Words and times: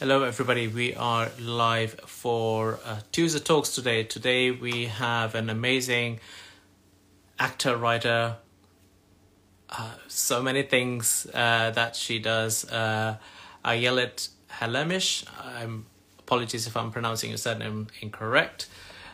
Hello, 0.00 0.22
everybody. 0.22 0.66
We 0.66 0.94
are 0.94 1.28
live 1.38 1.92
for 2.06 2.80
uh, 2.86 3.00
Tuesday 3.12 3.38
Talks 3.38 3.74
today. 3.74 4.02
Today 4.02 4.50
we 4.50 4.86
have 4.86 5.34
an 5.34 5.50
amazing 5.50 6.20
actor, 7.38 7.76
writer, 7.76 8.36
uh, 9.68 9.90
so 10.08 10.42
many 10.42 10.62
things 10.62 11.26
uh, 11.34 11.70
that 11.72 11.96
she 11.96 12.18
does. 12.18 12.64
Uh, 12.72 13.18
Ayelet 13.62 14.30
Halamish. 14.50 15.26
I'm 15.38 15.84
apologies 16.18 16.66
if 16.66 16.78
I'm 16.78 16.90
pronouncing 16.90 17.28
your 17.28 17.36
surname 17.36 17.88
incorrect. 18.00 18.68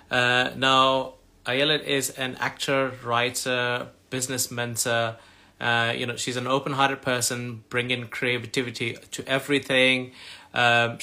Uh, 0.09 0.51
now, 0.55 1.15
Ayelet 1.47 1.83
is 1.83 2.11
an 2.11 2.37
actor, 2.39 2.93
writer, 3.03 3.89
business 4.11 4.53
mentor. 4.53 5.17
Uh, 5.61 5.93
you 5.97 6.07
know, 6.07 6.15
she's 6.15 6.37
an 6.37 6.47
open-hearted 6.47 7.03
person, 7.03 7.65
bringing 7.71 8.07
creativity 8.07 8.99
to 9.11 9.27
everything. 9.27 10.13
Um, 10.55 10.99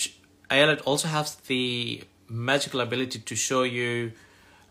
Ayelet 0.49 0.81
also 0.85 1.07
has 1.07 1.35
the 1.35 2.03
magical 2.29 2.81
ability 2.81 3.19
to 3.19 3.35
show 3.35 3.63
you, 3.63 4.11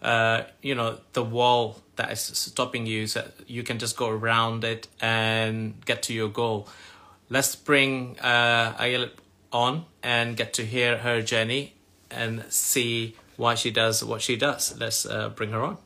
uh, 0.02 0.42
you 0.62 0.74
know, 0.74 0.98
the 1.12 1.22
wall 1.24 1.82
that 1.96 2.10
is 2.12 2.20
stopping 2.20 2.86
you, 2.86 3.06
so 3.06 3.28
you 3.46 3.62
can 3.62 3.78
just 3.78 3.96
go 3.96 4.08
around 4.08 4.64
it 4.64 4.88
and 5.00 5.84
get 5.84 6.02
to 6.04 6.12
your 6.12 6.28
goal. 6.28 6.68
Let's 7.28 7.56
bring 7.56 8.18
uh, 8.20 8.74
Ayelet 8.78 9.12
on 9.52 9.86
and 10.02 10.36
get 10.36 10.54
to 10.54 10.64
hear 10.64 10.98
her 10.98 11.22
journey 11.22 11.74
and 12.10 12.44
see 12.50 13.16
why 13.36 13.54
she 13.54 13.70
does 13.70 14.04
what 14.04 14.22
she 14.22 14.36
does. 14.36 14.78
Let's 14.78 15.06
uh, 15.06 15.30
bring 15.30 15.50
her 15.50 15.62
on. 15.62 15.78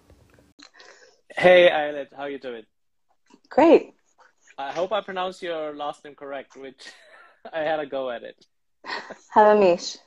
Hey, 1.37 1.69
Ayelet, 1.71 2.09
how 2.17 2.27
you 2.27 2.39
doing? 2.39 2.65
Great. 3.48 3.95
I 4.59 4.73
hope 4.73 4.93
I 4.93 5.03
pronounced 5.03 5.43
your 5.43 5.75
last 5.75 6.05
name 6.05 6.15
correct, 6.15 6.57
which 6.57 6.83
I 7.53 7.61
had 7.61 7.81
a 7.81 7.87
go 7.87 8.11
at 8.11 8.23
it. 8.23 8.37
Halamish. 9.35 9.98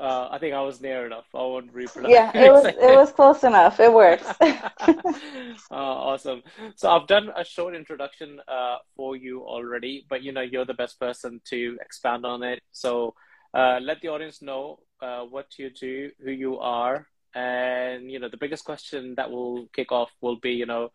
Uh, 0.00 0.28
I 0.32 0.38
think 0.38 0.52
I 0.52 0.60
was 0.62 0.80
near 0.80 1.06
enough. 1.06 1.26
I 1.32 1.38
won't 1.38 1.72
repronounce. 1.72 2.12
Yeah, 2.12 2.32
it 2.34 2.50
was 2.50 2.64
it 2.64 2.96
was 2.96 3.12
close 3.12 3.44
enough. 3.44 3.78
It 3.78 3.92
works. 3.92 4.26
uh, 4.40 4.94
awesome. 5.70 6.42
So 6.74 6.90
I've 6.90 7.06
done 7.06 7.30
a 7.36 7.44
short 7.44 7.76
introduction 7.76 8.40
uh, 8.48 8.78
for 8.96 9.14
you 9.14 9.42
already, 9.42 10.04
but 10.10 10.24
you 10.24 10.32
know 10.32 10.40
you're 10.40 10.64
the 10.64 10.74
best 10.74 10.98
person 10.98 11.40
to 11.50 11.78
expand 11.80 12.26
on 12.26 12.42
it. 12.42 12.62
So 12.72 13.14
uh, 13.54 13.78
let 13.80 14.00
the 14.00 14.08
audience 14.08 14.42
know 14.42 14.80
uh, 15.00 15.22
what 15.22 15.46
you 15.58 15.70
do, 15.70 16.10
who 16.24 16.32
you 16.32 16.58
are, 16.58 17.06
and 17.34 18.10
you 18.10 18.18
know 18.18 18.28
the 18.28 18.38
biggest 18.38 18.64
question 18.64 19.14
that 19.18 19.30
will 19.30 19.68
kick 19.72 19.92
off 19.92 20.10
will 20.20 20.36
be, 20.36 20.52
you 20.52 20.66
know, 20.66 20.90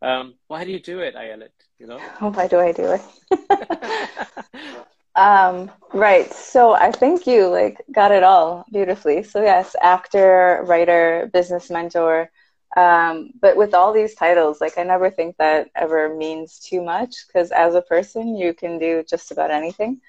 um, 0.00 0.34
why 0.46 0.64
do 0.64 0.70
you 0.70 0.80
do 0.80 1.00
it, 1.00 1.16
Ayelet? 1.16 1.54
You 1.80 1.88
know, 1.88 1.98
why 2.20 2.46
do 2.46 2.60
I 2.60 2.70
do 2.70 2.92
it? 2.92 4.86
Um, 5.14 5.70
right. 5.92 6.32
So 6.32 6.72
I 6.72 6.90
think 6.90 7.26
you 7.26 7.48
like 7.48 7.80
got 7.92 8.12
it 8.12 8.22
all 8.22 8.64
beautifully. 8.72 9.22
So 9.22 9.42
yes, 9.42 9.76
actor, 9.80 10.62
writer, 10.66 11.30
business 11.32 11.70
mentor. 11.70 12.30
Um, 12.76 13.30
but 13.40 13.56
with 13.56 13.74
all 13.74 13.92
these 13.92 14.14
titles, 14.14 14.60
like 14.60 14.78
I 14.78 14.82
never 14.82 15.10
think 15.10 15.36
that 15.38 15.68
ever 15.76 16.14
means 16.14 16.58
too 16.58 16.82
much 16.82 17.14
because 17.26 17.52
as 17.52 17.74
a 17.74 17.82
person, 17.82 18.36
you 18.36 18.52
can 18.54 18.78
do 18.78 19.04
just 19.08 19.30
about 19.30 19.50
anything. 19.50 20.00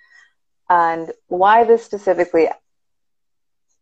And 0.70 1.12
why 1.28 1.64
this 1.64 1.84
specifically? 1.86 2.50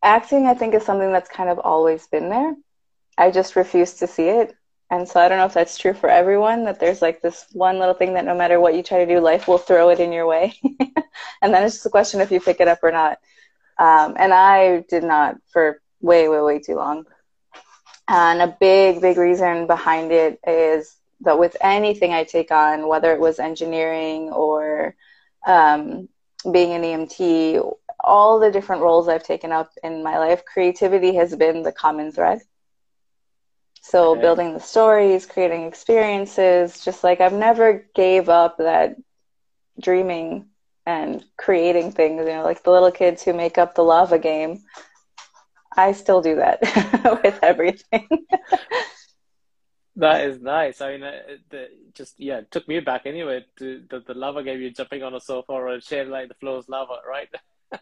Acting, 0.04 0.48
I 0.48 0.54
think, 0.54 0.74
is 0.74 0.86
something 0.86 1.12
that's 1.14 1.30
kind 1.30 1.50
of 1.50 1.60
always 1.60 2.08
been 2.08 2.30
there. 2.30 2.56
I 3.18 3.32
just 3.32 3.56
refuse 3.56 3.94
to 3.96 4.08
see 4.08 4.28
it. 4.28 4.56
And 4.94 5.10
so 5.10 5.20
I 5.20 5.28
don't 5.28 5.40
know 5.40 5.46
if 5.46 5.56
that's 5.56 5.80
true 5.80 5.96
for 5.96 6.08
everyone, 6.08 6.66
that 6.66 6.80
there's 6.80 7.02
like 7.02 7.20
this 7.20 7.48
one 7.52 7.80
little 7.80 7.96
thing 7.96 8.14
that 8.14 8.26
no 8.26 8.36
matter 8.36 8.60
what 8.60 8.76
you 8.76 8.84
try 8.84 9.04
to 9.04 9.12
do, 9.12 9.20
life 9.20 9.48
will 9.48 9.58
throw 9.58 9.90
it 9.90 10.00
in 10.00 10.12
your 10.12 10.28
way. 10.28 10.54
and 11.42 11.52
then 11.52 11.64
it's 11.64 11.78
just 11.78 11.88
a 11.88 11.90
question 11.90 12.22
if 12.22 12.30
you 12.30 12.40
pick 12.40 12.60
it 12.60 12.68
up 12.68 12.78
or 12.84 12.92
not. 12.92 13.18
Um, 13.80 14.16
and 14.20 14.32
I 14.32 14.86
did 14.88 15.04
not 15.04 15.38
for 15.52 15.82
way, 16.00 16.30
way, 16.30 16.42
way 16.42 16.60
too 16.60 16.76
long. 16.76 17.06
And 18.08 18.40
a 18.40 18.56
big, 18.60 19.02
big 19.02 19.18
reason 19.18 19.66
behind 19.66 20.12
it 20.12 20.40
is 20.46 20.96
that 21.22 21.40
with 21.40 21.58
anything 21.60 22.14
I 22.14 22.24
take 22.24 22.52
on, 22.52 22.88
whether 22.88 23.12
it 23.14 23.20
was 23.20 23.40
engineering 23.40 24.30
or 24.30 24.94
um, 25.48 26.08
being 26.52 26.74
an 26.74 26.84
EMT, 26.84 27.78
all 28.00 28.40
the 28.40 28.52
different 28.52 28.84
roles 28.84 29.08
I've 29.08 29.24
taken 29.24 29.52
up 29.52 29.72
in 29.84 30.04
my 30.04 30.20
life, 30.20 30.46
creativity 30.46 31.16
has 31.16 31.36
been 31.36 31.64
the 31.64 31.72
common 31.72 32.12
thread. 32.12 32.44
So 33.86 34.12
okay. 34.12 34.22
building 34.22 34.54
the 34.54 34.62
stories, 34.62 35.26
creating 35.26 35.64
experiences, 35.64 36.86
just 36.86 37.04
like 37.04 37.20
I've 37.20 37.34
never 37.34 37.86
gave 37.94 38.30
up 38.30 38.58
that 38.58 38.96
dreaming 39.78 40.46
and 40.86 41.22
creating 41.36 41.92
things, 41.92 42.20
you 42.20 42.34
know, 42.34 42.44
like 42.44 42.64
the 42.64 42.72
little 42.72 42.92
kids 42.92 43.24
who 43.24 43.34
make 43.34 43.58
up 43.58 43.76
the 43.76 43.84
lava 43.84 44.18
game. 44.18 44.62
I 45.76 45.92
still 45.92 46.22
do 46.22 46.36
that 46.38 46.62
with 47.24 47.38
everything. 47.44 48.08
that 49.98 50.28
is 50.28 50.40
nice. 50.40 50.80
I 50.80 50.92
mean, 50.94 51.04
uh, 51.04 51.20
the, 51.50 51.68
just 51.94 52.18
yeah, 52.18 52.38
it 52.38 52.52
took 52.52 52.66
me 52.70 52.80
back 52.80 53.02
anyway 53.06 53.46
to 53.58 53.84
the, 53.90 54.00
the 54.00 54.14
lava 54.14 54.44
game. 54.44 54.62
You're 54.62 54.72
jumping 54.72 55.04
on 55.04 55.14
a 55.14 55.20
sofa 55.20 55.52
or 55.52 55.68
a 55.68 55.82
chair 55.82 56.06
like 56.06 56.30
the 56.30 56.36
floor 56.36 56.58
is 56.58 56.70
lava, 56.70 57.00
right? 57.08 57.28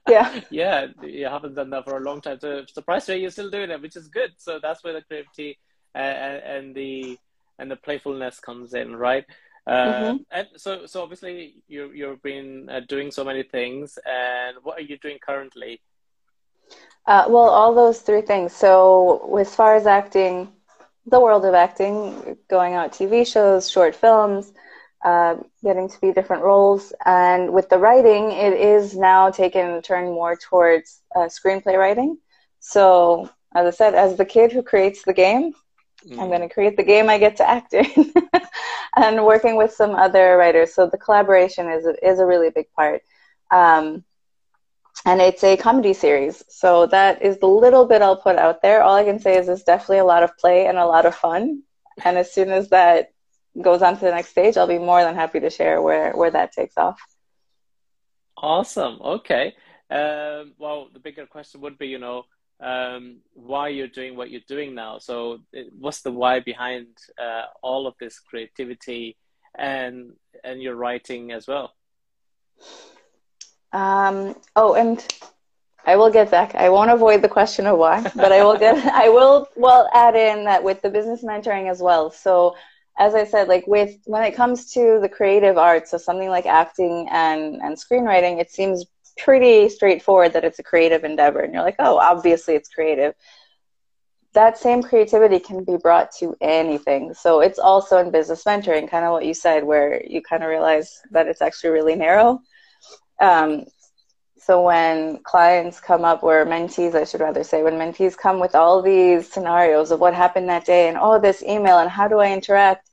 Yeah, 0.08 0.40
yeah. 0.50 0.88
You 1.04 1.26
haven't 1.26 1.56
done 1.56 1.70
that 1.72 1.84
for 1.84 1.98
a 1.98 2.00
long 2.00 2.22
time. 2.22 2.40
So 2.40 2.64
surprised 2.66 3.10
you're 3.10 3.30
still 3.30 3.50
doing 3.50 3.72
it, 3.72 3.82
which 3.82 3.98
is 3.98 4.08
good. 4.08 4.32
So 4.38 4.58
that's 4.58 4.86
where 4.86 4.94
the 4.94 5.02
creativity 5.02 5.60
and, 5.96 6.44
and 6.44 6.76
the 6.76 7.18
and 7.60 7.70
the 7.70 7.76
playfulness 7.76 8.40
comes 8.40 8.74
in, 8.74 8.96
right? 8.96 9.26
Uh, 9.68 9.72
mm-hmm. 9.72 10.18
and 10.32 10.48
so, 10.56 10.88
so 10.88 11.04
obviously 11.04 11.56
you 11.68 11.92
you've 11.92 12.22
been 12.24 12.68
uh, 12.70 12.82
doing 12.88 13.12
so 13.12 13.24
many 13.24 13.44
things, 13.44 14.00
and 14.06 14.58
what 14.64 14.78
are 14.78 14.82
you 14.82 14.98
doing 14.98 15.20
currently? 15.24 15.80
Uh, 17.06 17.26
well, 17.28 17.50
all 17.50 17.74
those 17.74 18.00
three 18.00 18.22
things. 18.22 18.54
So, 18.54 19.38
as 19.38 19.54
far 19.54 19.76
as 19.76 19.86
acting, 19.86 20.52
the 21.06 21.20
world 21.20 21.46
of 21.46 21.54
acting, 21.54 22.38
going 22.50 22.74
out 22.74 22.92
TV 22.92 23.26
shows, 23.26 23.70
short 23.70 23.96
films, 23.96 24.52
uh, 25.04 25.36
getting 25.64 25.90
to 25.90 26.02
be 26.02 26.12
different 26.12 26.44
roles, 26.44 26.94
and 27.06 27.54
with 27.54 27.70
the 27.70 27.78
writing, 27.78 28.32
it 28.32 28.54
is 28.54 28.96
now 28.96 29.30
taken 29.30 29.70
a 29.72 29.82
turn 29.82 30.06
more 30.06 30.36
towards 30.36 31.02
uh, 31.16 31.22
screenplay 31.22 31.78
writing. 31.78 32.18
So, 32.60 33.30
as 33.54 33.68
I 33.68 33.72
said, 33.72 33.96
as 33.96 34.16
the 34.16 34.26
kid 34.26 34.52
who 34.52 34.64
creates 34.64 35.04
the 35.04 35.14
game, 35.14 35.54
Mm. 36.08 36.20
I'm 36.20 36.28
going 36.30 36.42
to 36.42 36.50
create 36.50 36.78
the 36.78 36.84
game 36.84 37.10
I 37.10 37.18
get 37.18 37.38
to 37.38 37.50
act 37.50 37.74
in, 37.74 37.86
and 38.96 39.26
working 39.26 39.56
with 39.56 39.74
some 39.74 39.92
other 39.92 40.38
writers. 40.38 40.74
So 40.74 40.88
the 40.88 40.98
collaboration 40.98 41.70
is 41.70 41.86
is 42.02 42.20
a 42.20 42.26
really 42.26 42.50
big 42.50 42.72
part. 42.74 43.04
Um, 43.52 44.04
and 45.06 45.22
it's 45.22 45.44
a 45.44 45.58
comedy 45.58 45.94
series. 45.94 46.44
So 46.50 46.86
that 46.88 47.22
is 47.22 47.40
the 47.40 47.48
little 47.48 47.86
bit 47.86 48.02
I'll 48.02 48.18
put 48.18 48.38
out 48.38 48.62
there. 48.62 48.84
All 48.84 48.96
I 48.96 49.04
can 49.04 49.20
say 49.20 49.38
is 49.38 49.50
it's 49.50 49.64
definitely 49.64 50.00
a 50.00 50.06
lot 50.06 50.24
of 50.24 50.38
play 50.38 50.68
and 50.68 50.78
a 50.78 50.86
lot 50.86 51.06
of 51.06 51.16
fun. 51.16 51.64
And 52.04 52.18
as 52.18 52.32
soon 52.32 52.50
as 52.50 52.70
that 52.70 53.12
goes 53.60 53.82
on 53.82 53.96
to 53.96 54.02
the 54.02 54.12
next 54.12 54.30
stage, 54.30 54.58
I'll 54.58 54.68
be 54.68 54.78
more 54.78 55.04
than 55.04 55.16
happy 55.16 55.40
to 55.40 55.50
share 55.50 55.82
where 55.82 56.14
where 56.14 56.32
that 56.32 56.52
takes 56.52 56.78
off. 56.78 57.00
Awesome. 58.38 59.00
Okay. 59.02 59.56
Um, 59.90 60.54
well, 60.58 60.88
the 60.94 61.00
bigger 61.00 61.26
question 61.26 61.62
would 61.62 61.78
be, 61.78 61.88
you 61.88 62.00
know, 62.00 62.24
um, 62.62 63.18
why 63.34 63.70
you're 63.70 63.88
doing 63.88 64.16
what 64.16 64.30
you're 64.30 64.42
doing 64.48 64.76
now. 64.76 65.00
So, 65.00 65.40
what's 65.78 66.02
the 66.02 66.12
why 66.12 66.40
behind 66.40 66.88
uh, 67.22 67.46
all 67.62 67.88
of 67.88 67.96
this 68.00 68.20
creativity 68.20 69.18
and 69.58 70.14
and 70.44 70.62
your 70.62 70.76
writing 70.76 71.32
as 71.32 71.48
well? 71.48 71.74
Um, 73.74 74.36
oh, 74.56 74.76
and 74.76 75.06
I 75.86 75.96
will 75.96 76.12
get 76.12 76.30
back. 76.30 76.54
I 76.56 76.70
won't 76.70 76.92
avoid 76.92 77.22
the 77.22 77.30
question 77.30 77.66
of 77.66 77.78
why, 77.78 78.02
but 78.16 78.32
I 78.32 78.44
will 78.44 78.58
get. 78.58 78.76
I 78.94 79.10
will 79.10 79.48
well 79.56 79.90
add 79.94 80.16
in 80.16 80.46
that 80.46 80.64
with 80.64 80.82
the 80.82 80.90
business 80.90 81.24
mentoring 81.24 81.70
as 81.70 81.82
well. 81.82 82.12
So, 82.12 82.56
as 83.00 83.16
I 83.16 83.24
said, 83.26 83.48
like 83.48 83.66
with 83.66 83.98
when 84.06 84.24
it 84.24 84.36
comes 84.36 84.72
to 84.74 85.00
the 85.02 85.10
creative 85.10 85.58
arts, 85.58 85.92
so 85.92 85.98
something 85.98 86.30
like 86.30 86.46
acting 86.46 87.08
and 87.10 87.56
and 87.56 87.76
screenwriting, 87.76 88.40
it 88.40 88.52
seems 88.52 88.86
pretty 89.18 89.70
straightforward 89.70 90.34
that 90.34 90.44
it's 90.44 90.60
a 90.60 90.64
creative 90.64 91.04
endeavor 91.04 91.40
and 91.40 91.54
you're 91.54 91.64
like 91.64 91.76
oh 91.80 91.98
obviously 91.98 92.56
it's 92.56 92.70
creative. 92.70 93.14
That 94.34 94.58
same 94.58 94.82
creativity 94.82 95.40
can 95.40 95.66
be 95.66 95.76
brought 95.76 96.12
to 96.20 96.38
anything. 96.40 97.14
So 97.14 97.42
it's 97.42 97.60
also 97.60 97.98
in 97.98 98.12
business 98.12 98.46
mentoring 98.46 98.90
kind 98.90 99.04
of 99.04 99.12
what 99.12 99.26
you 99.26 99.34
said 99.34 99.66
where 99.66 100.02
you 100.06 100.22
kind 100.22 100.42
of 100.42 100.50
realize 100.50 101.02
that 101.12 101.28
it's 101.28 101.42
actually 101.42 101.72
really 101.72 101.96
narrow. 101.96 102.40
Um, 103.20 103.66
so 104.42 104.64
when 104.64 105.22
clients 105.24 105.80
come 105.80 106.04
up 106.04 106.24
or 106.24 106.46
mentees 106.46 106.96
i 106.96 107.04
should 107.04 107.22
rather 107.22 107.44
say 107.44 107.62
when 107.62 107.76
mentees 107.76 108.18
come 108.18 108.40
with 108.40 108.56
all 108.56 108.82
these 108.82 109.32
scenarios 109.32 109.92
of 109.92 110.00
what 110.00 110.14
happened 110.14 110.50
that 110.50 110.66
day 110.66 110.90
and 110.90 110.98
oh 111.00 111.20
this 111.20 111.44
email 111.44 111.80
and 111.80 111.90
how 111.90 112.08
do 112.08 112.20
i 112.20 112.32
interact 112.32 112.90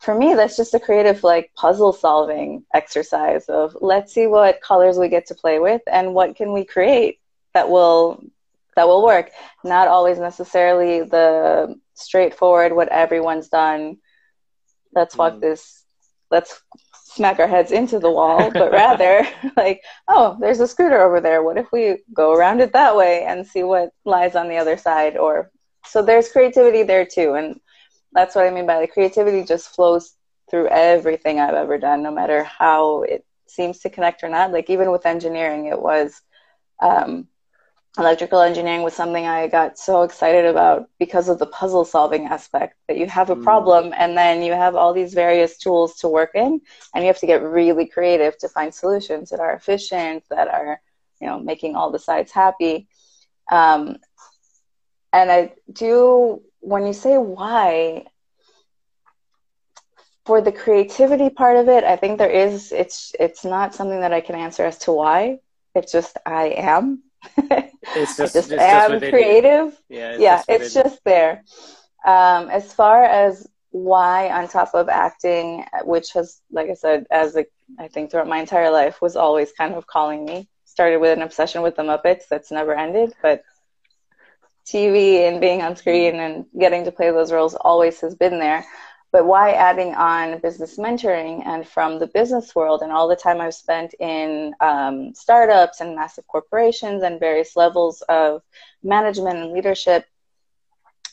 for 0.00 0.14
me, 0.14 0.34
that's 0.34 0.56
just 0.56 0.74
a 0.74 0.80
creative, 0.80 1.24
like, 1.24 1.50
puzzle 1.56 1.92
solving 1.92 2.64
exercise 2.72 3.46
of 3.48 3.76
let's 3.80 4.12
see 4.12 4.26
what 4.26 4.60
colors 4.60 4.98
we 4.98 5.08
get 5.08 5.26
to 5.26 5.34
play 5.34 5.58
with 5.58 5.82
and 5.90 6.14
what 6.14 6.36
can 6.36 6.52
we 6.52 6.64
create 6.64 7.18
that 7.54 7.68
will 7.68 8.22
that 8.76 8.86
will 8.86 9.04
work. 9.04 9.30
Not 9.64 9.88
always 9.88 10.18
necessarily 10.18 11.02
the 11.02 11.74
straightforward 11.94 12.72
what 12.72 12.88
everyone's 12.88 13.48
done. 13.48 13.98
Let's 14.94 15.16
walk 15.16 15.34
mm. 15.34 15.40
this. 15.40 15.82
Let's 16.30 16.62
smack 16.94 17.40
our 17.40 17.48
heads 17.48 17.72
into 17.72 17.98
the 17.98 18.10
wall, 18.10 18.50
but 18.52 18.70
rather 18.70 19.26
like, 19.56 19.82
oh, 20.06 20.36
there's 20.40 20.60
a 20.60 20.68
scooter 20.68 21.00
over 21.00 21.20
there. 21.20 21.42
What 21.42 21.58
if 21.58 21.72
we 21.72 21.98
go 22.14 22.32
around 22.32 22.60
it 22.60 22.72
that 22.74 22.96
way 22.96 23.24
and 23.24 23.44
see 23.44 23.64
what 23.64 23.90
lies 24.04 24.36
on 24.36 24.48
the 24.48 24.58
other 24.58 24.76
side? 24.76 25.16
Or 25.16 25.50
so 25.84 26.00
there's 26.00 26.30
creativity 26.30 26.84
there 26.84 27.04
too, 27.04 27.34
and 27.34 27.58
that's 28.12 28.34
what 28.34 28.46
I 28.46 28.50
mean 28.50 28.66
by 28.66 28.76
like 28.76 28.92
creativity 28.92 29.44
just 29.44 29.74
flows 29.74 30.14
through 30.50 30.68
everything 30.68 31.40
I've 31.40 31.54
ever 31.54 31.78
done, 31.78 32.02
no 32.02 32.10
matter 32.10 32.42
how 32.44 33.02
it 33.02 33.24
seems 33.46 33.80
to 33.80 33.90
connect 33.90 34.22
or 34.22 34.28
not. 34.28 34.52
Like 34.52 34.70
even 34.70 34.90
with 34.90 35.06
engineering, 35.06 35.66
it 35.66 35.80
was. 35.80 36.20
Um, 36.80 37.28
electrical 37.98 38.40
engineering 38.40 38.82
was 38.82 38.94
something 38.94 39.26
I 39.26 39.48
got 39.48 39.78
so 39.78 40.02
excited 40.02 40.44
about 40.44 40.88
because 40.98 41.28
of 41.28 41.38
the 41.38 41.46
puzzle 41.46 41.84
solving 41.84 42.26
aspect 42.26 42.76
that 42.86 42.96
you 42.96 43.06
have 43.06 43.30
a 43.30 43.36
mm. 43.36 43.42
problem 43.42 43.92
and 43.96 44.16
then 44.16 44.42
you 44.42 44.52
have 44.52 44.76
all 44.76 44.92
these 44.92 45.14
various 45.14 45.58
tools 45.58 45.96
to 45.96 46.08
work 46.08 46.30
in 46.34 46.60
and 46.94 47.04
you 47.04 47.08
have 47.08 47.18
to 47.18 47.26
get 47.26 47.42
really 47.42 47.86
creative 47.86 48.38
to 48.38 48.48
find 48.48 48.72
solutions 48.72 49.30
that 49.30 49.40
are 49.40 49.54
efficient 49.54 50.22
that 50.30 50.48
are 50.48 50.80
you 51.20 51.26
know 51.26 51.40
making 51.40 51.74
all 51.74 51.90
the 51.90 51.98
sides 51.98 52.30
happy 52.30 52.86
um, 53.50 53.96
and 55.12 55.30
I 55.32 55.54
do 55.72 56.42
when 56.60 56.86
you 56.86 56.92
say 56.92 57.16
why 57.16 58.04
for 60.26 60.40
the 60.40 60.52
creativity 60.52 61.30
part 61.30 61.56
of 61.56 61.68
it 61.68 61.84
I 61.84 61.96
think 61.96 62.18
there 62.18 62.30
is 62.30 62.72
it's 62.72 63.12
it's 63.18 63.44
not 63.44 63.74
something 63.74 64.00
that 64.00 64.12
I 64.12 64.20
can 64.20 64.34
answer 64.34 64.64
as 64.64 64.78
to 64.80 64.92
why 64.92 65.38
it's 65.74 65.92
just 65.92 66.16
I 66.26 66.48
am 66.56 67.02
it's 67.96 68.16
just, 68.16 68.34
just 68.34 68.52
am 68.52 69.00
creative. 69.00 69.80
Yeah, 69.88 70.10
it's, 70.12 70.20
yeah, 70.20 70.36
just, 70.36 70.48
it's 70.48 70.74
just 70.74 71.04
there. 71.04 71.44
Um, 72.04 72.48
as 72.48 72.72
far 72.72 73.04
as 73.04 73.46
why, 73.70 74.30
on 74.30 74.48
top 74.48 74.74
of 74.74 74.88
acting, 74.88 75.64
which 75.84 76.12
has, 76.12 76.40
like 76.50 76.70
I 76.70 76.74
said, 76.74 77.06
as 77.10 77.36
a, 77.36 77.44
I 77.78 77.88
think 77.88 78.10
throughout 78.10 78.28
my 78.28 78.38
entire 78.38 78.70
life, 78.70 79.02
was 79.02 79.16
always 79.16 79.52
kind 79.52 79.74
of 79.74 79.86
calling 79.86 80.24
me. 80.24 80.48
Started 80.64 80.98
with 80.98 81.16
an 81.16 81.22
obsession 81.22 81.62
with 81.62 81.76
the 81.76 81.82
Muppets 81.82 82.28
that's 82.30 82.50
never 82.50 82.74
ended, 82.74 83.12
but 83.20 83.42
TV 84.68 85.26
and 85.26 85.40
being 85.40 85.62
on 85.62 85.76
screen 85.76 86.16
and 86.16 86.44
getting 86.58 86.84
to 86.84 86.92
play 86.92 87.10
those 87.10 87.32
roles 87.32 87.54
always 87.54 88.00
has 88.00 88.14
been 88.14 88.38
there. 88.38 88.64
But 89.10 89.24
why 89.24 89.52
adding 89.52 89.94
on 89.94 90.38
business 90.40 90.76
mentoring 90.78 91.46
and 91.46 91.66
from 91.66 91.98
the 91.98 92.08
business 92.08 92.54
world 92.54 92.82
and 92.82 92.92
all 92.92 93.08
the 93.08 93.16
time 93.16 93.40
I've 93.40 93.54
spent 93.54 93.94
in 93.94 94.54
um, 94.60 95.14
startups 95.14 95.80
and 95.80 95.96
massive 95.96 96.26
corporations 96.26 97.02
and 97.02 97.18
various 97.18 97.56
levels 97.56 98.02
of 98.02 98.42
management 98.82 99.38
and 99.38 99.52
leadership, 99.52 100.04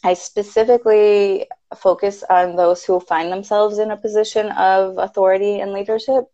I 0.03 0.13
specifically 0.13 1.47
focus 1.77 2.23
on 2.29 2.57
those 2.57 2.83
who 2.83 2.99
find 2.99 3.31
themselves 3.31 3.79
in 3.79 3.91
a 3.91 3.97
position 3.97 4.49
of 4.49 4.97
authority 4.97 5.61
and 5.61 5.71
leadership. 5.71 6.25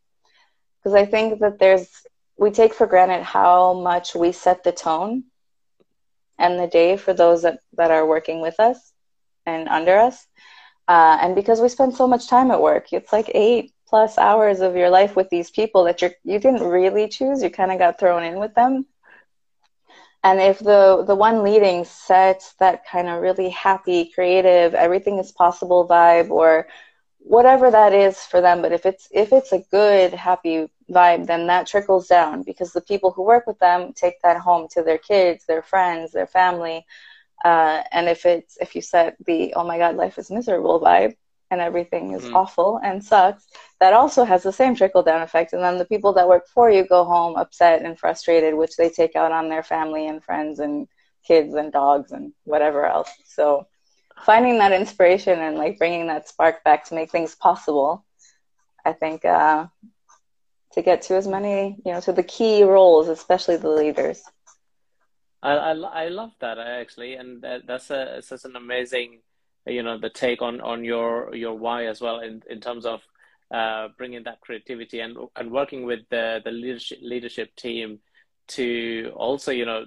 Because 0.79 0.95
I 0.95 1.05
think 1.05 1.41
that 1.41 1.59
there's, 1.59 1.87
we 2.39 2.49
take 2.49 2.73
for 2.73 2.87
granted 2.87 3.21
how 3.21 3.73
much 3.73 4.15
we 4.15 4.31
set 4.31 4.63
the 4.63 4.71
tone 4.71 5.25
and 6.37 6.59
the 6.59 6.67
day 6.67 6.97
for 6.97 7.13
those 7.13 7.43
that, 7.43 7.59
that 7.73 7.91
are 7.91 8.05
working 8.05 8.41
with 8.41 8.59
us 8.59 8.93
and 9.45 9.67
under 9.67 9.97
us. 9.97 10.27
Uh, 10.87 11.17
and 11.21 11.35
because 11.35 11.61
we 11.61 11.69
spend 11.69 11.95
so 11.95 12.07
much 12.07 12.27
time 12.27 12.51
at 12.51 12.61
work, 12.61 12.91
it's 12.91 13.13
like 13.13 13.29
eight 13.33 13.73
plus 13.87 14.17
hours 14.17 14.61
of 14.61 14.75
your 14.75 14.89
life 14.89 15.15
with 15.15 15.29
these 15.29 15.51
people 15.51 15.83
that 15.83 16.01
you're 16.01 16.11
you 16.23 16.39
didn't 16.39 16.63
really 16.63 17.07
choose. 17.07 17.43
You 17.43 17.49
kind 17.49 17.71
of 17.71 17.77
got 17.77 17.99
thrown 17.99 18.23
in 18.23 18.39
with 18.39 18.55
them. 18.55 18.85
And 20.23 20.39
if 20.39 20.59
the 20.59 21.03
the 21.05 21.15
one 21.15 21.43
leading 21.43 21.83
sets 21.85 22.53
that 22.59 22.85
kind 22.85 23.07
of 23.09 23.21
really 23.21 23.49
happy, 23.49 24.11
creative, 24.13 24.73
everything 24.73 25.17
is 25.17 25.31
possible 25.31 25.87
vibe, 25.87 26.29
or 26.29 26.67
whatever 27.19 27.69
that 27.69 27.93
is 27.93 28.19
for 28.19 28.41
them, 28.41 28.61
but 28.61 28.71
if 28.71 28.85
it's 28.85 29.07
if 29.11 29.33
it's 29.33 29.51
a 29.51 29.63
good, 29.71 30.13
happy 30.13 30.69
vibe, 30.91 31.25
then 31.27 31.47
that 31.47 31.67
trickles 31.67 32.07
down 32.07 32.43
because 32.43 32.71
the 32.73 32.81
people 32.81 33.11
who 33.11 33.23
work 33.23 33.47
with 33.47 33.59
them 33.59 33.93
take 33.93 34.21
that 34.21 34.37
home 34.37 34.67
to 34.71 34.83
their 34.83 34.97
kids, 34.97 35.45
their 35.45 35.61
friends, 35.61 36.11
their 36.11 36.27
family, 36.27 36.85
uh, 37.43 37.81
and 37.91 38.07
if 38.07 38.25
it's 38.25 38.57
if 38.61 38.75
you 38.75 38.81
set 38.81 39.15
the 39.25 39.53
oh 39.55 39.63
my 39.63 39.77
god 39.77 39.95
life 39.95 40.17
is 40.19 40.29
miserable 40.29 40.79
vibe 40.79 41.15
and 41.49 41.59
everything 41.59 42.13
is 42.13 42.23
mm. 42.23 42.33
awful 42.33 42.79
and 42.83 43.03
sucks, 43.03 43.47
that 43.79 43.93
also 43.93 44.23
has 44.23 44.41
the 44.43 44.53
same 44.53 44.73
trickle 44.73 45.03
down 45.03 45.21
effect. 45.21 45.51
And 45.51 45.61
then 45.61 45.77
the 45.77 45.85
people 45.85 46.13
that 46.13 46.27
work 46.27 46.47
for 46.47 46.71
you 46.71 46.87
go 46.87 47.03
home 47.03 47.35
upset 47.35 47.83
and 47.83 47.99
frustrated, 47.99 48.55
which 48.55 48.77
they 48.77 48.89
take 48.89 49.17
out 49.17 49.33
on 49.33 49.49
their 49.49 49.61
family 49.61 50.07
and 50.07 50.23
friends 50.23 50.59
and 50.59 50.87
kids 51.27 51.53
and 51.53 51.71
dogs 51.71 52.13
and 52.13 52.31
whatever 52.45 52.85
else. 52.85 53.09
So 53.25 53.67
finding 54.23 54.59
that 54.59 54.71
inspiration 54.71 55.39
and 55.39 55.57
like 55.57 55.77
bringing 55.77 56.07
that 56.07 56.29
spark 56.29 56.63
back 56.63 56.85
to 56.85 56.95
make 56.95 57.11
things 57.11 57.35
possible, 57.35 58.05
I 58.85 58.93
think 58.93 59.25
uh, 59.25 59.67
to 60.73 60.81
get 60.81 61.01
to 61.03 61.15
as 61.15 61.27
many, 61.27 61.77
you 61.85 61.91
know, 61.91 62.01
to 62.01 62.13
the 62.13 62.23
key 62.23 62.63
roles, 62.63 63.07
especially 63.07 63.57
the 63.57 63.69
leaders. 63.69 64.23
I, 65.43 65.53
I, 65.53 65.71
I 65.71 66.07
love 66.09 66.31
that 66.39 66.59
I 66.59 66.79
actually, 66.79 67.15
and 67.15 67.41
that, 67.41 67.61
that's 67.67 67.89
a 67.89 68.21
such 68.21 68.45
an 68.45 68.55
amazing, 68.55 69.21
you 69.65 69.83
know, 69.83 69.97
the 69.97 70.09
take 70.09 70.41
on 70.41 70.61
on 70.61 70.83
your 70.83 71.35
your 71.35 71.55
why 71.55 71.87
as 71.87 71.99
well 71.99 72.19
in 72.19 72.41
in 72.49 72.61
terms 72.61 72.85
of 72.85 73.01
uh, 73.51 73.89
bringing 73.97 74.23
that 74.23 74.39
creativity 74.41 74.99
and 74.99 75.17
and 75.35 75.51
working 75.51 75.85
with 75.85 75.99
the 76.09 76.41
the 76.45 76.51
leadership 76.51 76.99
leadership 77.01 77.55
team 77.55 77.99
to 78.47 79.11
also 79.15 79.51
you 79.51 79.65
know 79.65 79.85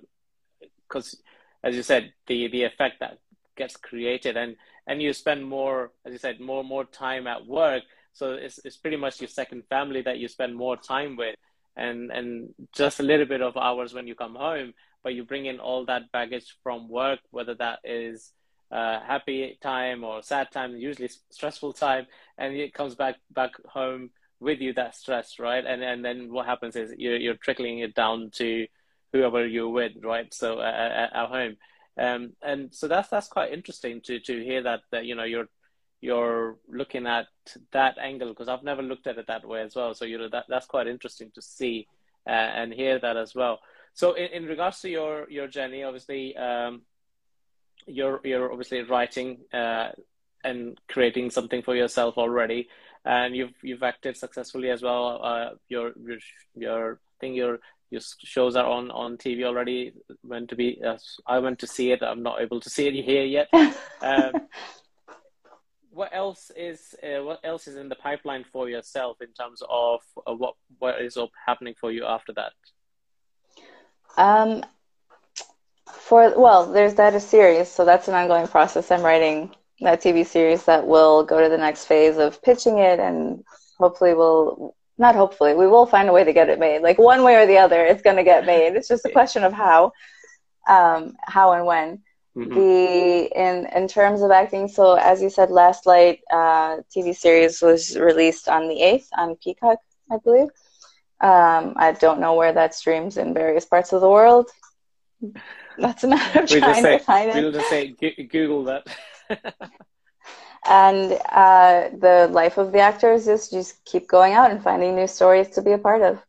because 0.89 1.21
as 1.63 1.75
you 1.75 1.83
said 1.83 2.13
the 2.27 2.49
the 2.49 2.65
effect 2.65 2.97
that 3.01 3.19
gets 3.57 3.77
created 3.77 4.37
and 4.37 4.57
and 4.87 5.01
you 5.01 5.13
spend 5.13 5.45
more 5.45 5.93
as 6.05 6.13
you 6.13 6.19
said 6.19 6.41
more 6.41 6.63
more 6.63 6.85
time 6.85 7.27
at 7.27 7.47
work 7.47 7.83
so 8.15 8.33
it's 8.33 8.59
it's 8.65 8.79
pretty 8.79 8.97
much 8.97 9.21
your 9.21 9.29
second 9.29 9.63
family 9.69 10.01
that 10.01 10.19
you 10.19 10.29
spend 10.29 10.57
more 10.57 10.77
time 10.77 11.17
with 11.17 11.37
and 11.77 12.11
and 12.11 12.55
just 12.73 13.01
a 13.01 13.03
little 13.03 13.27
bit 13.27 13.43
of 13.43 13.57
hours 13.57 13.93
when 13.93 14.07
you 14.07 14.15
come 14.15 14.35
home 14.35 14.73
but 15.05 15.15
you 15.15 15.23
bring 15.23 15.47
in 15.47 15.61
all 15.61 15.85
that 15.85 16.11
baggage 16.11 16.57
from 16.63 16.89
work, 16.89 17.21
whether 17.31 17.55
that 17.57 17.79
is 17.85 18.33
uh, 18.73 18.99
happy 19.01 19.59
time 19.63 20.03
or 20.03 20.23
sad 20.23 20.51
time, 20.51 20.75
usually 20.75 21.11
stressful 21.31 21.75
time, 21.75 22.07
and 22.39 22.57
it 22.57 22.73
comes 22.73 22.97
back 22.97 23.17
back 23.31 23.53
home 23.67 24.11
with 24.41 24.61
you 24.61 24.73
that 24.73 24.97
stress, 24.97 25.39
right? 25.39 25.65
And 25.65 25.85
and 25.85 26.03
then 26.03 26.33
what 26.33 26.47
happens 26.47 26.75
is 26.75 26.95
you're 26.97 27.19
you're 27.19 27.37
trickling 27.37 27.81
it 27.81 27.95
down 27.95 28.31
to 28.37 28.67
whoever 29.13 29.47
you're 29.47 29.69
with, 29.69 29.93
right? 30.03 30.33
So 30.33 30.59
uh, 30.59 30.63
at, 30.63 31.15
at 31.15 31.29
home, 31.29 31.57
um, 31.99 32.33
and 32.43 32.75
so 32.75 32.89
that's 32.89 33.11
that's 33.11 33.29
quite 33.29 33.53
interesting 33.53 34.01
to 34.07 34.19
to 34.21 34.43
hear 34.43 34.63
that 34.63 34.81
that 34.91 35.05
you 35.05 35.15
know 35.15 35.25
you're 35.25 35.49
you're 36.05 36.59
looking 36.69 37.07
at 37.07 37.29
that 37.73 37.97
angle 37.97 38.29
because 38.29 38.47
I've 38.47 38.63
never 38.63 38.83
looked 38.83 39.07
at 39.07 39.17
it 39.17 39.27
that 39.29 39.49
way 39.49 39.63
as 39.63 39.75
well. 39.75 39.95
So 39.95 40.05
you 40.05 40.19
know 40.19 40.29
that 40.29 40.45
that's 40.51 40.67
quite 40.67 40.87
interesting 40.87 41.31
to 41.35 41.41
see 41.41 41.89
uh, 42.27 42.51
and 42.61 42.75
hear 42.75 42.99
that 42.99 43.17
as 43.17 43.35
well. 43.35 43.61
So 43.95 44.13
in, 44.13 44.27
in 44.27 44.45
regards 44.45 44.83
to 44.83 44.91
your 44.91 45.27
your 45.31 45.49
journey, 45.49 45.83
obviously, 45.83 46.37
um, 46.37 46.83
you're 47.87 48.21
you're 48.23 48.53
obviously 48.53 48.83
writing 48.83 49.39
uh, 49.51 49.93
and 50.45 50.79
creating 50.89 51.31
something 51.31 51.63
for 51.63 51.75
yourself 51.75 52.19
already, 52.19 52.69
and 53.07 53.35
you've 53.35 53.55
you've 53.63 53.83
acted 53.83 54.19
successfully 54.19 54.69
as 54.69 54.83
well. 54.83 55.21
Uh, 55.25 55.51
your 55.69 55.93
your 55.97 56.19
your 56.55 56.93
I 56.93 57.17
think 57.19 57.35
your 57.35 57.61
your 57.89 58.03
shows 58.19 58.57
are 58.57 58.67
on 58.67 58.91
on 58.91 59.17
TV 59.17 59.45
already. 59.45 59.95
Went 60.23 60.51
to 60.51 60.57
be 60.57 60.83
uh, 60.87 60.99
I 61.27 61.39
went 61.39 61.61
to 61.61 61.67
see 61.67 61.93
it. 61.93 62.03
I'm 62.03 62.23
not 62.23 62.43
able 62.43 62.61
to 62.61 62.69
see 62.69 62.89
it 62.89 63.05
here 63.05 63.25
yet. 63.25 63.49
um, 64.03 64.33
what 65.95 66.11
else 66.13 66.51
is 66.57 66.95
uh, 67.03 67.23
what 67.23 67.41
else 67.45 67.69
is 67.69 67.77
in 67.77 67.89
the 67.89 67.95
pipeline 67.95 68.45
for 68.53 68.69
yourself 68.69 69.19
in 69.21 69.33
terms 69.33 69.63
of 69.69 70.01
uh, 70.27 70.35
what 70.35 70.55
what 70.79 71.01
is 71.01 71.17
up 71.17 71.31
happening 71.47 71.75
for 71.81 71.91
you 71.93 72.05
after 72.05 72.33
that? 72.35 72.53
Um, 74.17 74.65
for 75.87 76.39
well, 76.39 76.71
there's 76.73 76.95
that 76.95 77.15
a 77.15 77.21
series, 77.21 77.69
so 77.71 77.85
that's 77.85 78.09
an 78.09 78.15
ongoing 78.15 78.49
process. 78.49 78.91
I'm 78.91 79.03
writing 79.03 79.55
that 79.81 80.03
TV 80.03 80.27
series 80.27 80.65
that 80.65 80.87
will 80.87 81.25
go 81.25 81.43
to 81.43 81.49
the 81.49 81.59
next 81.59 81.87
phase 81.87 82.19
of 82.19 82.43
pitching 82.43 82.79
it, 82.79 82.99
and 83.01 83.45
hopefully 83.79 84.15
we'll 84.15 84.75
not 84.99 85.15
hopefully 85.15 85.55
we 85.55 85.67
will 85.67 85.87
find 85.87 86.09
a 86.09 86.13
way 86.13 86.25
to 86.25 86.33
get 86.33 86.49
it 86.49 86.59
made. 86.59 86.83
Like 86.83 86.99
one 86.99 87.23
way 87.25 87.37
or 87.37 87.47
the 87.47 87.59
other, 87.59 87.85
it's 87.85 88.03
going 88.03 88.17
to 88.17 88.25
get 88.25 88.47
made. 88.47 88.75
It's 88.77 88.89
just 88.89 89.07
a 89.07 89.11
question 89.19 89.45
of 89.45 89.53
how, 89.53 89.93
um, 90.69 91.17
how 91.23 91.53
and 91.53 91.67
when. 91.67 92.03
Mm-hmm. 92.37 92.55
The 92.55 93.31
in 93.35 93.67
in 93.67 93.87
terms 93.87 94.21
of 94.21 94.31
acting, 94.33 94.67
so 94.67 94.95
as 94.95 95.23
you 95.23 95.31
said, 95.31 95.51
Last 95.51 95.87
Light 95.87 96.21
uh, 96.33 96.79
TV 96.95 97.15
series 97.15 97.63
was 97.63 97.97
released 97.97 98.49
on 98.49 98.69
the 98.69 98.83
eighth 98.83 99.09
on 99.17 99.37
Peacock, 99.37 99.79
I 100.11 100.17
believe. 100.17 100.49
Um, 101.21 101.75
I 101.77 101.93
don't 101.93 102.21
know 102.21 102.35
where 102.35 102.53
that 102.53 102.75
streams 102.75 103.17
in 103.17 103.35
various 103.35 103.65
parts 103.65 103.93
of 103.93 104.01
the 104.01 104.11
world. 104.11 104.51
That's 105.79 106.05
a 106.05 106.09
matter 106.09 106.43
of 106.43 106.49
trying 106.49 106.83
say, 106.83 106.99
to 106.99 107.05
find 107.05 107.31
it. 107.31 107.37
We'll 107.37 107.53
just 107.53 107.69
say 107.69 107.89
Google 107.91 108.65
that. 108.65 108.87
and 110.69 111.13
uh, 111.31 111.91
the 111.99 112.29
life 112.33 112.59
of 112.59 112.73
the 112.73 112.81
actors 112.81 113.29
is 113.29 113.49
just 113.49 113.85
keep 113.85 114.09
going 114.09 114.33
out 114.33 114.51
and 114.51 114.63
finding 114.63 114.95
new 114.97 115.07
stories 115.07 115.49
to 115.51 115.63
be 115.63 115.73
a 115.73 115.79
part 115.79 116.03
of. 116.03 116.21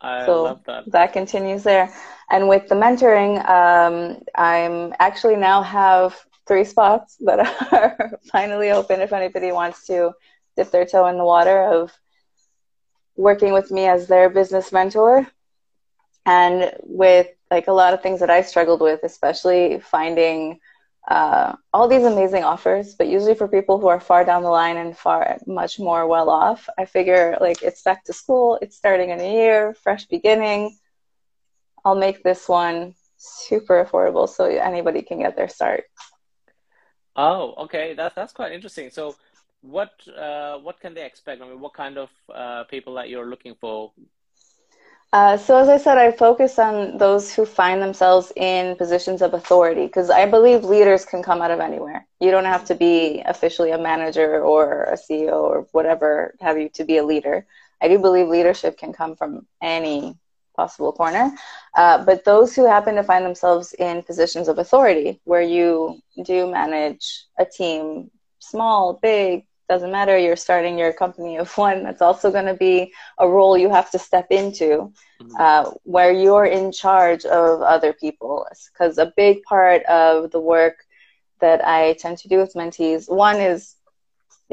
I 0.00 0.24
so 0.24 0.44
love 0.44 0.64
that. 0.66 0.90
That 0.90 1.12
continues 1.12 1.62
there. 1.62 1.92
And 2.30 2.48
with 2.48 2.68
the 2.68 2.76
mentoring, 2.76 3.38
um, 3.48 4.22
I'm 4.36 4.94
actually 4.98 5.36
now 5.36 5.62
have 5.62 6.16
three 6.46 6.64
spots 6.64 7.16
that 7.20 7.40
are 7.72 8.18
finally 8.30 8.70
open 8.70 9.00
if 9.00 9.12
anybody 9.12 9.52
wants 9.52 9.86
to 9.86 10.12
dip 10.56 10.70
their 10.70 10.86
toe 10.86 11.06
in 11.06 11.18
the 11.18 11.24
water 11.24 11.62
of 11.62 11.92
working 13.16 13.52
with 13.52 13.70
me 13.70 13.86
as 13.86 14.06
their 14.06 14.30
business 14.30 14.72
mentor 14.72 15.26
and 16.26 16.72
with 16.82 17.28
like 17.50 17.68
a 17.68 17.72
lot 17.72 17.94
of 17.94 18.02
things 18.02 18.20
that 18.20 18.30
I 18.30 18.42
struggled 18.42 18.80
with, 18.80 19.00
especially 19.02 19.80
finding 19.80 20.60
uh, 21.08 21.54
all 21.72 21.88
these 21.88 22.04
amazing 22.04 22.44
offers, 22.44 22.94
but 22.94 23.08
usually 23.08 23.34
for 23.34 23.48
people 23.48 23.78
who 23.80 23.88
are 23.88 24.00
far 24.00 24.24
down 24.24 24.42
the 24.42 24.50
line 24.50 24.76
and 24.76 24.96
far 24.96 25.38
much 25.46 25.78
more 25.78 26.06
well 26.06 26.30
off, 26.30 26.68
I 26.78 26.84
figure 26.84 27.36
like 27.40 27.62
it's 27.62 27.82
back 27.82 28.04
to 28.04 28.12
school, 28.12 28.58
it's 28.62 28.76
starting 28.76 29.10
a 29.10 29.16
new 29.16 29.32
year, 29.32 29.74
fresh 29.82 30.06
beginning. 30.06 30.76
I'll 31.84 31.96
make 31.96 32.22
this 32.22 32.48
one 32.48 32.94
super 33.16 33.84
affordable 33.84 34.28
so 34.28 34.44
anybody 34.44 35.02
can 35.02 35.18
get 35.20 35.36
their 35.36 35.48
start. 35.48 35.84
Oh, 37.16 37.54
okay, 37.64 37.94
that's 37.94 38.14
that's 38.14 38.32
quite 38.32 38.52
interesting. 38.52 38.90
So, 38.90 39.16
what 39.62 39.92
uh, 40.16 40.58
what 40.58 40.80
can 40.80 40.94
they 40.94 41.04
expect? 41.04 41.42
I 41.42 41.46
mean, 41.46 41.60
what 41.60 41.74
kind 41.74 41.98
of 41.98 42.10
uh, 42.32 42.64
people 42.64 42.94
that 42.94 43.08
you're 43.08 43.26
looking 43.26 43.54
for 43.60 43.92
uh, 45.12 45.36
so, 45.36 45.56
as 45.56 45.68
I 45.68 45.76
said, 45.76 45.98
I 45.98 46.12
focus 46.12 46.56
on 46.56 46.96
those 46.96 47.34
who 47.34 47.44
find 47.44 47.82
themselves 47.82 48.32
in 48.36 48.76
positions 48.76 49.22
of 49.22 49.34
authority 49.34 49.86
because 49.86 50.08
I 50.08 50.24
believe 50.26 50.62
leaders 50.62 51.04
can 51.04 51.20
come 51.20 51.42
out 51.42 51.50
of 51.50 51.58
anywhere. 51.58 52.06
You 52.20 52.30
don't 52.30 52.44
have 52.44 52.64
to 52.66 52.76
be 52.76 53.20
officially 53.26 53.72
a 53.72 53.78
manager 53.78 54.40
or 54.40 54.84
a 54.84 54.96
CEO 54.96 55.32
or 55.32 55.66
whatever 55.72 56.36
have 56.40 56.58
you 56.58 56.68
to 56.74 56.84
be 56.84 56.98
a 56.98 57.04
leader. 57.04 57.44
I 57.82 57.88
do 57.88 57.98
believe 57.98 58.28
leadership 58.28 58.78
can 58.78 58.92
come 58.92 59.16
from 59.16 59.46
any 59.60 60.16
possible 60.60 60.92
corner. 60.92 61.26
Uh, 61.80 61.96
but 62.08 62.24
those 62.24 62.54
who 62.54 62.64
happen 62.66 62.94
to 62.96 63.02
find 63.10 63.24
themselves 63.24 63.72
in 63.86 64.02
positions 64.02 64.46
of 64.48 64.58
authority, 64.58 65.20
where 65.24 65.46
you 65.56 65.70
do 66.24 66.38
manage 66.50 67.04
a 67.38 67.44
team, 67.44 68.10
small, 68.38 68.98
big, 69.02 69.46
doesn't 69.70 69.92
matter 69.92 70.18
you're 70.18 70.44
starting 70.48 70.76
your 70.76 70.92
company 70.92 71.36
of 71.36 71.56
one 71.56 71.84
that's 71.84 72.02
also 72.02 72.28
going 72.36 72.50
to 72.52 72.60
be 72.68 72.92
a 73.18 73.28
role 73.36 73.56
you 73.56 73.70
have 73.70 73.88
to 73.88 74.00
step 74.00 74.26
into 74.30 74.92
mm-hmm. 75.22 75.36
uh, 75.38 75.70
where 75.84 76.12
you're 76.12 76.50
in 76.58 76.72
charge 76.72 77.24
of 77.24 77.62
other 77.62 77.92
people 77.92 78.44
because 78.72 78.98
a 78.98 79.12
big 79.16 79.44
part 79.44 79.84
of 79.84 80.32
the 80.32 80.40
work 80.40 80.76
that 81.40 81.64
i 81.64 81.94
tend 82.00 82.18
to 82.18 82.26
do 82.26 82.38
with 82.38 82.54
mentees 82.54 83.08
one 83.08 83.36
is 83.36 83.76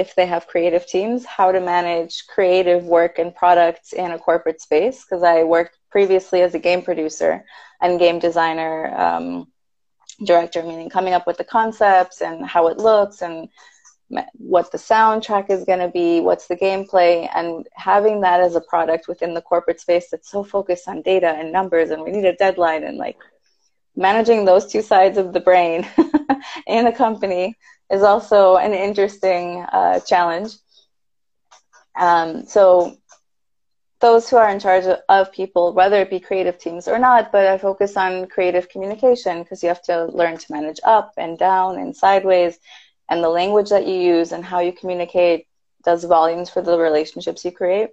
if 0.04 0.14
they 0.14 0.28
have 0.28 0.46
creative 0.54 0.86
teams 0.86 1.26
how 1.26 1.52
to 1.52 1.60
manage 1.60 2.28
creative 2.28 2.84
work 2.84 3.18
and 3.18 3.34
products 3.34 3.94
in 3.94 4.12
a 4.12 4.20
corporate 4.20 4.62
space 4.62 5.04
because 5.04 5.24
i 5.24 5.44
worked 5.44 5.77
previously 5.90 6.42
as 6.42 6.54
a 6.54 6.60
game 6.60 6.82
producer 6.82 7.44
and 7.82 8.00
game 8.00 8.20
designer 8.20 8.94
um, 8.96 9.48
director 10.26 10.64
meaning 10.64 10.90
coming 10.90 11.14
up 11.14 11.28
with 11.28 11.38
the 11.38 11.44
concepts 11.44 12.22
and 12.22 12.46
how 12.46 12.68
it 12.68 12.78
looks 12.78 13.22
and 13.22 13.50
what 14.34 14.72
the 14.72 14.78
soundtrack 14.78 15.50
is 15.50 15.66
going 15.66 15.80
to 15.80 15.90
be, 15.90 16.20
what's 16.22 16.48
the 16.48 16.56
gameplay, 16.56 17.30
and 17.36 17.68
having 17.74 18.22
that 18.22 18.40
as 18.40 18.56
a 18.56 18.62
product 18.62 19.08
within 19.08 19.34
the 19.34 19.42
corporate 19.42 19.82
space 19.82 20.10
that's 20.10 20.32
so 20.32 20.44
focused 20.44 20.88
on 20.88 21.02
data 21.02 21.28
and 21.28 21.52
numbers, 21.52 21.90
and 21.90 22.02
we 22.02 22.12
need 22.12 22.26
a 22.26 22.36
deadline, 22.36 22.84
and 22.84 22.98
like 22.98 23.18
managing 23.96 24.46
those 24.46 24.66
two 24.66 24.82
sides 24.82 25.18
of 25.18 25.34
the 25.34 25.40
brain 25.40 25.86
in 26.68 26.88
a 26.88 26.92
company 26.92 27.58
is 27.92 28.02
also 28.02 28.56
an 28.56 28.74
interesting 28.74 29.66
uh, 29.74 30.00
challenge. 30.02 30.54
Um, 32.00 32.46
so, 32.46 32.96
those 34.00 34.30
who 34.30 34.38
are 34.38 34.50
in 34.50 34.60
charge 34.60 34.86
of 35.10 35.32
people, 35.32 35.74
whether 35.74 36.02
it 36.02 36.10
be 36.10 36.20
creative 36.20 36.60
teams 36.60 36.88
or 36.88 37.00
not, 37.00 37.32
but 37.32 37.48
I 37.48 37.58
focus 37.58 37.98
on 37.98 38.28
creative 38.28 38.70
communication 38.70 39.42
because 39.42 39.64
you 39.64 39.70
have 39.70 39.82
to 39.84 40.06
learn 40.06 40.38
to 40.38 40.52
manage 40.52 40.80
up 40.84 41.14
and 41.18 41.38
down 41.38 41.80
and 41.80 41.96
sideways 41.96 42.60
and 43.10 43.24
the 43.24 43.30
language 43.30 43.70
that 43.70 43.88
you 43.88 43.96
use 43.96 44.32
and 44.32 44.46
how 44.46 44.60
you 44.60 44.72
communicate 44.72 45.48
does 45.84 46.04
volumes 46.04 46.50
for 46.50 46.62
the 46.62 46.78
relationships 46.78 47.44
you 47.44 47.52
create. 47.52 47.90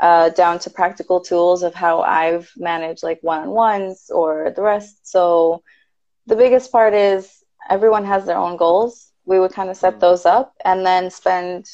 Uh, 0.00 0.30
down 0.30 0.58
to 0.58 0.70
practical 0.70 1.20
tools 1.20 1.62
of 1.62 1.74
how 1.74 2.00
I've 2.00 2.50
managed 2.56 3.04
like 3.04 3.20
one 3.22 3.42
on 3.42 3.50
ones 3.50 4.10
or 4.12 4.52
the 4.56 4.62
rest. 4.62 5.06
So 5.06 5.62
the 6.26 6.34
biggest 6.34 6.72
part 6.72 6.94
is 6.94 7.44
everyone 7.70 8.04
has 8.06 8.24
their 8.24 8.38
own 8.38 8.56
goals. 8.56 9.12
We 9.24 9.38
would 9.38 9.52
kind 9.52 9.70
of 9.70 9.76
set 9.76 9.96
mm. 9.96 10.00
those 10.00 10.26
up 10.26 10.54
and 10.64 10.84
then 10.84 11.10
spend 11.10 11.66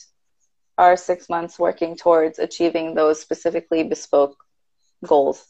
our 0.78 0.96
six 0.96 1.28
months 1.28 1.58
working 1.58 1.96
towards 1.96 2.38
achieving 2.38 2.94
those 2.94 3.20
specifically 3.20 3.82
bespoke 3.82 4.36
goals. 5.04 5.44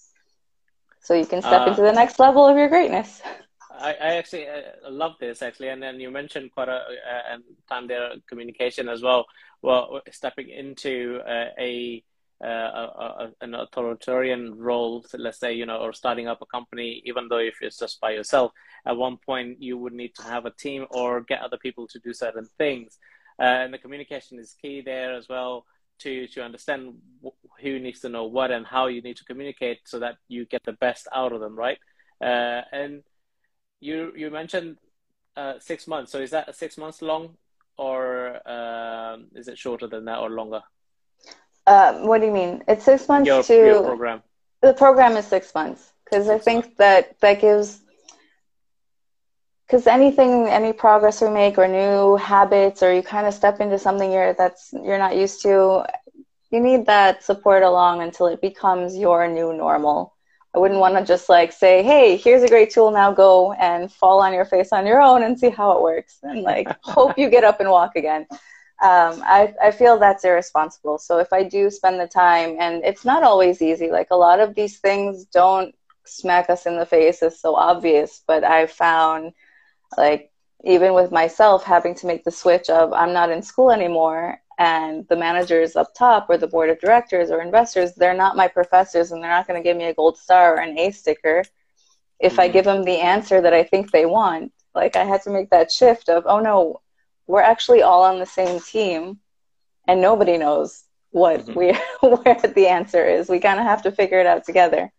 So 1.01 1.15
you 1.15 1.27
can 1.27 1.43
step 1.43 1.63
uh, 1.63 1.71
into 1.71 1.83
the 1.83 1.93
next 1.93 2.19
level 2.19 2.47
of 2.47 2.57
your 2.57 2.69
greatness. 2.69 3.23
I, 3.71 3.91
I 3.93 4.15
actually 4.17 4.49
uh, 4.49 4.91
love 4.91 5.13
this 5.21 5.43
actually, 5.43 5.69
and 5.69 5.83
then 5.83 6.01
you 6.01 6.11
mentioned 6.11 6.51
quite 6.53 6.69
a, 6.69 6.81
a, 6.83 7.37
a 7.37 7.39
time 7.69 7.87
there 7.87 8.11
communication 8.27 8.89
as 8.89 9.03
well. 9.03 9.27
Well, 9.63 10.01
stepping 10.11 10.49
into 10.49 11.21
uh, 11.27 11.51
a, 11.59 12.03
uh, 12.43 12.47
a, 12.47 13.29
an 13.41 13.55
authoritarian 13.55 14.57
role, 14.57 15.05
so 15.05 15.19
let's 15.19 15.39
say 15.39 15.53
you 15.53 15.67
know, 15.67 15.79
or 15.79 15.93
starting 15.93 16.27
up 16.27 16.43
a 16.43 16.47
company, 16.47 17.03
even 17.05 17.29
though 17.29 17.39
if 17.39 17.57
it's 17.61 17.79
just 17.79 18.01
by 18.01 18.11
yourself, 18.11 18.53
at 18.87 18.97
one 18.97 19.19
point 19.19 19.63
you 19.63 19.79
would 19.79 19.93
need 19.93 20.15
to 20.17 20.23
have 20.23 20.47
a 20.47 20.51
team 20.51 20.87
or 20.91 21.21
get 21.21 21.43
other 21.43 21.59
people 21.59 21.87
to 21.89 21.99
do 22.01 22.13
certain 22.13 22.49
things, 22.59 22.99
uh, 23.39 23.43
and 23.43 23.73
the 23.73 23.79
communication 23.79 24.39
is 24.39 24.55
key 24.61 24.81
there 24.81 25.15
as 25.15 25.29
well 25.29 25.65
to 26.01 26.27
to 26.29 26.43
understand 26.43 26.95
who 27.61 27.79
needs 27.79 28.01
to 28.01 28.09
know 28.09 28.25
what 28.25 28.51
and 28.51 28.67
how 28.67 28.87
you 28.87 29.03
need 29.03 29.17
to 29.17 29.25
communicate 29.25 29.81
so 29.85 29.99
that 29.99 30.17
you 30.29 30.47
get 30.47 30.63
the 30.65 30.73
best 30.73 31.09
out 31.15 31.33
of 31.33 31.41
them, 31.41 31.57
right? 31.57 31.79
Uh, 32.21 32.63
and 32.73 33.03
you 33.81 34.13
you 34.17 34.31
mentioned 34.31 34.77
uh, 35.37 35.55
six 35.59 35.87
months. 35.87 36.13
So 36.13 36.19
is 36.19 36.31
that 36.31 36.55
six 36.55 36.79
months 36.79 37.03
long, 37.03 37.37
or 37.77 38.41
uh, 38.47 39.17
is 39.35 39.49
it 39.49 39.59
shorter 39.59 39.87
than 39.87 40.05
that, 40.07 40.19
or 40.19 40.31
longer? 40.31 40.63
Uh, 41.67 41.99
what 41.99 42.21
do 42.21 42.27
you 42.27 42.33
mean? 42.33 42.65
It's 42.67 42.85
six 42.85 43.09
months 43.09 43.27
your, 43.27 43.43
to 43.43 43.55
your 43.55 43.83
program. 43.83 44.23
The 44.63 44.73
program 44.73 45.17
is 45.17 45.27
six 45.27 45.55
months 45.55 45.93
because 46.05 46.29
I 46.29 46.39
think 46.39 46.65
months. 46.65 46.79
that 46.79 47.21
that 47.21 47.41
gives 47.41 47.81
because 49.69 49.87
anything 49.87 50.49
any 50.49 50.73
progress 50.73 51.21
we 51.21 51.29
make 51.29 51.59
or 51.59 51.69
new 51.69 52.17
habits 52.17 52.83
or 52.83 52.93
you 52.93 53.03
kind 53.03 53.27
of 53.27 53.35
step 53.35 53.61
into 53.61 53.79
something 53.79 54.11
you're 54.11 54.33
that's 54.35 54.73
you're 54.73 54.99
not 54.99 55.17
used 55.17 55.43
to 55.43 55.85
you 56.51 56.61
need 56.61 56.87
that 56.87 57.23
support 57.23 57.63
along 57.63 58.01
until 58.03 58.27
it 58.27 58.41
becomes 58.41 58.97
your 58.97 59.29
new 59.29 59.53
normal 59.53 60.15
I 60.55 60.59
wouldn't 60.59 60.81
want 60.81 60.97
to 60.97 61.05
just 61.05 61.29
like 61.29 61.53
say, 61.53 61.83
hey, 61.83 62.17
here's 62.17 62.43
a 62.43 62.49
great 62.49 62.71
tool, 62.71 62.91
now 62.91 63.13
go 63.13 63.53
and 63.53 63.93
fall 63.93 64.21
on 64.21 64.33
your 64.33 64.45
face 64.45 64.73
on 64.73 64.87
your 64.87 65.01
own 65.01 65.23
and 65.23 65.39
see 65.39 65.51
how 65.51 65.73
it 65.73 65.83
works 65.83 66.19
and 66.23 66.43
like 66.43 66.69
hope 66.83 67.19
you 67.19 67.31
get 67.31 67.45
up 67.45 67.61
and 67.61 67.71
walk 67.71 67.97
again. 67.97 68.27
Um, 68.81 69.23
I, 69.25 69.55
I 69.63 69.73
feel 69.73 69.99
that's 69.99 70.25
irresponsible. 70.25 70.99
So 70.99 71.19
if 71.19 71.33
I 71.33 71.43
do 71.43 71.69
spend 71.69 72.01
the 72.01 72.07
time, 72.07 72.57
and 72.61 72.85
it's 72.85 73.05
not 73.05 73.25
always 73.25 73.61
easy, 73.61 73.91
like 73.91 74.09
a 74.13 74.17
lot 74.17 74.39
of 74.39 74.55
these 74.55 74.79
things 74.79 75.25
don't 75.27 75.75
smack 76.05 76.49
us 76.49 76.65
in 76.65 76.77
the 76.77 76.87
face, 76.87 77.21
it's 77.23 77.41
so 77.41 77.57
obvious, 77.57 78.23
but 78.27 78.45
I've 78.45 78.71
found 78.71 79.33
like 79.97 80.31
even 80.65 80.93
with 80.93 81.13
myself 81.13 81.65
having 81.65 81.95
to 81.95 82.07
make 82.07 82.25
the 82.25 82.31
switch 82.31 82.69
of 82.69 82.93
I'm 82.93 83.13
not 83.13 83.31
in 83.31 83.43
school 83.43 83.71
anymore 83.71 84.41
and 84.59 85.07
the 85.09 85.17
managers 85.17 85.77
up 85.77 85.95
top 85.95 86.27
or 86.29 86.37
the 86.37 86.47
board 86.47 86.69
of 86.69 86.81
directors 86.81 87.31
or 87.31 87.41
investors 87.41 87.95
they're 87.95 88.15
not 88.15 88.37
my 88.37 88.49
professors 88.49 89.13
and 89.13 89.23
they're 89.23 89.31
not 89.31 89.47
going 89.47 89.61
to 89.61 89.67
give 89.67 89.77
me 89.77 89.85
a 89.85 89.95
gold 89.95 90.19
star 90.19 90.57
or 90.57 90.61
an 90.61 90.77
a 90.79 90.91
sticker 90.91 91.45
if 92.19 92.33
mm-hmm. 92.33 92.41
i 92.41 92.49
give 92.49 92.65
them 92.65 92.83
the 92.83 92.99
answer 92.99 93.41
that 93.41 93.55
i 93.55 93.63
think 93.63 93.91
they 93.91 94.05
want 94.05 94.53
like 94.75 94.97
i 94.97 95.05
had 95.05 95.23
to 95.23 95.31
make 95.31 95.49
that 95.51 95.71
shift 95.71 96.09
of 96.09 96.25
oh 96.27 96.41
no 96.41 96.81
we're 97.27 97.41
actually 97.41 97.83
all 97.83 98.03
on 98.03 98.19
the 98.19 98.27
same 98.27 98.61
team 98.61 99.19
and 99.87 100.01
nobody 100.01 100.37
knows 100.37 100.85
what 101.11 101.47
mm-hmm. 101.47 101.59
we 101.59 102.09
where 102.09 102.53
the 102.55 102.67
answer 102.67 103.05
is 103.05 103.29
we 103.29 103.39
kind 103.39 103.61
of 103.61 103.65
have 103.65 103.83
to 103.83 103.93
figure 103.93 104.21
it 104.21 104.27
out 104.27 104.45
together 104.45 104.93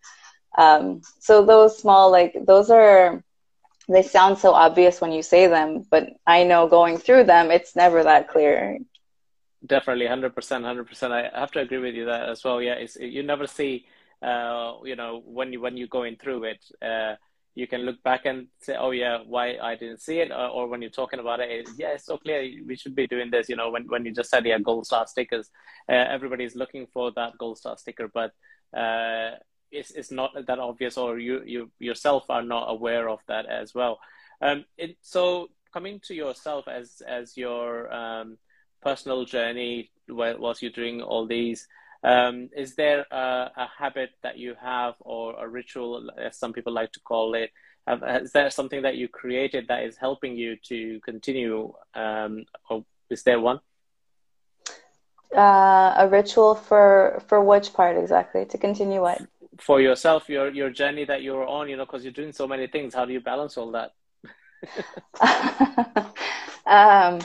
um, 0.58 1.02
so 1.20 1.46
those 1.46 1.78
small 1.78 2.10
like 2.12 2.36
those 2.46 2.70
are 2.70 3.24
they 3.90 4.04
sound 4.04 4.38
so 4.38 4.54
obvious 4.54 5.02
when 5.02 5.12
you 5.12 5.22
say 5.22 5.48
them 5.48 5.84
but 5.90 6.08
i 6.28 6.44
know 6.44 6.68
going 6.68 6.98
through 6.98 7.24
them 7.24 7.52
it's 7.52 7.76
never 7.76 8.04
that 8.04 8.28
clear. 8.28 8.78
Definitely 9.66 10.06
100% 10.06 10.32
100% 10.32 11.12
i 11.12 11.38
have 11.38 11.52
to 11.52 11.60
agree 11.60 11.80
with 11.80 11.96
you 11.96 12.06
that 12.06 12.30
as 12.30 12.44
well. 12.44 12.62
Yeah 12.62 12.76
it's 12.76 12.96
you 12.96 13.24
never 13.24 13.48
see 13.48 13.86
uh, 14.22 14.74
you 14.84 14.96
know 14.96 15.22
when 15.26 15.52
you 15.52 15.60
when 15.62 15.76
you're 15.76 15.88
going 15.88 16.16
through 16.16 16.46
it 16.46 16.64
uh, 16.82 17.16
you 17.56 17.68
can 17.68 17.82
look 17.82 18.02
back 18.04 18.26
and 18.26 18.48
say 18.62 18.76
oh 18.78 18.92
yeah 18.92 19.18
why 19.26 19.58
i 19.62 19.76
didn't 19.76 20.02
see 20.02 20.20
it 20.20 20.32
or, 20.32 20.48
or 20.48 20.68
when 20.68 20.82
you're 20.82 20.92
talking 20.92 21.20
about 21.20 21.40
it, 21.40 21.50
it, 21.50 21.70
yeah 21.78 21.90
it's 21.90 22.06
so 22.06 22.18
clear 22.18 22.42
we 22.68 22.76
should 22.76 22.96
be 22.96 23.08
doing 23.08 23.30
this 23.32 23.50
you 23.50 23.56
know 23.56 23.70
when, 23.70 23.84
when 23.88 24.06
you 24.06 24.14
just 24.14 24.30
said 24.30 24.46
yeah 24.46 24.60
gold 24.60 24.86
star 24.86 25.06
stickers 25.08 25.50
uh, 25.90 26.06
everybody's 26.16 26.56
looking 26.56 26.88
for 26.94 27.12
that 27.12 27.38
gold 27.38 27.58
star 27.58 27.78
sticker 27.78 28.10
but 28.14 28.32
uh, 28.78 29.32
it's, 29.72 29.92
it's 29.92 30.12
not 30.12 30.32
that 30.48 30.60
obvious 30.60 30.98
or 30.98 31.20
you 31.20 31.42
you 31.46 31.72
yourself 31.80 32.26
are 32.30 32.44
not 32.44 32.66
aware 32.70 33.10
of 33.10 33.20
that 33.28 33.46
as 33.46 33.74
well 33.74 34.00
um, 34.42 34.66
it, 34.78 34.98
so 35.02 35.50
coming 35.74 36.00
to 36.02 36.14
yourself 36.14 36.68
as 36.68 37.02
as 37.08 37.38
your 37.38 37.94
um, 37.94 38.38
personal 38.82 39.26
journey 39.26 39.92
whilst 40.08 40.62
you're 40.62 40.72
doing 40.72 41.02
all 41.02 41.26
these 41.26 41.68
um, 42.04 42.50
is 42.56 42.76
there 42.76 43.06
a, 43.12 43.52
a, 43.58 43.70
habit 43.78 44.12
that 44.24 44.38
you 44.38 44.56
have 44.62 44.96
or 45.02 45.36
a 45.44 45.48
ritual 45.48 46.10
as 46.18 46.38
some 46.38 46.54
people 46.54 46.72
like 46.72 46.92
to 46.94 47.00
call 47.02 47.34
it 47.34 47.52
is 48.22 48.32
there 48.32 48.50
something 48.50 48.84
that 48.84 48.96
you 48.96 49.08
created 49.08 49.68
that 49.68 49.84
is 49.84 49.98
helping 49.98 50.38
you 50.38 50.56
to 50.64 51.00
continue 51.02 51.74
um, 51.96 52.46
or 52.70 52.86
is 53.10 53.24
there 53.24 53.40
one 53.40 53.60
Uh, 55.36 55.94
a 55.98 56.08
ritual 56.10 56.56
for 56.56 57.22
for 57.28 57.40
which 57.44 57.72
part 57.74 57.96
exactly? 57.98 58.46
To 58.46 58.58
continue 58.58 59.02
what? 59.02 59.22
For 59.60 59.82
yourself, 59.82 60.30
your 60.30 60.50
your 60.50 60.70
journey 60.70 61.06
that 61.06 61.22
you're 61.22 61.46
on, 61.46 61.70
you 61.70 61.78
know, 61.78 61.86
because 61.86 62.04
you're 62.04 62.14
doing 62.14 62.32
so 62.32 62.48
many 62.48 62.68
things. 62.68 62.94
How 62.94 63.06
do 63.06 63.14
you 63.14 63.20
balance 63.20 63.58
all 63.58 63.72
that? 63.72 63.92
um, 66.66 67.20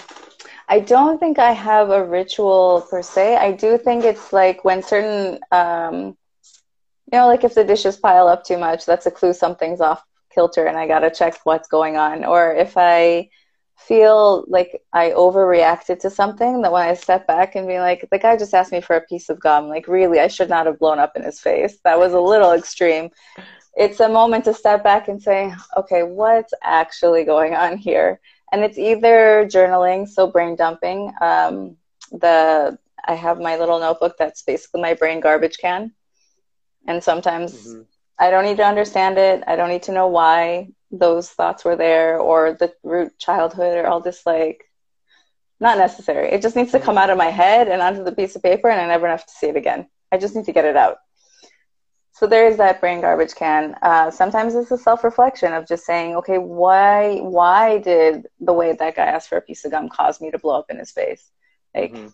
I 0.68 0.80
don't 0.80 1.18
think 1.18 1.38
I 1.38 1.52
have 1.52 1.90
a 1.90 2.04
ritual 2.04 2.86
per 2.90 3.02
se. 3.02 3.36
I 3.36 3.52
do 3.52 3.78
think 3.78 4.04
it's 4.04 4.32
like 4.32 4.64
when 4.64 4.82
certain, 4.82 5.38
um, 5.52 6.16
you 7.12 7.18
know, 7.18 7.26
like 7.26 7.44
if 7.44 7.54
the 7.54 7.64
dishes 7.64 7.96
pile 7.96 8.28
up 8.28 8.44
too 8.44 8.58
much, 8.58 8.86
that's 8.86 9.06
a 9.06 9.10
clue 9.10 9.32
something's 9.32 9.80
off 9.80 10.02
kilter 10.34 10.66
and 10.66 10.76
I 10.76 10.86
got 10.86 11.00
to 11.00 11.10
check 11.10 11.38
what's 11.44 11.68
going 11.68 11.96
on. 11.96 12.24
Or 12.24 12.54
if 12.54 12.74
I 12.76 13.28
feel 13.76 14.44
like 14.48 14.82
I 14.92 15.10
overreacted 15.10 16.00
to 16.00 16.10
something, 16.10 16.62
that 16.62 16.72
when 16.72 16.88
I 16.88 16.94
step 16.94 17.26
back 17.26 17.54
and 17.54 17.66
be 17.66 17.78
like, 17.80 18.08
the 18.10 18.18
guy 18.18 18.36
just 18.36 18.54
asked 18.54 18.72
me 18.72 18.80
for 18.80 18.96
a 18.96 19.06
piece 19.06 19.28
of 19.28 19.40
gum, 19.40 19.68
like, 19.68 19.88
really, 19.88 20.20
I 20.20 20.28
should 20.28 20.48
not 20.48 20.66
have 20.66 20.78
blown 20.78 20.98
up 20.98 21.16
in 21.16 21.22
his 21.22 21.40
face. 21.40 21.78
That 21.84 21.98
was 21.98 22.12
a 22.12 22.20
little 22.20 22.52
extreme. 22.52 23.10
It's 23.76 24.00
a 24.00 24.08
moment 24.08 24.44
to 24.44 24.54
step 24.54 24.84
back 24.84 25.08
and 25.08 25.20
say, 25.20 25.52
okay, 25.76 26.02
what's 26.02 26.54
actually 26.62 27.24
going 27.24 27.54
on 27.54 27.76
here? 27.76 28.20
and 28.54 28.62
it's 28.62 28.78
either 28.78 29.46
journaling, 29.46 30.08
so 30.08 30.28
brain 30.28 30.54
dumping. 30.54 31.12
Um, 31.20 31.76
the 32.12 32.78
I 33.04 33.14
have 33.14 33.40
my 33.40 33.56
little 33.56 33.80
notebook 33.80 34.14
that's 34.16 34.42
basically 34.42 34.80
my 34.80 34.94
brain 34.94 35.18
garbage 35.18 35.58
can, 35.58 35.92
and 36.86 37.02
sometimes 37.02 37.66
mm-hmm. 37.66 37.82
I 38.16 38.30
don't 38.30 38.44
need 38.44 38.58
to 38.58 38.64
understand 38.64 39.18
it. 39.18 39.42
I 39.48 39.56
don't 39.56 39.70
need 39.70 39.82
to 39.84 39.92
know 39.92 40.06
why 40.06 40.68
those 40.98 41.28
thoughts 41.28 41.64
were 41.64 41.76
there 41.76 42.18
or 42.18 42.52
the 42.52 42.72
root 42.82 43.18
childhood 43.18 43.76
or 43.76 43.86
all 43.86 44.00
this 44.00 44.24
like 44.24 44.64
not 45.60 45.78
necessary. 45.78 46.28
It 46.30 46.42
just 46.42 46.56
needs 46.56 46.72
to 46.72 46.80
come 46.80 46.98
out 46.98 47.10
of 47.10 47.18
my 47.18 47.30
head 47.30 47.68
and 47.68 47.80
onto 47.80 48.04
the 48.04 48.12
piece 48.12 48.36
of 48.36 48.42
paper, 48.42 48.68
and 48.68 48.80
I 48.80 48.86
never 48.86 49.08
have 49.08 49.26
to 49.26 49.32
see 49.32 49.46
it 49.46 49.56
again. 49.56 49.88
I 50.12 50.18
just 50.18 50.34
need 50.34 50.44
to 50.46 50.52
get 50.52 50.64
it 50.64 50.76
out. 50.76 50.98
So 52.12 52.28
there 52.28 52.46
is 52.46 52.58
that 52.58 52.80
brain 52.80 53.00
garbage 53.00 53.34
can. 53.34 53.74
Uh, 53.82 54.10
sometimes 54.10 54.54
it's 54.54 54.70
a 54.70 54.78
self-reflection 54.78 55.52
of 55.52 55.66
just 55.66 55.84
saying, 55.84 56.14
okay, 56.16 56.38
why 56.38 57.18
why 57.18 57.78
did 57.78 58.26
the 58.40 58.52
way 58.52 58.72
that 58.72 58.96
guy 58.96 59.06
asked 59.06 59.28
for 59.28 59.38
a 59.38 59.42
piece 59.42 59.64
of 59.64 59.72
gum 59.72 59.88
cause 59.88 60.20
me 60.20 60.30
to 60.30 60.38
blow 60.38 60.58
up 60.58 60.70
in 60.70 60.78
his 60.78 60.92
face? 60.92 61.30
Like, 61.74 61.92
mm-hmm. 61.92 62.08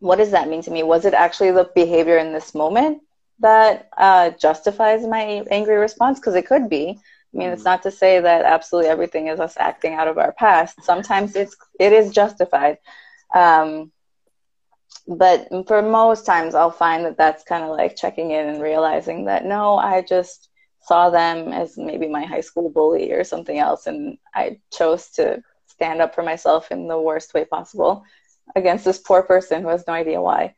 what 0.00 0.16
does 0.16 0.30
that 0.30 0.48
mean 0.48 0.62
to 0.62 0.70
me? 0.70 0.82
Was 0.82 1.04
it 1.04 1.12
actually 1.12 1.50
the 1.50 1.70
behavior 1.74 2.16
in 2.16 2.32
this 2.32 2.54
moment 2.54 3.02
that 3.40 3.90
uh, 3.98 4.30
justifies 4.30 5.06
my 5.06 5.44
angry 5.50 5.76
response? 5.76 6.18
Because 6.18 6.34
it 6.34 6.46
could 6.46 6.70
be. 6.70 6.98
I 7.34 7.38
mean, 7.38 7.48
it's 7.48 7.64
not 7.64 7.82
to 7.84 7.90
say 7.90 8.20
that 8.20 8.44
absolutely 8.44 8.90
everything 8.90 9.28
is 9.28 9.40
us 9.40 9.56
acting 9.58 9.94
out 9.94 10.08
of 10.08 10.18
our 10.18 10.32
past. 10.32 10.82
Sometimes 10.84 11.34
it's 11.34 11.56
it 11.80 11.92
is 11.92 12.12
justified. 12.12 12.78
Um, 13.34 13.90
but 15.06 15.48
for 15.66 15.82
most 15.82 16.24
times 16.24 16.54
i'll 16.54 16.70
find 16.70 17.04
that 17.04 17.16
that's 17.16 17.44
kind 17.44 17.64
of 17.64 17.70
like 17.70 17.96
checking 17.96 18.30
in 18.30 18.48
and 18.48 18.62
realizing 18.62 19.24
that 19.24 19.44
no 19.44 19.76
i 19.76 20.02
just 20.02 20.48
saw 20.80 21.10
them 21.10 21.52
as 21.52 21.76
maybe 21.76 22.08
my 22.08 22.24
high 22.24 22.40
school 22.40 22.70
bully 22.70 23.12
or 23.12 23.24
something 23.24 23.58
else 23.58 23.86
and 23.86 24.18
i 24.34 24.58
chose 24.72 25.08
to 25.08 25.42
stand 25.66 26.00
up 26.00 26.14
for 26.14 26.22
myself 26.22 26.70
in 26.70 26.86
the 26.88 27.00
worst 27.00 27.34
way 27.34 27.44
possible 27.44 28.04
against 28.54 28.84
this 28.84 28.98
poor 28.98 29.22
person 29.22 29.62
who 29.62 29.68
has 29.68 29.84
no 29.86 29.92
idea 29.92 30.20
why 30.20 30.54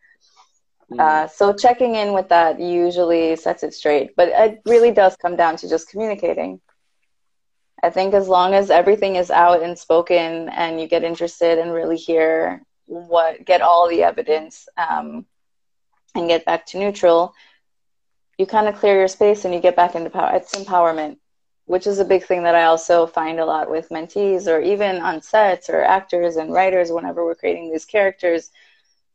mm. 0.90 1.00
uh, 1.00 1.26
so 1.28 1.52
checking 1.52 1.94
in 1.94 2.12
with 2.12 2.28
that 2.28 2.60
usually 2.60 3.36
sets 3.36 3.62
it 3.62 3.72
straight 3.72 4.14
but 4.16 4.28
it 4.28 4.60
really 4.66 4.90
does 4.90 5.16
come 5.16 5.36
down 5.36 5.56
to 5.56 5.68
just 5.68 5.88
communicating 5.88 6.60
i 7.84 7.90
think 7.90 8.14
as 8.14 8.28
long 8.28 8.54
as 8.54 8.70
everything 8.70 9.16
is 9.16 9.30
out 9.30 9.62
and 9.62 9.78
spoken 9.78 10.48
and 10.48 10.80
you 10.80 10.86
get 10.88 11.04
interested 11.04 11.58
and 11.58 11.72
really 11.72 11.96
hear 11.96 12.64
what 12.86 13.44
get 13.44 13.62
all 13.62 13.88
the 13.88 14.02
evidence 14.02 14.68
um, 14.76 15.26
and 16.14 16.28
get 16.28 16.44
back 16.44 16.66
to 16.66 16.78
neutral, 16.78 17.34
you 18.38 18.46
kind 18.46 18.68
of 18.68 18.76
clear 18.76 18.98
your 18.98 19.08
space 19.08 19.44
and 19.44 19.54
you 19.54 19.60
get 19.60 19.76
back 19.76 19.94
into 19.94 20.10
power. 20.10 20.34
It's 20.34 20.54
empowerment, 20.54 21.18
which 21.66 21.86
is 21.86 21.98
a 21.98 22.04
big 22.04 22.24
thing 22.24 22.42
that 22.44 22.54
I 22.54 22.64
also 22.64 23.06
find 23.06 23.40
a 23.40 23.44
lot 23.44 23.70
with 23.70 23.88
mentees 23.88 24.46
or 24.46 24.60
even 24.60 24.96
on 24.96 25.22
sets 25.22 25.70
or 25.70 25.82
actors 25.82 26.36
and 26.36 26.52
writers 26.52 26.90
whenever 26.92 27.24
we're 27.24 27.34
creating 27.34 27.70
these 27.70 27.84
characters. 27.84 28.50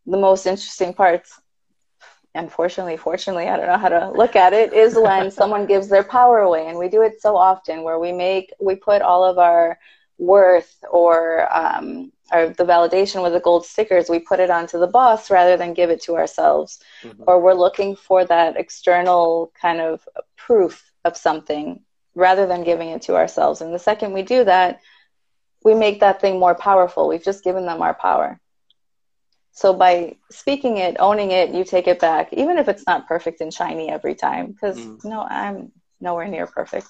The 0.05 0.17
most 0.17 0.45
interesting 0.45 0.93
parts, 0.93 1.39
unfortunately, 2.35 2.97
fortunately, 2.97 3.47
I 3.47 3.57
don't 3.57 3.67
know 3.67 3.77
how 3.77 3.89
to 3.89 4.11
look 4.11 4.35
at 4.35 4.53
it, 4.53 4.73
is 4.73 4.95
when 4.95 5.31
someone 5.39 5.65
gives 5.65 5.89
their 5.89 6.03
power 6.03 6.39
away. 6.39 6.67
And 6.67 6.77
we 6.77 6.89
do 6.89 7.01
it 7.01 7.21
so 7.21 7.35
often 7.35 7.83
where 7.83 7.99
we 7.99 8.11
make, 8.11 8.53
we 8.59 8.75
put 8.75 9.01
all 9.01 9.23
of 9.23 9.37
our 9.37 9.79
worth 10.17 10.83
or 10.91 11.47
um, 11.55 12.11
or 12.31 12.49
the 12.49 12.65
validation 12.65 13.23
with 13.23 13.33
the 13.33 13.39
gold 13.39 13.65
stickers, 13.65 14.09
we 14.09 14.19
put 14.19 14.39
it 14.39 14.49
onto 14.49 14.79
the 14.79 14.87
boss 14.87 15.31
rather 15.31 15.57
than 15.57 15.73
give 15.73 15.89
it 15.89 16.01
to 16.03 16.15
ourselves. 16.15 16.79
Mm-hmm. 17.01 17.23
Or 17.27 17.41
we're 17.41 17.53
looking 17.53 17.95
for 17.95 18.23
that 18.25 18.57
external 18.57 19.51
kind 19.59 19.81
of 19.81 20.07
proof 20.37 20.91
of 21.05 21.17
something 21.17 21.81
rather 22.15 22.45
than 22.45 22.63
giving 22.63 22.89
it 22.89 23.01
to 23.03 23.15
ourselves. 23.15 23.61
And 23.61 23.73
the 23.73 23.79
second 23.79 24.13
we 24.13 24.21
do 24.21 24.43
that, 24.43 24.81
we 25.63 25.73
make 25.73 26.01
that 26.01 26.21
thing 26.21 26.39
more 26.39 26.55
powerful. 26.55 27.07
We've 27.07 27.23
just 27.23 27.43
given 27.43 27.65
them 27.65 27.81
our 27.81 27.93
power. 27.93 28.39
So 29.51 29.73
by 29.73 30.15
speaking 30.31 30.77
it, 30.77 30.97
owning 30.99 31.31
it, 31.31 31.53
you 31.53 31.63
take 31.63 31.88
it 31.88 31.99
back, 31.99 32.31
even 32.33 32.57
if 32.57 32.67
it's 32.67 32.85
not 32.88 33.07
perfect 33.07 33.41
and 33.41 33.53
shiny 33.53 33.89
every 33.89 34.15
time. 34.15 34.51
Because 34.51 34.77
mm. 34.77 35.03
no, 35.03 35.21
I'm 35.21 35.71
nowhere 35.99 36.27
near 36.27 36.47
perfect 36.47 36.88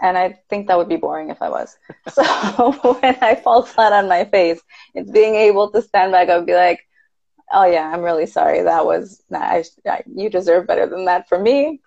and 0.00 0.18
I 0.18 0.38
think 0.50 0.66
that 0.68 0.76
would 0.78 0.88
be 0.88 0.96
boring 0.96 1.30
if 1.30 1.40
I 1.42 1.48
was. 1.48 1.76
So 2.10 2.72
when 3.00 3.16
I 3.20 3.34
fall 3.34 3.62
flat 3.62 3.92
on 3.92 4.08
my 4.08 4.24
face, 4.24 4.60
it's 4.94 5.10
being 5.10 5.34
able 5.34 5.70
to 5.70 5.82
stand 5.82 6.12
back 6.12 6.28
up 6.28 6.38
and 6.38 6.46
be 6.46 6.54
like, 6.54 6.80
"Oh 7.52 7.64
yeah, 7.64 7.90
I'm 7.90 8.02
really 8.02 8.26
sorry. 8.26 8.62
That 8.62 8.86
was 8.86 9.22
nah, 9.30 9.40
I, 9.40 9.64
I, 9.86 10.02
you 10.06 10.30
deserve 10.30 10.66
better 10.66 10.86
than 10.86 11.04
that 11.06 11.28
for 11.28 11.38
me. 11.38 11.80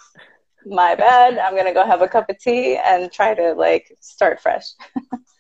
My 0.66 0.96
bad. 0.96 1.38
I'm 1.38 1.56
gonna 1.56 1.74
go 1.74 1.86
have 1.86 2.02
a 2.02 2.08
cup 2.08 2.30
of 2.30 2.40
tea 2.40 2.78
and 2.78 3.12
try 3.12 3.34
to 3.34 3.54
like 3.54 3.96
start 4.00 4.42
fresh." 4.42 4.66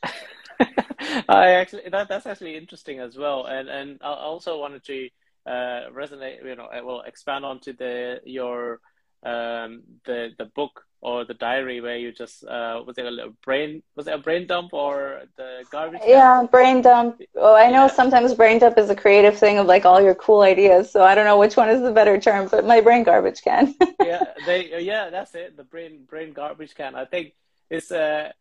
I 1.30 1.52
actually 1.52 1.84
that 1.89 2.08
that's 2.10 2.26
actually 2.26 2.58
interesting 2.58 3.00
as 3.00 3.17
well, 3.17 3.46
and 3.46 3.70
and 3.70 4.00
I 4.02 4.13
also 4.13 4.60
wanted 4.60 4.84
to 4.86 5.10
uh, 5.46 5.89
resonate, 5.93 6.43
you 6.43 6.56
know, 6.56 6.67
well 6.84 7.02
expand 7.02 7.46
onto 7.46 7.74
the 7.74 8.22
your 8.26 8.80
um, 9.24 9.84
the 10.06 10.30
the 10.38 10.46
book 10.46 10.84
or 11.02 11.26
the 11.26 11.34
diary 11.34 11.80
where 11.80 11.98
you 11.98 12.12
just 12.12 12.43
uh, 12.46 12.82
was 12.86 12.98
it 12.98 13.06
a 13.06 13.30
brain 13.43 13.84
was 13.96 14.08
it 14.08 14.13
a 14.13 14.17
brain 14.17 14.48
dump 14.48 14.74
or 14.74 15.22
the 15.36 15.63
garbage 15.72 16.02
can 16.02 16.10
yeah 16.10 16.39
dump? 16.39 16.52
brain 16.52 16.82
dump 16.82 17.22
oh 17.36 17.56
i 17.56 17.67
know 17.67 17.86
yeah. 17.86 17.88
sometimes 17.88 18.34
brain 18.34 18.58
dump 18.58 18.78
is 18.78 18.89
a 18.89 18.96
creative 18.96 19.38
thing 19.38 19.58
of 19.58 19.67
like 19.67 19.86
all 19.86 20.02
your 20.02 20.15
cool 20.15 20.41
ideas 20.41 20.91
so 20.91 21.04
i 21.04 21.13
don't 21.13 21.26
know 21.26 21.38
which 21.38 21.56
one 21.56 21.70
is 21.70 21.82
the 21.82 21.91
better 21.91 22.20
term 22.20 22.48
but 22.50 22.65
my 22.65 22.82
brain 22.82 23.04
garbage 23.04 23.41
can 23.43 23.76
yeah 24.04 24.24
they 24.46 24.82
yeah 24.82 25.10
that's 25.10 25.36
it 25.36 25.56
the 25.56 25.63
brain 25.63 26.04
brain 26.10 26.34
garbage 26.34 26.74
can 26.74 26.96
i 26.96 27.06
think 27.06 27.34
it's 27.70 27.91
uh 27.91 28.32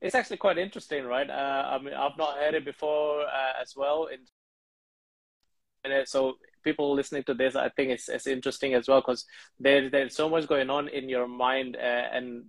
it's 0.00 0.14
actually 0.14 0.36
quite 0.36 0.58
interesting 0.58 1.04
right 1.04 1.30
uh 1.30 1.68
i 1.70 1.78
mean 1.78 1.94
i've 1.94 2.16
not 2.18 2.36
heard 2.36 2.54
it 2.54 2.64
before 2.64 3.22
uh, 3.22 3.60
as 3.60 3.74
well 3.76 4.08
and 4.12 4.28
so 6.04 6.36
people 6.66 6.94
listening 6.94 7.22
to 7.22 7.34
this, 7.34 7.54
I 7.54 7.68
think 7.70 7.90
it's, 7.90 8.08
it's 8.08 8.26
interesting 8.26 8.74
as 8.74 8.88
well 8.88 9.00
because 9.00 9.24
there, 9.60 9.88
there's 9.88 10.16
so 10.16 10.28
much 10.28 10.48
going 10.48 10.68
on 10.68 10.88
in 10.88 11.08
your 11.08 11.28
mind, 11.28 11.76
uh, 11.76 12.04
and 12.12 12.46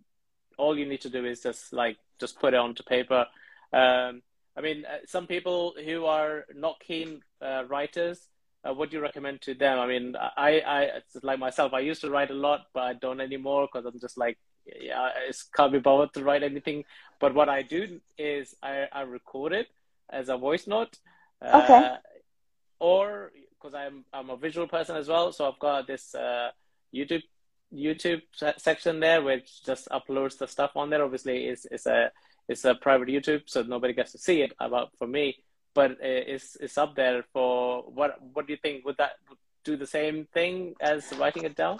all 0.58 0.78
you 0.78 0.88
need 0.88 1.02
to 1.02 1.10
do 1.10 1.24
is 1.24 1.42
just 1.42 1.72
like 1.72 1.98
just 2.20 2.40
put 2.40 2.56
it 2.56 2.60
onto 2.60 2.82
paper. 2.84 3.28
Um, 3.72 4.24
I 4.58 4.62
mean, 4.62 4.86
uh, 4.86 5.06
some 5.06 5.28
people 5.28 5.76
who 5.86 6.06
are 6.06 6.46
not 6.56 6.80
keen 6.80 7.22
uh, 7.42 7.66
writers, 7.68 8.28
uh, 8.68 8.74
what 8.74 8.90
do 8.90 8.98
you 8.98 9.04
recommend 9.04 9.42
to 9.44 9.54
them? 9.54 9.78
I 9.80 9.86
mean, 9.86 10.16
I, 10.18 10.62
I 10.66 10.90
like 11.22 11.38
myself, 11.38 11.74
I 11.74 11.82
used 11.82 12.02
to 12.02 12.10
write 12.10 12.32
a 12.32 12.42
lot, 12.48 12.62
but 12.74 12.84
I 12.84 12.94
don't 12.94 13.22
anymore 13.22 13.68
because 13.72 13.86
I'm 13.86 14.00
just 14.00 14.18
like, 14.18 14.40
yeah, 14.80 15.00
I 15.02 15.32
can't 15.56 15.72
be 15.72 15.80
bothered 15.80 16.14
to 16.14 16.24
write 16.24 16.44
anything. 16.44 16.84
But 17.20 17.34
what 17.34 17.50
I 17.50 17.62
do 17.62 18.00
is 18.18 18.56
I, 18.62 18.86
I 18.92 19.02
record 19.02 19.54
it 19.54 19.68
as 20.10 20.30
a 20.30 20.38
voice 20.38 20.68
note. 20.68 20.98
Okay. 21.42 21.74
Uh, 21.74 21.98
or 22.80 23.32
because 23.58 23.74
I'm 23.74 24.06
I'm 24.14 24.30
a 24.30 24.38
visual 24.38 24.68
person 24.68 24.96
as 24.96 25.08
well, 25.08 25.32
so 25.32 25.48
I've 25.48 25.60
got 25.60 25.88
this 25.88 26.14
uh, 26.14 26.50
YouTube 26.94 27.24
YouTube 27.74 28.22
section 28.58 29.00
there 29.00 29.22
which 29.22 29.64
just 29.66 29.90
uploads 29.90 30.38
the 30.38 30.48
stuff 30.48 30.72
on 30.76 30.90
there. 30.90 31.04
Obviously, 31.04 31.46
it's 31.46 31.66
it's 31.66 31.86
a 31.86 32.12
it's 32.48 32.66
a 32.66 32.76
private 32.76 33.08
YouTube, 33.08 33.44
so 33.46 33.64
nobody 33.64 33.94
gets 33.94 34.12
to 34.14 34.18
see 34.18 34.42
it. 34.42 34.54
About 34.60 34.92
for 34.98 35.08
me, 35.08 35.38
but 35.74 35.98
it's 36.02 36.56
it's 36.58 36.78
up 36.78 36.96
there 36.96 37.24
for 37.34 37.84
what 37.84 38.18
what 38.34 38.48
do 38.48 38.54
you 38.54 38.60
think? 38.62 38.86
Would 38.86 38.98
that 38.98 39.14
do 39.64 39.76
the 39.76 39.88
same 39.88 40.28
thing 40.34 40.76
as 40.80 41.12
writing 41.18 41.44
it 41.44 41.56
down? 41.56 41.78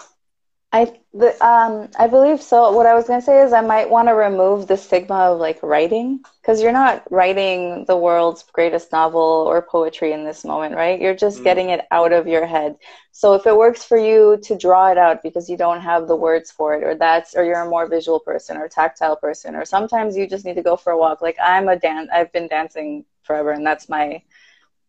I 0.70 0.92
the, 1.14 1.30
um 1.44 1.88
I 1.98 2.08
believe 2.08 2.42
so. 2.42 2.72
What 2.72 2.84
I 2.84 2.94
was 2.94 3.06
gonna 3.06 3.22
say 3.22 3.40
is 3.40 3.54
I 3.54 3.62
might 3.62 3.88
want 3.88 4.08
to 4.08 4.14
remove 4.14 4.66
the 4.66 4.76
stigma 4.76 5.14
of 5.32 5.40
like 5.40 5.62
writing 5.62 6.20
because 6.42 6.60
you're 6.60 6.72
not 6.72 7.10
writing 7.10 7.86
the 7.86 7.96
world's 7.96 8.42
greatest 8.52 8.92
novel 8.92 9.46
or 9.48 9.62
poetry 9.62 10.12
in 10.12 10.24
this 10.24 10.44
moment, 10.44 10.74
right? 10.74 11.00
You're 11.00 11.14
just 11.16 11.40
mm. 11.40 11.44
getting 11.44 11.70
it 11.70 11.86
out 11.90 12.12
of 12.12 12.26
your 12.26 12.44
head. 12.44 12.76
So 13.12 13.32
if 13.32 13.46
it 13.46 13.56
works 13.56 13.82
for 13.82 13.96
you 13.96 14.38
to 14.42 14.58
draw 14.58 14.90
it 14.90 14.98
out 14.98 15.22
because 15.22 15.48
you 15.48 15.56
don't 15.56 15.80
have 15.80 16.06
the 16.06 16.16
words 16.16 16.50
for 16.50 16.74
it, 16.74 16.84
or 16.84 16.94
that's 16.94 17.34
or 17.34 17.44
you're 17.44 17.62
a 17.62 17.70
more 17.70 17.88
visual 17.88 18.20
person 18.20 18.58
or 18.58 18.68
tactile 18.68 19.16
person, 19.16 19.54
or 19.54 19.64
sometimes 19.64 20.18
you 20.18 20.28
just 20.28 20.44
need 20.44 20.56
to 20.56 20.62
go 20.62 20.76
for 20.76 20.92
a 20.92 20.98
walk. 20.98 21.22
Like 21.22 21.38
I'm 21.42 21.68
a 21.68 21.78
dance. 21.78 22.10
I've 22.12 22.32
been 22.32 22.46
dancing 22.46 23.06
forever, 23.22 23.52
and 23.52 23.66
that's 23.66 23.88
my 23.88 24.22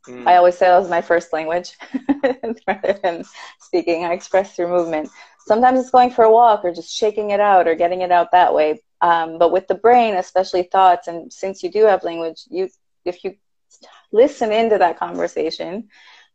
Mm. 0.07 0.27
I 0.27 0.35
always 0.37 0.57
say 0.57 0.67
that 0.67 0.79
was 0.79 0.89
my 0.89 1.01
first 1.01 1.33
language 1.33 1.77
rather 2.67 2.93
than 3.03 3.23
speaking. 3.59 4.05
I 4.05 4.13
express 4.13 4.55
through 4.55 4.69
movement. 4.69 5.09
Sometimes 5.49 5.79
it's 5.79 5.89
going 5.89 6.11
for 6.11 6.25
a 6.25 6.31
walk 6.31 6.63
or 6.63 6.71
just 6.71 6.95
shaking 6.95 7.31
it 7.31 7.39
out 7.39 7.67
or 7.67 7.73
getting 7.73 8.01
it 8.01 8.11
out 8.11 8.33
that 8.33 8.53
way. 8.53 8.83
Um, 9.01 9.39
but 9.39 9.51
with 9.51 9.67
the 9.67 9.73
brain, 9.73 10.13
especially 10.13 10.61
thoughts, 10.61 11.07
and 11.07 11.33
since 11.33 11.63
you 11.63 11.71
do 11.71 11.85
have 11.85 12.03
language, 12.03 12.43
you 12.49 12.69
if 13.03 13.23
you 13.23 13.33
listen 14.11 14.51
into 14.51 14.77
that 14.77 14.99
conversation, 14.99 15.89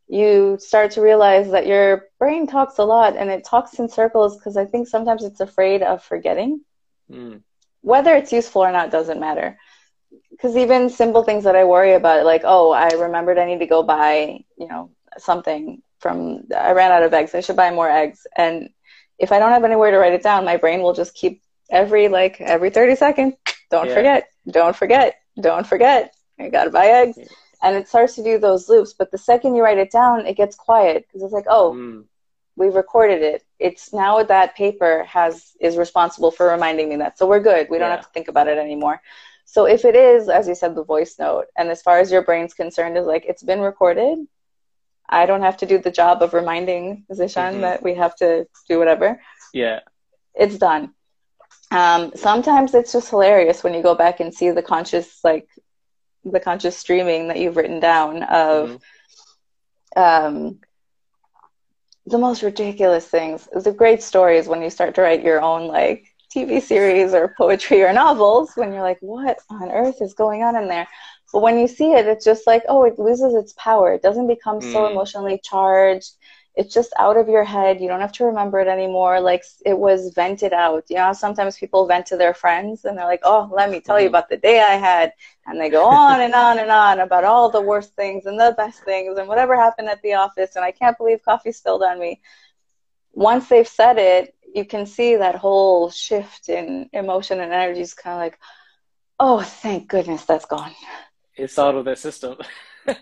you 0.09 0.57
start 0.59 0.91
to 0.91 1.01
realize 1.01 1.49
that 1.51 1.65
your 1.65 2.09
brain 2.19 2.45
talks 2.45 2.77
a 2.77 2.83
lot 2.83 3.15
and 3.15 3.29
it 3.29 3.45
talks 3.45 3.79
in 3.79 3.87
circles 3.87 4.35
because 4.35 4.57
I 4.57 4.65
think 4.65 4.89
sometimes 4.89 5.23
it's 5.23 5.39
afraid 5.39 5.81
of 5.81 6.03
forgetting. 6.03 6.59
Mm. 7.09 7.41
Whether 7.81 8.15
it's 8.15 8.33
useful 8.33 8.65
or 8.65 8.71
not 8.73 8.91
doesn't 8.91 9.25
matter. 9.27 9.57
Because 10.31 10.57
even 10.57 10.89
simple 10.89 11.23
things 11.23 11.45
that 11.45 11.55
I 11.55 11.63
worry 11.63 11.93
about, 11.93 12.25
like, 12.25 12.41
oh, 12.43 12.71
I 12.71 12.89
remembered 12.89 13.37
I 13.37 13.45
need 13.45 13.59
to 13.59 13.73
go 13.75 13.81
buy, 13.81 14.43
you 14.57 14.67
know, 14.67 14.91
something 15.17 15.81
from, 15.99 16.43
I 16.53 16.71
ran 16.73 16.91
out 16.91 17.03
of 17.03 17.13
eggs. 17.13 17.33
I 17.33 17.39
should 17.39 17.55
buy 17.55 17.71
more 17.71 17.89
eggs. 17.89 18.27
And 18.35 18.69
if 19.19 19.31
I 19.31 19.39
don't 19.39 19.51
have 19.51 19.63
anywhere 19.63 19.91
to 19.91 19.97
write 19.97 20.13
it 20.13 20.23
down, 20.23 20.45
my 20.45 20.57
brain 20.57 20.81
will 20.81 20.93
just 20.93 21.13
keep 21.13 21.41
every, 21.69 22.07
like, 22.07 22.39
every 22.41 22.69
30 22.69 22.95
seconds, 22.95 23.35
don't 23.71 23.87
yeah. 23.87 23.95
forget, 23.95 24.29
don't 24.49 24.75
forget, 24.75 25.15
don't 25.39 25.65
forget. 25.65 26.15
I 26.39 26.49
gotta 26.49 26.69
buy 26.69 26.87
eggs. 26.87 27.17
Yeah. 27.17 27.25
And 27.63 27.75
it 27.75 27.87
starts 27.87 28.15
to 28.15 28.23
do 28.23 28.37
those 28.37 28.69
loops. 28.69 28.93
But 28.93 29.11
the 29.11 29.17
second 29.17 29.55
you 29.55 29.63
write 29.63 29.77
it 29.77 29.91
down, 29.91 30.25
it 30.25 30.37
gets 30.37 30.55
quiet 30.55 31.05
because 31.07 31.23
it's 31.23 31.33
like, 31.33 31.45
oh, 31.47 31.73
mm. 31.73 32.03
we've 32.55 32.75
recorded 32.75 33.21
it. 33.21 33.43
It's 33.57 33.93
now 33.93 34.21
that 34.21 34.55
paper 34.55 35.03
has 35.05 35.53
is 35.59 35.77
responsible 35.77 36.31
for 36.31 36.47
reminding 36.47 36.89
me 36.89 36.97
that. 36.97 37.17
So 37.17 37.25
we're 37.25 37.39
good. 37.39 37.67
We 37.69 37.77
don't 37.77 37.89
yeah. 37.89 37.95
have 37.95 38.05
to 38.05 38.11
think 38.11 38.27
about 38.27 38.47
it 38.47 38.57
anymore. 38.57 39.01
So 39.45 39.65
if 39.65 39.85
it 39.85 39.95
is, 39.95 40.27
as 40.27 40.47
you 40.47 40.55
said, 40.55 40.75
the 40.75 40.83
voice 40.83 41.15
note, 41.17 41.45
and 41.57 41.69
as 41.69 41.81
far 41.81 41.99
as 41.99 42.11
your 42.11 42.23
brain's 42.23 42.53
concerned, 42.53 42.97
is 42.97 43.05
like 43.05 43.25
it's 43.25 43.43
been 43.43 43.61
recorded. 43.61 44.27
I 45.09 45.25
don't 45.25 45.41
have 45.41 45.57
to 45.57 45.65
do 45.65 45.77
the 45.77 45.91
job 45.91 46.21
of 46.21 46.33
reminding 46.33 47.05
Zishan 47.11 47.51
mm-hmm. 47.51 47.61
that 47.61 47.83
we 47.83 47.95
have 47.95 48.15
to 48.17 48.47
do 48.67 48.79
whatever. 48.79 49.21
Yeah. 49.53 49.81
It's 50.33 50.57
done. 50.57 50.93
Um, 51.71 52.11
sometimes 52.15 52.73
it's 52.73 52.91
just 52.91 53.09
hilarious 53.09 53.63
when 53.63 53.73
you 53.73 53.81
go 53.81 53.95
back 53.95 54.19
and 54.19 54.33
see 54.33 54.51
the 54.51 54.61
conscious 54.61 55.23
like 55.23 55.47
the 56.23 56.39
conscious 56.39 56.77
streaming 56.77 57.27
that 57.27 57.39
you've 57.39 57.57
written 57.57 57.79
down 57.79 58.23
of 58.23 58.81
mm-hmm. 59.95 60.01
um, 60.01 60.59
the 62.05 62.17
most 62.17 62.43
ridiculous 62.43 63.07
things. 63.07 63.47
The 63.53 63.71
great 63.71 64.01
stories 64.01 64.47
when 64.47 64.61
you 64.61 64.69
start 64.69 64.95
to 64.95 65.01
write 65.01 65.23
your 65.23 65.41
own 65.41 65.67
like 65.67 66.05
TV 66.35 66.61
series 66.61 67.13
or 67.13 67.33
poetry 67.37 67.83
or 67.83 67.93
novels 67.93 68.51
when 68.55 68.73
you're 68.73 68.81
like, 68.81 68.99
what 69.01 69.37
on 69.49 69.71
earth 69.71 70.01
is 70.01 70.13
going 70.13 70.43
on 70.43 70.55
in 70.55 70.67
there? 70.67 70.87
But 71.35 71.41
when 71.41 71.59
you 71.59 71.67
see 71.67 71.91
it, 71.91 72.07
it's 72.07 72.23
just 72.23 72.47
like, 72.47 72.63
oh, 72.69 72.85
it 72.85 72.97
loses 72.97 73.33
its 73.35 73.53
power. 73.57 73.93
It 73.93 74.01
doesn't 74.01 74.27
become 74.27 74.59
mm. 74.59 74.71
so 74.71 74.87
emotionally 74.87 75.39
charged 75.43 76.13
it's 76.55 76.73
just 76.73 76.93
out 76.97 77.17
of 77.17 77.27
your 77.27 77.43
head. 77.43 77.81
You 77.81 77.87
don't 77.87 77.99
have 77.99 78.13
to 78.13 78.25
remember 78.25 78.59
it 78.59 78.67
anymore. 78.67 79.19
Like 79.19 79.43
it 79.65 79.77
was 79.77 80.13
vented 80.15 80.53
out. 80.53 80.85
You 80.89 80.95
know, 80.95 81.11
sometimes 81.11 81.57
people 81.57 81.85
vent 81.85 82.05
to 82.07 82.17
their 82.17 82.33
friends 82.33 82.85
and 82.85 82.97
they're 82.97 83.05
like, 83.05 83.21
oh, 83.23 83.49
let 83.53 83.69
me 83.69 83.81
tell 83.81 83.99
you 83.99 84.05
mm-hmm. 84.05 84.15
about 84.15 84.29
the 84.29 84.37
day 84.37 84.61
I 84.61 84.75
had. 84.75 85.11
And 85.45 85.59
they 85.59 85.69
go 85.69 85.85
on 85.85 86.21
and 86.21 86.33
on 86.33 86.59
and 86.59 86.71
on 86.71 87.01
about 87.01 87.25
all 87.25 87.49
the 87.49 87.61
worst 87.61 87.93
things 87.95 88.25
and 88.25 88.39
the 88.39 88.53
best 88.57 88.83
things 88.83 89.17
and 89.17 89.27
whatever 89.27 89.55
happened 89.55 89.89
at 89.89 90.01
the 90.01 90.13
office. 90.13 90.55
And 90.55 90.63
I 90.63 90.71
can't 90.71 90.97
believe 90.97 91.23
coffee 91.23 91.51
spilled 91.51 91.83
on 91.83 91.99
me. 91.99 92.21
Once 93.11 93.49
they've 93.49 93.67
said 93.67 93.97
it, 93.97 94.33
you 94.53 94.63
can 94.63 94.85
see 94.85 95.17
that 95.17 95.35
whole 95.35 95.89
shift 95.89 96.47
in 96.47 96.89
emotion 96.93 97.41
and 97.41 97.51
energy 97.51 97.81
is 97.81 97.93
kind 97.93 98.13
of 98.13 98.21
like, 98.21 98.39
oh, 99.19 99.41
thank 99.41 99.89
goodness 99.89 100.23
that's 100.23 100.45
gone. 100.45 100.71
It's 101.35 101.59
out 101.59 101.75
of 101.75 101.85
their 101.85 101.95
system. 101.95 102.37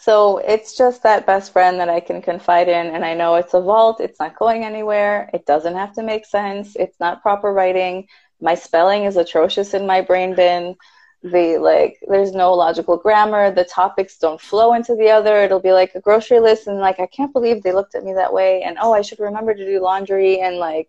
So 0.00 0.38
it's 0.38 0.74
just 0.76 1.02
that 1.02 1.26
best 1.26 1.52
friend 1.52 1.80
that 1.80 1.88
I 1.88 1.98
can 1.98 2.22
confide 2.22 2.68
in, 2.68 2.86
and 2.94 3.04
I 3.04 3.14
know 3.14 3.34
it's 3.34 3.52
a 3.52 3.60
vault. 3.60 4.00
It's 4.00 4.20
not 4.20 4.38
going 4.38 4.64
anywhere. 4.64 5.28
It 5.34 5.44
doesn't 5.44 5.74
have 5.74 5.92
to 5.96 6.02
make 6.04 6.24
sense. 6.24 6.76
It's 6.76 6.98
not 7.00 7.20
proper 7.20 7.52
writing. 7.52 8.06
My 8.40 8.54
spelling 8.54 9.04
is 9.04 9.16
atrocious 9.16 9.74
in 9.74 9.86
my 9.86 10.00
brain 10.00 10.36
bin. 10.36 10.76
The 11.24 11.58
like, 11.58 11.98
there's 12.06 12.32
no 12.32 12.54
logical 12.54 12.96
grammar. 12.96 13.50
The 13.50 13.64
topics 13.64 14.18
don't 14.18 14.40
flow 14.40 14.72
into 14.74 14.94
the 14.94 15.10
other. 15.10 15.42
It'll 15.42 15.58
be 15.60 15.72
like 15.72 15.96
a 15.96 16.00
grocery 16.00 16.38
list, 16.38 16.68
and 16.68 16.78
like, 16.78 17.00
I 17.00 17.06
can't 17.06 17.32
believe 17.32 17.62
they 17.62 17.72
looked 17.72 17.96
at 17.96 18.04
me 18.04 18.14
that 18.14 18.32
way. 18.32 18.62
And 18.62 18.78
oh, 18.80 18.94
I 18.94 19.02
should 19.02 19.18
remember 19.18 19.52
to 19.52 19.66
do 19.66 19.80
laundry. 19.80 20.40
And 20.40 20.56
like, 20.56 20.88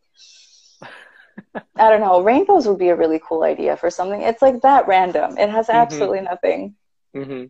I 1.76 1.90
don't 1.90 2.02
know. 2.02 2.22
Rainbows 2.22 2.68
would 2.68 2.80
be 2.80 2.90
a 2.90 2.96
really 2.96 3.22
cool 3.24 3.44
idea 3.44 3.78
for 3.78 3.90
something. 3.90 4.22
It's 4.22 4.42
like 4.42 4.62
that 4.62 4.88
random. 4.88 5.38
It 5.38 5.50
has 5.50 5.68
mm-hmm. 5.68 5.78
absolutely 5.78 6.20
mm-hmm. 6.20 6.26
nothing. 6.26 6.76
Mm-hmm. 7.16 7.46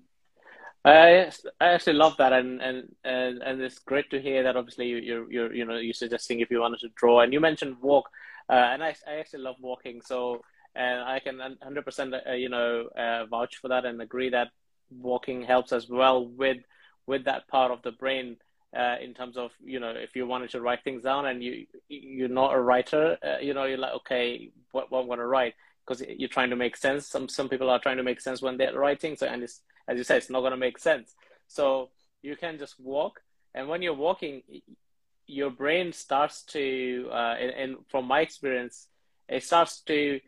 I 0.86 1.32
I 1.60 1.67
actually 1.73 1.93
love 1.93 2.15
that, 2.17 2.32
and 2.32 2.62
and 2.62 2.95
and, 3.04 3.41
and 3.43 3.62
it's 3.62 3.80
great 3.80 4.10
to 4.12 4.21
hear 4.21 4.43
that. 4.43 4.56
Obviously, 4.56 4.88
you 4.88 4.97
you're, 4.97 5.32
you're 5.32 5.54
you 5.54 5.65
know 5.65 5.78
you're 5.78 5.93
suggesting 5.93 6.39
if 6.39 6.49
you 6.49 6.62
wanted 6.62 6.80
to 6.80 6.89
draw, 6.95 7.19
and 7.21 7.34
you 7.34 7.39
mentioned 7.39 7.78
walk, 7.82 8.10
uh, 8.49 8.54
and 8.54 8.84
I 8.84 8.95
I 9.08 9.15
actually 9.15 9.43
love 9.43 9.58
walking, 9.60 10.02
so 10.02 10.41
and 10.75 11.02
I 11.02 11.19
can 11.19 11.38
100% 11.38 12.30
uh, 12.30 12.34
you 12.34 12.49
know 12.49 12.88
uh, 12.97 13.25
vouch 13.25 13.58
for 13.58 13.69
that 13.69 13.86
and 13.86 14.02
agree 14.02 14.30
that 14.30 14.49
walking 14.89 15.41
helps 15.43 15.71
as 15.71 15.89
well 15.89 16.25
with 16.25 16.58
with 17.06 17.25
that 17.25 17.47
part 17.47 17.71
of 17.71 17.82
the 17.82 17.91
brain 17.91 18.38
uh, 18.77 18.95
in 19.01 19.13
terms 19.13 19.38
of 19.38 19.51
you 19.63 19.79
know 19.79 19.89
if 19.89 20.15
you 20.15 20.27
wanted 20.27 20.49
to 20.51 20.62
write 20.62 20.84
things 20.84 21.03
down 21.03 21.25
and 21.25 21.43
you 21.43 21.65
you're 21.88 22.29
not 22.29 22.53
a 22.53 22.60
writer, 22.60 23.17
uh, 23.23 23.39
you 23.41 23.53
know 23.53 23.65
you're 23.65 23.77
like 23.77 23.93
okay 23.93 24.51
what 24.71 24.91
what 24.91 25.01
I'm 25.01 25.08
going 25.08 25.19
to 25.19 25.25
write 25.25 25.55
because 25.86 26.03
you're 26.08 26.29
trying 26.29 26.51
to 26.51 26.55
make 26.55 26.77
sense. 26.77 27.08
Some 27.08 27.27
some 27.27 27.49
people 27.49 27.69
are 27.69 27.79
trying 27.79 27.97
to 27.97 28.03
make 28.03 28.21
sense 28.21 28.41
when 28.41 28.58
they're 28.58 28.77
writing. 28.77 29.15
So 29.15 29.27
and 29.27 29.43
it's 29.43 29.62
as 29.88 29.97
you 29.97 30.03
said, 30.03 30.17
it's 30.17 30.29
not 30.29 30.41
going 30.41 30.51
to 30.51 30.58
make 30.58 30.77
sense. 30.77 31.15
So 31.47 31.89
you 32.21 32.36
can 32.36 32.60
just 32.60 32.79
walk, 32.79 33.21
and 33.55 33.67
when 33.67 33.82
you're 33.82 33.95
walking, 33.95 34.43
your 35.25 35.49
brain 35.49 35.93
starts 35.93 36.43
to, 36.43 37.08
uh, 37.12 37.36
and, 37.39 37.51
and 37.51 37.77
from 37.89 38.05
my 38.05 38.21
experience, 38.21 38.88
it 39.27 39.43
starts 39.43 39.82
to 39.82 40.19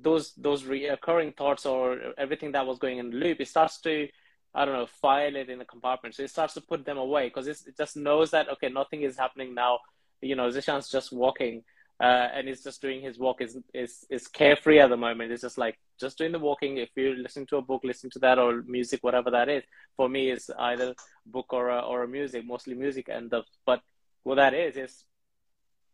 those 0.00 0.32
those 0.36 0.64
recurring 0.64 1.32
thoughts 1.32 1.66
or 1.66 1.98
everything 2.16 2.52
that 2.52 2.66
was 2.66 2.78
going 2.78 2.98
in 2.98 3.10
the 3.10 3.16
loop. 3.16 3.40
It 3.40 3.48
starts 3.48 3.80
to 3.82 4.08
I 4.54 4.64
don't 4.64 4.74
know, 4.74 4.86
file 4.86 5.34
it 5.36 5.48
in 5.48 5.60
a 5.60 5.64
compartment. 5.64 6.14
So 6.14 6.22
it 6.22 6.30
starts 6.30 6.54
to 6.54 6.60
put 6.60 6.84
them 6.84 6.98
away 6.98 7.28
because 7.28 7.46
it 7.46 7.58
just 7.76 7.96
knows 7.96 8.30
that, 8.32 8.48
okay, 8.50 8.68
nothing 8.68 9.02
is 9.02 9.16
happening 9.16 9.54
now. 9.54 9.78
You 10.20 10.36
know, 10.36 10.48
Zishan's 10.48 10.90
just 10.90 11.12
walking 11.12 11.64
uh, 12.02 12.28
and 12.34 12.48
he's 12.48 12.64
just 12.64 12.82
doing 12.82 13.00
his 13.00 13.16
walk 13.16 13.40
is 13.40 13.56
is 13.72 14.04
is 14.10 14.26
carefree 14.26 14.80
at 14.80 14.90
the 14.90 14.96
moment. 14.96 15.30
It's 15.30 15.42
just 15.42 15.56
like 15.56 15.78
just 16.00 16.18
doing 16.18 16.32
the 16.32 16.38
walking. 16.40 16.78
If 16.78 16.90
you're 16.96 17.14
listening 17.14 17.46
to 17.46 17.58
a 17.58 17.62
book, 17.62 17.82
listen 17.84 18.10
to 18.10 18.18
that 18.18 18.40
or 18.40 18.62
music, 18.62 19.04
whatever 19.04 19.30
that 19.30 19.48
is. 19.48 19.62
For 19.96 20.08
me, 20.08 20.30
it's 20.30 20.50
either 20.58 20.96
book 21.26 21.52
or 21.52 21.68
a, 21.68 21.78
or 21.78 22.02
a 22.02 22.08
music, 22.08 22.44
mostly 22.44 22.74
music. 22.74 23.08
And 23.08 23.30
the 23.30 23.44
but 23.64 23.82
what 24.24 24.34
that 24.34 24.52
is 24.52 24.76
is 24.76 25.04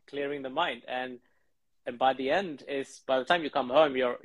clearing 0.06 0.40
the 0.40 0.48
mind. 0.48 0.82
And 0.88 1.18
and 1.84 1.98
by 1.98 2.14
the 2.14 2.30
end 2.30 2.64
is 2.66 3.02
by 3.06 3.18
the 3.18 3.26
time 3.26 3.44
you 3.44 3.50
come 3.50 3.68
home, 3.68 3.94
you're 3.94 4.18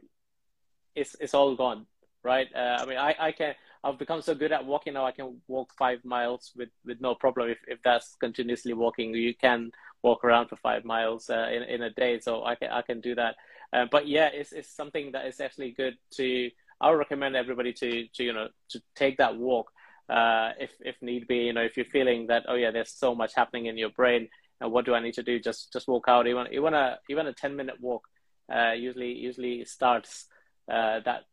it's 0.96 1.18
it's 1.20 1.34
all 1.34 1.54
gone, 1.56 1.86
right? 2.24 2.48
Uh, 2.56 2.78
I 2.80 2.86
mean, 2.86 2.98
I 2.98 3.16
I 3.20 3.32
can 3.34 3.56
I've 3.84 4.00
become 4.00 4.22
so 4.22 4.34
good 4.34 4.52
at 4.54 4.66
walking 4.66 4.94
now. 4.94 5.06
I 5.06 5.12
can 5.12 5.42
walk 5.48 5.74
five 5.78 6.06
miles 6.06 6.52
with, 6.56 6.70
with 6.86 7.02
no 7.02 7.16
problem. 7.16 7.50
If, 7.50 7.58
if 7.68 7.80
that's 7.84 8.16
continuously 8.16 8.74
walking, 8.74 9.14
you 9.14 9.36
can 9.36 9.72
walk 10.02 10.24
around 10.24 10.48
for 10.48 10.56
five 10.56 10.86
miles 10.86 11.30
uh, 11.30 11.50
in 11.52 11.64
in 11.64 11.82
a 11.82 11.90
day. 11.90 12.20
So 12.20 12.46
I 12.46 12.56
can 12.56 12.72
I 12.72 12.82
can 12.82 13.02
do 13.02 13.16
that. 13.16 13.36
Uh, 13.74 13.86
but 13.92 14.08
yeah, 14.08 14.30
it's 14.32 14.54
it's 14.54 14.74
something 14.74 15.12
that 15.12 15.26
is 15.26 15.40
actually 15.40 15.72
good 15.72 15.98
to. 16.12 16.50
I 16.80 16.90
would 16.90 16.98
recommend 16.98 17.36
everybody 17.36 17.74
to 17.74 18.08
to 18.08 18.24
you 18.24 18.34
know 18.34 18.48
to 18.70 18.82
take 18.96 19.18
that 19.18 19.38
walk 19.38 19.72
uh, 20.10 20.52
if 20.60 20.72
if 20.80 20.96
need 21.02 21.28
be. 21.28 21.38
You 21.38 21.54
know, 21.54 21.64
if 21.64 21.76
you're 21.76 21.86
feeling 21.86 22.28
that 22.28 22.46
oh 22.48 22.56
yeah, 22.56 22.72
there's 22.72 22.92
so 22.92 23.14
much 23.14 23.34
happening 23.36 23.66
in 23.66 23.78
your 23.78 23.90
brain, 23.90 24.30
and 24.62 24.72
what 24.72 24.86
do 24.86 24.94
I 24.94 25.02
need 25.02 25.16
to 25.16 25.24
do? 25.24 25.40
Just 25.40 25.74
just 25.74 25.88
walk 25.90 26.06
out. 26.08 26.28
Even 26.28 26.48
even 26.54 26.74
a 26.74 27.00
even 27.10 27.28
a 27.28 27.34
ten 27.34 27.56
minute 27.56 27.82
walk 27.82 28.08
uh, 28.54 28.72
usually 28.72 29.14
usually 29.14 29.66
starts 29.66 30.28
uh, 30.72 31.00
that 31.02 31.24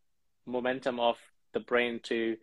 momentum 0.45 0.99
of 0.99 1.17
the 1.53 1.59
brain 1.59 1.99
to 2.03 2.37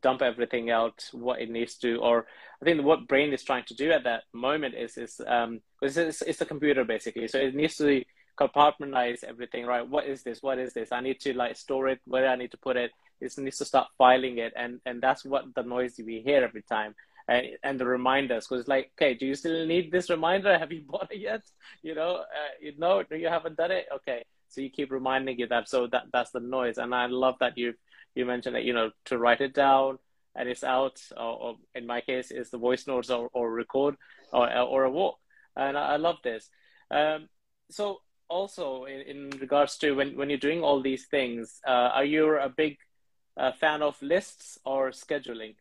dump 0.00 0.22
everything 0.22 0.70
out 0.70 1.08
what 1.12 1.40
it 1.40 1.50
needs 1.50 1.74
to 1.74 1.96
or 1.96 2.26
i 2.62 2.64
think 2.64 2.84
what 2.84 3.08
brain 3.08 3.32
is 3.32 3.42
trying 3.42 3.64
to 3.64 3.74
do 3.74 3.90
at 3.90 4.04
that 4.04 4.22
moment 4.32 4.74
is 4.74 4.96
is 4.96 5.20
um 5.26 5.60
it's, 5.82 5.96
it's, 5.96 6.22
it's 6.22 6.40
a 6.40 6.46
computer 6.46 6.84
basically. 6.84 7.28
So 7.28 7.38
it 7.38 7.54
needs 7.54 7.76
to 7.76 8.04
compartmentalize 8.38 9.24
everything 9.24 9.66
right? 9.66 9.86
What 9.86 10.06
is 10.06 10.22
this? 10.22 10.42
What 10.42 10.58
is 10.58 10.72
this? 10.72 10.92
I 10.92 11.00
need 11.00 11.20
to 11.20 11.34
like 11.34 11.56
store 11.56 11.88
it. 11.88 12.00
Where 12.06 12.28
i 12.28 12.36
need 12.36 12.50
to 12.52 12.58
put 12.58 12.76
it? 12.76 12.90
It 13.20 13.36
needs 13.38 13.58
to 13.58 13.64
start 13.64 13.88
filing 13.98 14.38
it. 14.38 14.52
And 14.56 14.80
and 14.86 15.02
that's 15.02 15.24
what 15.24 15.44
the 15.54 15.62
noise 15.62 16.00
we 16.04 16.20
hear 16.20 16.42
every 16.44 16.62
time 16.62 16.94
and, 17.28 17.46
and 17.62 17.80
the 17.80 17.86
reminders. 17.86 18.46
Because 18.46 18.68
like 18.68 18.92
okay 18.96 19.14
do 19.14 19.26
you 19.26 19.34
still 19.34 19.66
need 19.66 19.90
this 19.90 20.10
reminder? 20.10 20.58
Have 20.62 20.72
you 20.72 20.82
bought 20.82 21.10
it 21.10 21.20
yet? 21.20 21.42
You 21.82 21.94
know 21.94 22.16
uh, 22.16 22.52
you 22.60 22.72
know 22.78 23.02
you 23.10 23.28
haven't 23.28 23.56
done 23.56 23.70
it? 23.70 23.86
Okay. 23.96 24.24
So 24.48 24.60
you 24.60 24.70
keep 24.70 24.90
reminding 24.90 25.38
you 25.38 25.46
that. 25.46 25.68
So 25.68 25.86
that 25.88 26.04
that's 26.12 26.30
the 26.30 26.40
noise. 26.40 26.78
And 26.78 26.94
i 26.94 27.06
love 27.06 27.36
that 27.40 27.56
you've 27.56 27.76
you 28.14 28.26
mentioned 28.26 28.56
that 28.56 28.64
you 28.64 28.72
know 28.72 28.90
to 29.06 29.18
write 29.18 29.40
it 29.40 29.54
down 29.54 29.98
and 30.36 30.48
it's 30.48 30.64
out 30.64 31.00
or, 31.16 31.36
or 31.42 31.56
in 31.74 31.86
my 31.86 32.00
case 32.00 32.30
is 32.30 32.50
the 32.50 32.58
voice 32.58 32.86
notes 32.86 33.10
or, 33.10 33.28
or 33.32 33.52
record 33.52 33.96
or, 34.32 34.52
or 34.58 34.84
a 34.84 34.90
walk. 34.90 35.18
And 35.56 35.76
I, 35.76 35.94
I 35.94 35.96
love 35.96 36.16
this. 36.22 36.48
Um, 36.90 37.28
so 37.70 38.00
also 38.28 38.84
in, 38.84 39.00
in, 39.00 39.30
regards 39.40 39.76
to 39.78 39.92
when, 39.92 40.16
when 40.16 40.30
you're 40.30 40.38
doing 40.38 40.62
all 40.62 40.80
these 40.80 41.06
things 41.06 41.60
uh, 41.66 41.90
are 41.94 42.04
you 42.04 42.38
a 42.38 42.48
big 42.48 42.78
uh, 43.36 43.52
fan 43.52 43.82
of 43.82 44.00
lists 44.02 44.58
or 44.64 44.90
scheduling? 44.90 45.54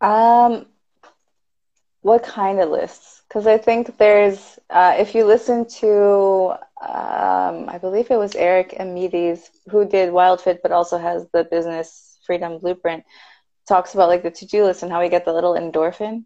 Um, 0.00 0.66
what 2.02 2.22
kind 2.22 2.60
of 2.60 2.70
lists? 2.70 3.22
Because 3.28 3.46
I 3.46 3.58
think 3.58 3.98
there's, 3.98 4.58
uh, 4.70 4.96
if 4.98 5.14
you 5.14 5.24
listen 5.24 5.68
to, 5.80 6.54
um, 6.80 7.68
I 7.68 7.78
believe 7.78 8.10
it 8.10 8.18
was 8.18 8.34
Eric 8.34 8.74
Edmeades 8.78 9.40
who 9.68 9.84
did 9.84 10.10
WildFit, 10.10 10.58
but 10.62 10.72
also 10.72 10.96
has 10.96 11.26
the 11.32 11.44
Business 11.44 12.18
Freedom 12.24 12.58
Blueprint, 12.58 13.04
talks 13.68 13.92
about 13.92 14.08
like 14.08 14.22
the 14.22 14.30
to-do 14.30 14.64
list 14.64 14.82
and 14.82 14.90
how 14.90 15.00
we 15.00 15.10
get 15.10 15.24
the 15.24 15.32
little 15.32 15.54
endorphin 15.54 16.24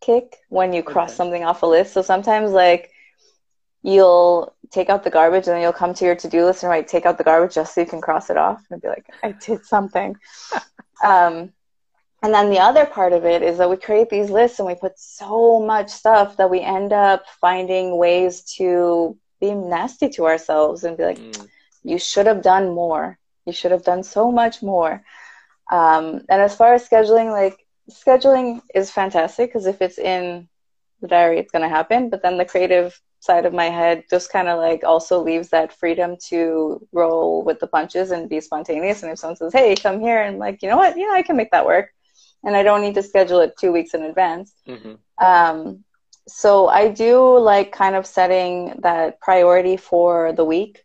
kick 0.00 0.36
when 0.48 0.72
you 0.72 0.82
cross 0.82 1.10
okay. 1.10 1.16
something 1.16 1.44
off 1.44 1.62
a 1.62 1.66
list. 1.66 1.92
So 1.92 2.02
sometimes 2.02 2.52
like 2.52 2.90
you'll 3.82 4.54
take 4.70 4.88
out 4.88 5.02
the 5.02 5.10
garbage 5.10 5.46
and 5.48 5.54
then 5.54 5.62
you'll 5.62 5.72
come 5.72 5.94
to 5.94 6.04
your 6.04 6.14
to-do 6.14 6.44
list 6.44 6.62
and 6.62 6.70
write 6.70 6.86
take 6.86 7.04
out 7.04 7.18
the 7.18 7.24
garbage 7.24 7.54
just 7.54 7.74
so 7.74 7.80
you 7.80 7.86
can 7.86 8.00
cross 8.00 8.30
it 8.30 8.36
off 8.36 8.62
and 8.70 8.80
be 8.80 8.88
like 8.88 9.06
I 9.22 9.32
did 9.32 9.64
something. 9.64 10.16
um, 11.04 11.52
and 12.22 12.32
then 12.32 12.50
the 12.50 12.60
other 12.60 12.86
part 12.86 13.12
of 13.12 13.24
it 13.24 13.42
is 13.42 13.58
that 13.58 13.68
we 13.68 13.76
create 13.76 14.08
these 14.08 14.30
lists 14.30 14.60
and 14.60 14.66
we 14.66 14.76
put 14.76 14.96
so 14.96 15.58
much 15.58 15.90
stuff 15.90 16.36
that 16.36 16.48
we 16.48 16.60
end 16.60 16.92
up 16.92 17.24
finding 17.40 17.96
ways 17.96 18.42
to 18.58 19.18
be 19.42 19.52
nasty 19.52 20.08
to 20.08 20.24
ourselves 20.24 20.84
and 20.84 20.96
be 20.96 21.04
like, 21.04 21.18
mm. 21.18 21.48
you 21.82 21.98
should 21.98 22.26
have 22.26 22.42
done 22.42 22.72
more. 22.72 23.18
You 23.44 23.52
should 23.52 23.72
have 23.72 23.84
done 23.84 24.04
so 24.04 24.30
much 24.30 24.62
more. 24.62 25.02
Um, 25.70 26.04
and 26.30 26.40
as 26.40 26.54
far 26.54 26.74
as 26.74 26.88
scheduling, 26.88 27.30
like 27.32 27.66
scheduling 27.90 28.60
is 28.72 28.90
fantastic 28.90 29.48
because 29.48 29.66
if 29.66 29.82
it's 29.82 29.98
in 29.98 30.48
the 31.00 31.08
diary, 31.08 31.38
it's 31.40 31.50
going 31.50 31.68
to 31.68 31.76
happen. 31.78 32.08
But 32.08 32.22
then 32.22 32.38
the 32.38 32.44
creative 32.44 32.98
side 33.18 33.44
of 33.44 33.52
my 33.52 33.68
head 33.80 34.04
just 34.08 34.32
kind 34.32 34.48
of 34.48 34.58
like 34.58 34.84
also 34.84 35.22
leaves 35.22 35.48
that 35.50 35.72
freedom 35.72 36.16
to 36.28 36.86
roll 36.92 37.42
with 37.42 37.58
the 37.58 37.66
punches 37.66 38.12
and 38.12 38.28
be 38.28 38.40
spontaneous. 38.40 39.02
And 39.02 39.10
if 39.10 39.18
someone 39.18 39.36
says, 39.36 39.52
"Hey, 39.52 39.74
come 39.74 40.00
here," 40.00 40.22
and 40.22 40.34
I'm 40.34 40.38
like, 40.46 40.62
you 40.62 40.68
know 40.68 40.76
what, 40.76 40.96
yeah, 40.96 41.12
I 41.12 41.22
can 41.22 41.36
make 41.36 41.50
that 41.50 41.66
work, 41.66 41.92
and 42.44 42.56
I 42.56 42.62
don't 42.62 42.82
need 42.82 42.94
to 42.94 43.02
schedule 43.02 43.40
it 43.40 43.58
two 43.58 43.72
weeks 43.72 43.94
in 43.94 44.02
advance. 44.02 44.54
Mm-hmm. 44.68 44.94
Um, 45.24 45.84
so 46.28 46.68
I 46.68 46.88
do 46.88 47.38
like 47.38 47.72
kind 47.72 47.96
of 47.96 48.06
setting 48.06 48.74
that 48.82 49.20
priority 49.20 49.76
for 49.76 50.32
the 50.32 50.44
week 50.44 50.84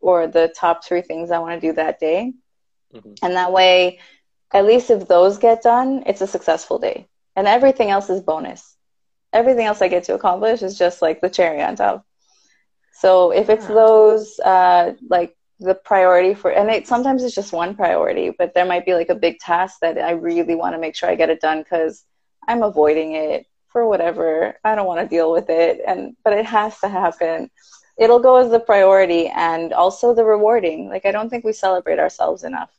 or 0.00 0.26
the 0.26 0.52
top 0.56 0.84
three 0.84 1.02
things 1.02 1.30
I 1.30 1.38
want 1.38 1.60
to 1.60 1.68
do 1.68 1.74
that 1.74 1.98
day. 1.98 2.32
Mm-hmm. 2.94 3.14
And 3.22 3.34
that 3.34 3.52
way, 3.52 4.00
at 4.52 4.64
least 4.64 4.90
if 4.90 5.06
those 5.06 5.38
get 5.38 5.62
done, 5.62 6.04
it's 6.06 6.20
a 6.20 6.26
successful 6.26 6.78
day. 6.78 7.08
And 7.36 7.46
everything 7.46 7.90
else 7.90 8.10
is 8.10 8.20
bonus. 8.20 8.76
Everything 9.32 9.66
else 9.66 9.82
I 9.82 9.88
get 9.88 10.04
to 10.04 10.14
accomplish 10.14 10.62
is 10.62 10.78
just 10.78 11.02
like 11.02 11.20
the 11.20 11.30
cherry 11.30 11.62
on 11.62 11.76
top. 11.76 12.04
So 12.92 13.30
if 13.30 13.48
it's 13.48 13.66
those, 13.66 14.38
uh, 14.40 14.94
like 15.08 15.36
the 15.60 15.74
priority 15.74 16.34
for, 16.34 16.50
and 16.50 16.68
it 16.70 16.88
sometimes 16.88 17.22
it's 17.22 17.34
just 17.34 17.52
one 17.52 17.74
priority, 17.74 18.30
but 18.36 18.54
there 18.54 18.66
might 18.66 18.84
be 18.84 18.94
like 18.94 19.08
a 19.08 19.14
big 19.14 19.38
task 19.38 19.78
that 19.82 19.98
I 19.98 20.12
really 20.12 20.54
want 20.54 20.74
to 20.74 20.80
make 20.80 20.96
sure 20.96 21.08
I 21.08 21.14
get 21.14 21.30
it 21.30 21.40
done 21.40 21.62
because 21.62 22.04
I'm 22.48 22.62
avoiding 22.62 23.12
it 23.12 23.46
for 23.70 23.88
whatever. 23.88 24.56
I 24.64 24.74
don't 24.74 24.86
want 24.86 25.00
to 25.00 25.08
deal 25.08 25.32
with 25.32 25.48
it. 25.48 25.80
And, 25.86 26.16
but 26.24 26.32
it 26.32 26.46
has 26.46 26.78
to 26.80 26.88
happen. 26.88 27.50
It'll 27.98 28.20
go 28.20 28.36
as 28.36 28.50
the 28.50 28.60
priority 28.60 29.28
and 29.28 29.72
also 29.72 30.14
the 30.14 30.24
rewarding. 30.24 30.88
Like, 30.88 31.06
I 31.06 31.12
don't 31.12 31.30
think 31.30 31.44
we 31.44 31.52
celebrate 31.52 31.98
ourselves 31.98 32.44
enough 32.44 32.70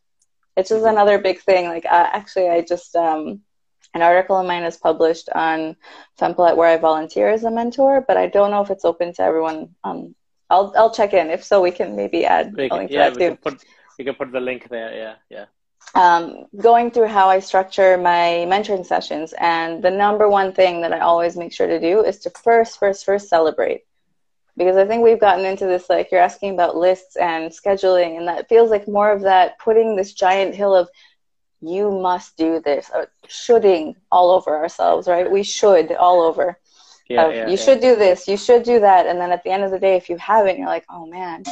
it's 0.58 0.70
just 0.70 0.86
another 0.86 1.18
big 1.18 1.42
thing. 1.42 1.68
Like, 1.68 1.86
uh, 1.86 2.10
actually, 2.12 2.50
I 2.50 2.62
just 2.62 2.96
um, 2.96 3.42
an 3.94 4.02
article 4.02 4.38
of 4.38 4.46
mine 4.46 4.64
is 4.64 4.78
published 4.78 5.30
on 5.34 5.76
Fempalette 6.20 6.58
where 6.58 6.70
I 6.70 6.78
volunteer 6.78 7.30
as 7.30 7.44
a 7.44 7.52
mentor, 7.52 8.04
but 8.08 8.18
I 8.18 8.28
don't 8.28 8.52
know 8.52 8.62
if 8.62 8.70
it's 8.70 8.86
open 8.86 9.14
to 9.14 9.22
everyone. 9.22 9.76
Um, 9.84 10.16
I'll 10.50 10.74
I'll 10.76 10.94
check 10.94 11.14
in. 11.14 11.30
If 11.30 11.44
so, 11.44 11.62
we 11.62 11.72
can 11.72 11.96
maybe 11.96 12.26
add 12.26 12.56
we 12.56 12.70
can, 12.70 12.78
a 12.78 12.80
link 12.80 12.92
yeah, 12.92 13.10
to 13.10 13.12
that 13.12 13.20
too. 13.20 13.30
Can 13.30 13.38
put, 13.38 13.64
we 13.98 14.06
can 14.06 14.16
put 14.16 14.32
the 14.32 14.40
link 14.40 14.68
there. 14.70 14.94
Yeah, 14.94 15.16
yeah. 15.30 15.46
Um, 15.94 16.46
going 16.56 16.92
through 16.92 17.08
how 17.08 17.28
I 17.28 17.40
structure 17.40 17.98
my 17.98 18.46
mentoring 18.48 18.86
sessions, 18.86 19.34
and 19.38 19.84
the 19.84 19.92
number 19.92 20.30
one 20.30 20.54
thing 20.54 20.82
that 20.82 20.94
I 20.94 21.00
always 21.00 21.36
make 21.36 21.52
sure 21.52 21.68
to 21.68 21.80
do 21.80 22.04
is 22.04 22.20
to 22.20 22.30
first, 22.30 22.80
first, 22.80 23.04
first 23.06 23.28
celebrate 23.28 23.84
because 24.58 24.78
I 24.78 24.86
think 24.86 25.04
we've 25.04 25.20
gotten 25.20 25.46
into 25.46 25.66
this 25.66 25.90
like 25.90 26.12
you're 26.12 26.22
asking 26.22 26.54
about 26.54 26.76
lists 26.76 27.16
and 27.16 27.52
scheduling, 27.52 28.18
and 28.18 28.28
that 28.28 28.50
feels 28.50 28.70
like 28.70 28.88
more 28.88 29.12
of 29.12 29.22
that 29.22 29.60
putting 29.60 29.96
this 29.96 30.14
giant 30.14 30.56
hill 30.56 30.76
of 30.76 30.90
you 31.62 31.92
must 31.92 32.38
do 32.38 32.60
this 32.60 32.90
or 32.94 33.08
shoulding 33.28 33.96
all 34.12 34.32
over 34.32 34.58
ourselves, 34.58 35.08
right? 35.08 35.30
We 35.30 35.44
should 35.44 35.92
all 35.94 36.22
over. 36.22 36.60
Yeah, 37.08 37.30
yeah 37.30 37.46
you 37.46 37.52
yeah. 37.52 37.56
should 37.56 37.82
do 37.82 37.96
this, 37.96 38.28
you 38.28 38.38
should 38.38 38.64
do 38.64 38.80
that, 38.80 39.06
and 39.06 39.20
then 39.20 39.32
at 39.32 39.44
the 39.44 39.52
end 39.52 39.64
of 39.64 39.72
the 39.72 39.80
day, 39.80 39.96
if 39.96 40.10
you 40.10 40.18
haven't, 40.18 40.58
you're 40.58 40.68
like, 40.68 40.86
oh 40.90 41.06
man, 41.06 41.44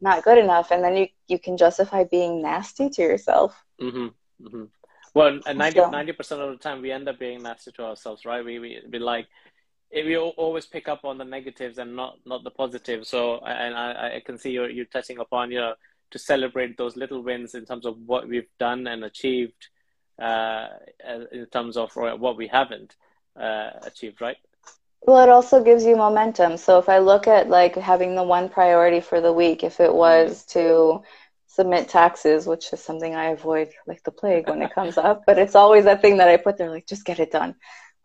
not 0.00 0.24
good 0.24 0.38
enough, 0.38 0.70
and 0.70 0.82
then 0.84 0.96
you 0.96 1.08
you 1.26 1.38
can 1.38 1.56
justify 1.56 2.04
being 2.04 2.42
nasty 2.42 2.88
to 2.90 3.02
yourself. 3.02 3.54
Mm-hmm. 3.80 4.46
Mm-hmm. 4.46 4.64
Well, 5.14 5.40
90 5.46 6.12
percent 6.12 6.42
of 6.42 6.50
the 6.50 6.56
time, 6.58 6.82
we 6.82 6.92
end 6.92 7.08
up 7.08 7.18
being 7.18 7.42
nasty 7.42 7.72
to 7.72 7.84
ourselves, 7.84 8.24
right? 8.24 8.44
We 8.44 8.58
we 8.58 8.80
be 8.90 8.98
like 8.98 9.26
we 9.92 10.16
always 10.16 10.66
pick 10.66 10.88
up 10.88 11.04
on 11.04 11.18
the 11.18 11.24
negatives 11.24 11.78
and 11.78 11.96
not 11.96 12.18
not 12.26 12.44
the 12.44 12.50
positives. 12.50 13.08
So, 13.08 13.38
and 13.38 13.74
I, 13.74 14.16
I 14.16 14.22
can 14.24 14.38
see 14.38 14.50
you're 14.50 14.68
you're 14.68 14.84
touching 14.86 15.18
upon 15.18 15.50
you 15.50 15.60
know 15.60 15.74
to 16.10 16.18
celebrate 16.18 16.76
those 16.76 16.96
little 16.96 17.22
wins 17.22 17.54
in 17.54 17.64
terms 17.64 17.86
of 17.86 17.96
what 18.06 18.28
we've 18.28 18.48
done 18.58 18.86
and 18.86 19.04
achieved, 19.04 19.68
uh, 20.22 20.68
in 21.32 21.46
terms 21.46 21.76
of 21.76 21.90
what 21.96 22.36
we 22.36 22.46
haven't 22.46 22.94
uh, 23.40 23.70
achieved, 23.82 24.20
right? 24.20 24.36
Well, 25.02 25.22
it 25.22 25.28
also 25.28 25.62
gives 25.62 25.84
you 25.84 25.96
momentum. 25.96 26.56
So 26.56 26.78
if 26.78 26.88
I 26.88 26.98
look 26.98 27.26
at 27.26 27.48
like 27.48 27.76
having 27.76 28.14
the 28.14 28.22
one 28.22 28.48
priority 28.48 29.00
for 29.00 29.20
the 29.20 29.32
week, 29.32 29.62
if 29.62 29.80
it 29.80 29.94
was 29.94 30.44
to 30.46 31.02
submit 31.56 31.88
taxes, 31.88 32.46
which 32.46 32.70
is 32.72 32.80
something 32.80 33.14
I 33.14 33.30
avoid 33.30 33.70
like 33.86 34.02
the 34.04 34.10
plague 34.10 34.48
when 34.48 34.60
it 34.60 34.74
comes 34.74 34.98
up, 34.98 35.24
but 35.26 35.38
it's 35.38 35.54
always 35.54 35.84
that 35.84 36.02
thing 36.02 36.18
that 36.18 36.28
I 36.28 36.36
put 36.36 36.58
there, 36.58 36.70
like 36.70 36.86
just 36.86 37.06
get 37.06 37.18
it 37.18 37.32
done. 37.32 37.54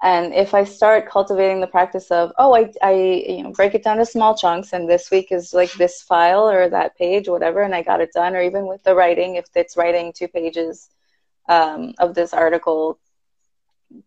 And 0.01 0.33
if 0.33 0.55
I 0.55 0.63
start 0.63 1.09
cultivating 1.09 1.59
the 1.61 1.67
practice 1.67 2.09
of, 2.09 2.31
oh, 2.39 2.55
I, 2.55 2.71
I 2.81 2.93
you 3.35 3.43
know, 3.43 3.51
break 3.51 3.75
it 3.75 3.83
down 3.83 3.97
to 3.97 4.05
small 4.05 4.35
chunks, 4.35 4.73
and 4.73 4.89
this 4.89 5.11
week 5.11 5.31
is 5.31 5.53
like 5.53 5.71
this 5.73 6.01
file 6.01 6.49
or 6.49 6.69
that 6.69 6.97
page, 6.97 7.27
whatever, 7.27 7.61
and 7.61 7.75
I 7.75 7.83
got 7.83 8.01
it 8.01 8.13
done, 8.13 8.35
or 8.35 8.41
even 8.41 8.65
with 8.67 8.81
the 8.83 8.95
writing, 8.95 9.35
if 9.35 9.45
it's 9.53 9.77
writing 9.77 10.11
two 10.11 10.27
pages 10.27 10.89
um, 11.49 11.93
of 11.99 12.15
this 12.15 12.33
article 12.33 12.97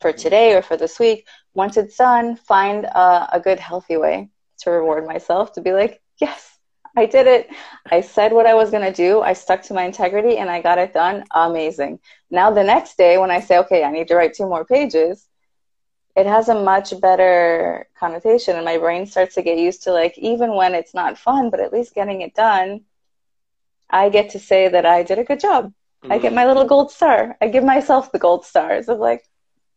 for 0.01 0.13
today 0.13 0.55
or 0.55 0.63
for 0.63 0.77
this 0.77 0.99
week, 0.99 1.29
once 1.53 1.77
it's 1.77 1.97
done, 1.97 2.35
find 2.35 2.87
a, 2.87 3.29
a 3.35 3.41
good, 3.41 3.61
healthy 3.61 3.97
way 3.97 4.31
to 4.61 4.71
reward 4.71 5.07
myself 5.07 5.53
to 5.53 5.61
be 5.61 5.73
like, 5.73 6.01
yes, 6.19 6.54
I 6.97 7.07
did 7.07 7.27
it. 7.27 7.51
I 7.91 8.01
said 8.01 8.33
what 8.33 8.47
I 8.47 8.55
was 8.55 8.71
going 8.71 8.85
to 8.85 8.93
do. 8.93 9.21
I 9.21 9.33
stuck 9.33 9.63
to 9.63 9.75
my 9.75 9.85
integrity 9.85 10.39
and 10.39 10.49
I 10.49 10.63
got 10.63 10.79
it 10.79 10.95
done. 10.95 11.25
Amazing. 11.35 11.99
Now, 12.31 12.51
the 12.51 12.65
next 12.65 12.97
day, 12.97 13.19
when 13.19 13.31
I 13.31 13.41
say, 13.41 13.59
okay, 13.59 13.85
I 13.85 13.91
need 13.91 14.09
to 14.09 14.15
write 14.15 14.35
two 14.35 14.47
more 14.47 14.65
pages, 14.65 15.29
it 16.17 16.27
has 16.27 16.49
a 16.49 16.55
much 16.55 16.99
better 17.01 17.89
connotation 17.99 18.57
and 18.57 18.65
my 18.65 18.79
brain 18.79 19.07
starts 19.07 19.35
to 19.35 19.43
get 19.43 19.59
used 19.59 19.83
to 19.83 19.93
like 19.93 20.17
even 20.19 20.55
when 20.55 20.75
it's 20.75 20.95
not 20.95 21.19
fun 21.19 21.51
but 21.51 21.61
at 21.61 21.73
least 21.73 21.95
getting 21.95 22.21
it 22.21 22.35
done 22.35 22.83
i 23.91 24.09
get 24.09 24.31
to 24.31 24.39
say 24.39 24.69
that 24.69 24.87
i 24.87 25.03
did 25.03 25.19
a 25.19 25.25
good 25.25 25.41
job 25.41 25.67
mm-hmm. 25.67 26.13
i 26.13 26.19
get 26.19 26.29
mm-hmm. 26.29 26.37
my 26.37 26.47
little 26.47 26.65
gold 26.65 26.91
star 26.91 27.37
i 27.41 27.49
give 27.49 27.65
myself 27.65 28.13
the 28.13 28.19
gold 28.19 28.45
stars 28.45 28.89
of 28.89 28.99
like 28.99 29.25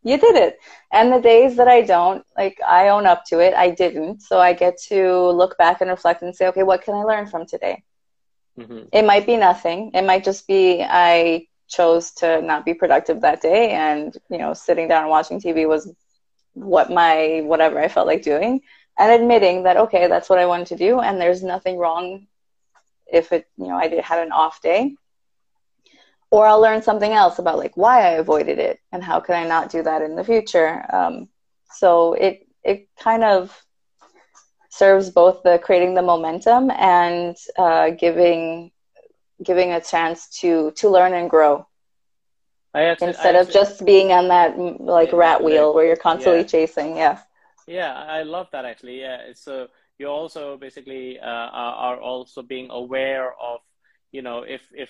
you 0.08 0.18
did 0.18 0.36
it. 0.36 0.60
And 0.92 1.12
the 1.12 1.22
days 1.22 1.56
that 1.58 1.68
i 1.68 1.82
don't 1.82 2.24
like 2.38 2.58
i 2.68 2.90
own 2.90 3.06
up 3.06 3.26
to 3.26 3.40
it. 3.40 3.54
I 3.54 3.70
didn't. 3.72 4.22
So 4.22 4.40
i 4.40 4.54
get 4.54 4.78
to 4.90 5.30
look 5.42 5.58
back 5.58 5.82
and 5.82 5.90
reflect 5.90 6.22
and 6.22 6.36
say 6.36 6.48
okay 6.48 6.64
what 6.64 6.82
can 6.84 6.96
i 6.96 7.04
learn 7.04 7.28
from 7.28 7.46
today? 7.46 7.84
Mm-hmm. 8.60 8.86
it 8.92 9.06
might 9.06 9.28
be 9.28 9.38
nothing. 9.38 9.92
It 9.94 10.04
might 10.04 10.24
just 10.24 10.48
be 10.48 10.84
i 10.84 11.46
chose 11.68 12.12
to 12.12 12.42
not 12.42 12.66
be 12.66 12.74
productive 12.74 13.22
that 13.22 13.42
day 13.42 13.72
and 13.72 14.18
you 14.30 14.38
know 14.38 14.54
sitting 14.54 14.88
down 14.88 15.02
and 15.02 15.10
watching 15.10 15.38
tv 15.38 15.68
was 15.68 15.94
what 16.54 16.90
my 16.90 17.42
whatever 17.44 17.78
I 17.80 17.88
felt 17.88 18.08
like 18.08 18.24
doing 18.24 18.62
and 18.98 19.12
admitting 19.12 19.64
that 19.64 19.78
okay 19.78 20.08
that's 20.08 20.30
what 20.30 20.40
I 20.40 20.46
wanted 20.48 20.68
to 20.68 20.76
do 20.78 21.00
and 21.00 21.20
there's 21.22 21.44
nothing 21.44 21.78
wrong 21.78 22.28
if 23.06 23.32
it 23.32 23.48
you 23.58 23.68
know 23.68 23.76
I 23.76 23.88
did 23.88 24.04
had 24.04 24.26
an 24.26 24.32
off 24.32 24.62
day 24.62 24.96
or 26.30 26.46
I'll 26.46 26.62
learn 26.62 26.82
something 26.82 27.12
else 27.12 27.40
about 27.40 27.58
like 27.58 27.76
why 27.76 28.08
I 28.08 28.12
avoided 28.12 28.60
it 28.60 28.80
and 28.92 29.04
how 29.04 29.20
can 29.20 29.36
I 29.36 29.48
not 29.48 29.70
do 29.70 29.84
that 29.84 30.02
in 30.02 30.16
the 30.16 30.24
future 30.24 30.86
um, 30.94 31.30
so 31.72 32.14
it 32.14 32.48
it 32.64 32.90
kind 33.00 33.24
of 33.24 33.64
serves 34.70 35.10
both 35.10 35.42
the 35.44 35.60
creating 35.60 35.94
the 35.96 36.02
momentum 36.02 36.70
and 36.72 37.36
uh, 37.58 37.90
giving 37.92 38.72
giving 39.44 39.72
a 39.72 39.82
chance 39.82 40.28
to 40.42 40.72
to 40.72 40.90
learn 40.90 41.14
and 41.14 41.30
grow 41.30 41.66
to, 42.78 43.08
instead 43.08 43.36
of 43.36 43.50
just 43.50 43.86
being 43.86 44.12
on 44.12 44.28
that 44.28 44.58
like 44.58 45.12
yeah, 45.12 45.18
rat 45.18 45.44
wheel 45.44 45.74
where 45.74 45.86
you're 45.86 45.96
constantly 45.96 46.42
yeah. 46.42 46.48
chasing. 46.48 46.98
Yeah. 46.98 47.20
Yeah, 47.68 47.94
I 47.94 48.24
love 48.24 48.48
that 48.52 48.66
actually. 48.66 49.02
Yeah, 49.02 49.34
so 49.34 49.68
you 49.98 50.08
also 50.08 50.58
basically 50.58 51.20
uh, 51.20 51.26
are 51.26 52.00
also 52.00 52.42
being 52.42 52.70
aware 52.70 53.34
of, 53.34 53.60
you 54.12 54.22
know, 54.22 54.44
if 54.44 54.62
if 54.74 54.90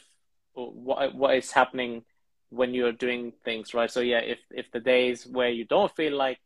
what 0.58 1.16
what 1.16 1.36
is 1.36 1.52
happening 1.52 2.04
when 2.50 2.74
you're 2.74 2.92
doing 2.92 3.34
things 3.44 3.74
right. 3.74 3.92
So 3.92 4.02
yeah, 4.02 4.20
if 4.20 4.40
if 4.52 4.72
the 4.72 4.80
days 4.80 5.26
where 5.26 5.50
you 5.50 5.66
don't 5.66 5.96
feel 5.96 6.16
like 6.16 6.40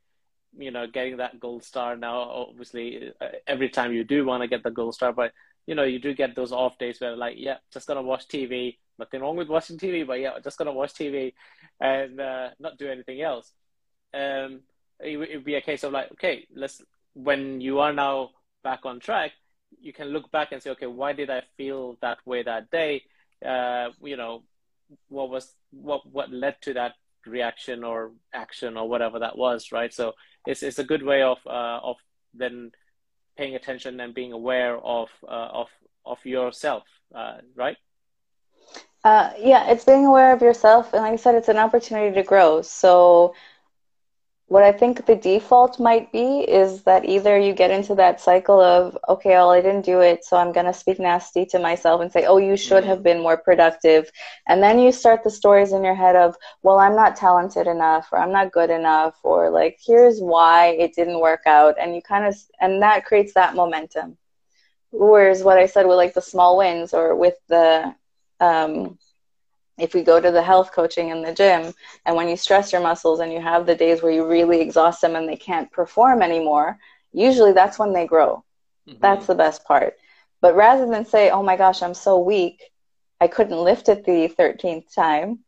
you 0.58 0.72
know 0.72 0.86
getting 0.88 1.18
that 1.18 1.40
gold 1.40 1.64
star 1.64 1.96
now 1.96 2.20
obviously 2.20 3.10
uh, 3.22 3.28
every 3.48 3.70
time 3.70 3.94
you 3.94 4.04
do 4.04 4.26
want 4.26 4.42
to 4.44 4.50
get 4.50 4.64
the 4.64 4.70
gold 4.70 4.94
star 4.94 5.14
but 5.14 5.32
you 5.68 5.76
know, 5.76 5.84
you 5.84 6.00
do 6.00 6.14
get 6.14 6.36
those 6.36 6.52
off 6.52 6.78
days 6.78 7.00
where 7.00 7.16
like, 7.16 7.36
yeah, 7.38 7.58
just 7.72 7.88
gonna 7.88 8.02
watch 8.02 8.28
TV. 8.28 8.78
Nothing 8.98 9.22
wrong 9.22 9.36
with 9.36 9.48
watching 9.48 9.78
TV, 9.78 10.06
but 10.06 10.20
yeah, 10.20 10.40
just 10.44 10.58
gonna 10.58 10.74
watch 10.74 10.94
TV 10.94 11.34
and 11.80 12.20
uh, 12.20 12.50
not 12.60 12.78
do 12.78 12.90
anything 12.90 13.22
else. 13.22 13.52
Um, 14.14 14.62
it 15.00 15.18
would 15.18 15.46
be 15.46 15.56
a 15.56 15.62
case 15.62 15.84
of 15.84 15.92
like, 15.92 16.12
okay, 16.14 16.46
let's 16.56 16.82
when 17.14 17.62
you 17.62 17.80
are 17.80 17.94
now 17.94 18.32
back 18.64 18.82
on 18.86 19.00
track, 19.00 19.32
you 19.80 19.94
can 19.94 20.08
look 20.08 20.32
back 20.32 20.52
and 20.52 20.62
say, 20.62 20.72
okay, 20.72 20.88
why 20.88 21.14
did 21.14 21.30
I 21.30 21.44
feel 21.58 21.98
that 22.02 22.20
way 22.26 22.44
that 22.44 22.72
day? 22.72 23.04
Uh, 23.46 23.90
you 24.04 24.18
know, 24.18 24.44
what 25.10 25.30
was 25.30 25.54
what 25.72 26.02
what 26.06 26.32
led 26.32 26.56
to 26.62 26.74
that 26.74 26.94
reaction 27.26 27.84
or 27.84 28.12
action 28.34 28.78
or 28.78 28.88
whatever 28.90 29.20
that 29.20 29.38
was, 29.38 29.72
right? 29.72 29.94
So 29.94 30.14
it's 30.46 30.64
it's 30.64 30.80
a 30.80 30.84
good 30.84 31.04
way 31.04 31.22
of 31.22 31.38
uh, 31.46 31.80
of 31.84 31.98
then 32.34 32.72
paying 33.38 33.56
attention 33.56 34.00
and 34.00 34.14
being 34.14 34.34
aware 34.34 34.78
of 34.78 35.10
uh, 35.28 35.50
of 35.54 35.68
of 36.06 36.26
yourself, 36.26 36.84
uh, 37.16 37.38
right? 37.56 37.78
Uh, 39.04 39.32
yeah, 39.40 39.72
it's 39.72 39.84
being 39.84 40.06
aware 40.06 40.32
of 40.34 40.42
yourself, 40.42 40.94
and 40.94 41.02
like 41.02 41.14
I 41.14 41.16
said, 41.16 41.36
it's 41.36 41.50
an 41.50 41.58
opportunity 41.58 42.14
to 42.16 42.24
grow. 42.24 42.62
So 42.62 43.34
what 44.52 44.64
I 44.64 44.74
think 44.74 45.06
the 45.06 45.16
default 45.16 45.80
might 45.80 46.12
be 46.12 46.42
is 46.42 46.84
that 46.84 47.06
either 47.06 47.40
you 47.40 47.54
get 47.54 47.72
into 47.72 47.96
that 47.96 48.20
cycle 48.20 48.60
of, 48.60 48.98
okay, 49.08 49.30
well, 49.30 49.52
I 49.52 49.62
didn't 49.62 49.86
do 49.86 50.02
it, 50.02 50.26
so 50.26 50.36
I'm 50.36 50.52
going 50.52 50.66
to 50.66 50.74
speak 50.74 51.00
nasty 51.00 51.46
to 51.46 51.58
myself 51.58 52.02
and 52.02 52.12
say, 52.12 52.26
oh, 52.26 52.36
you 52.36 52.58
should 52.58 52.84
have 52.84 53.02
been 53.02 53.22
more 53.24 53.38
productive. 53.38 54.12
And 54.50 54.62
then 54.62 54.78
you 54.78 54.92
start 54.92 55.24
the 55.24 55.30
stories 55.30 55.72
in 55.72 55.86
your 55.86 55.96
head 55.96 56.18
of, 56.18 56.36
well, 56.64 56.80
I'm 56.80 56.98
not 56.98 57.16
talented 57.16 57.66
enough, 57.66 58.10
or 58.12 58.20
I'm 58.20 58.34
not 58.34 58.52
good 58.52 58.70
enough, 58.70 59.16
or 59.24 59.50
like, 59.50 59.80
here's 59.82 60.20
why 60.20 60.72
it 60.72 60.96
didn't 60.96 61.22
work 61.22 61.44
out. 61.46 61.76
And 61.80 61.96
you 61.96 62.02
kind 62.02 62.26
of, 62.26 62.36
and 62.60 62.82
that 62.82 63.06
creates 63.06 63.34
that 63.36 63.56
momentum. 63.56 64.18
Whereas 64.92 65.44
what 65.44 65.60
I 65.60 65.68
said 65.68 65.88
with 65.88 65.96
like 65.96 66.14
the 66.14 66.22
small 66.22 66.58
wins 66.58 66.94
or 66.94 67.16
with 67.16 67.38
the, 67.48 67.96
um, 68.42 69.00
if 69.82 69.94
we 69.94 70.04
go 70.04 70.20
to 70.20 70.32
the 70.32 70.42
health 70.42 70.72
coaching 70.72 71.10
in 71.10 71.22
the 71.22 71.34
gym 71.34 71.74
and 72.06 72.16
when 72.16 72.30
you 72.30 72.38
stress 72.38 72.72
your 72.72 72.82
muscles 72.82 73.20
and 73.20 73.34
you 73.34 73.42
have 73.42 73.66
the 73.66 73.76
days 73.76 74.02
where 74.02 74.12
you 74.12 74.26
really 74.26 74.62
exhaust 74.62 75.02
them 75.02 75.16
and 75.16 75.28
they 75.28 75.36
can't 75.36 75.72
perform 75.72 76.22
anymore 76.22 76.78
usually 77.12 77.54
that's 77.54 77.80
when 77.80 77.94
they 77.94 78.08
grow. 78.08 78.44
Mm-hmm. 78.88 79.00
that's 79.00 79.28
the 79.28 79.36
best 79.36 79.64
part. 79.66 79.94
But 80.42 80.56
rather 80.56 80.88
than 80.88 81.06
say 81.06 81.30
oh 81.30 81.44
my 81.44 81.56
gosh 81.56 81.84
i'm 81.84 81.94
so 81.94 82.20
weak 82.20 82.62
i 83.20 83.28
couldn't 83.28 83.64
lift 83.64 83.90
it 83.90 84.06
the 84.06 84.34
13th 84.38 84.94
time 84.94 85.40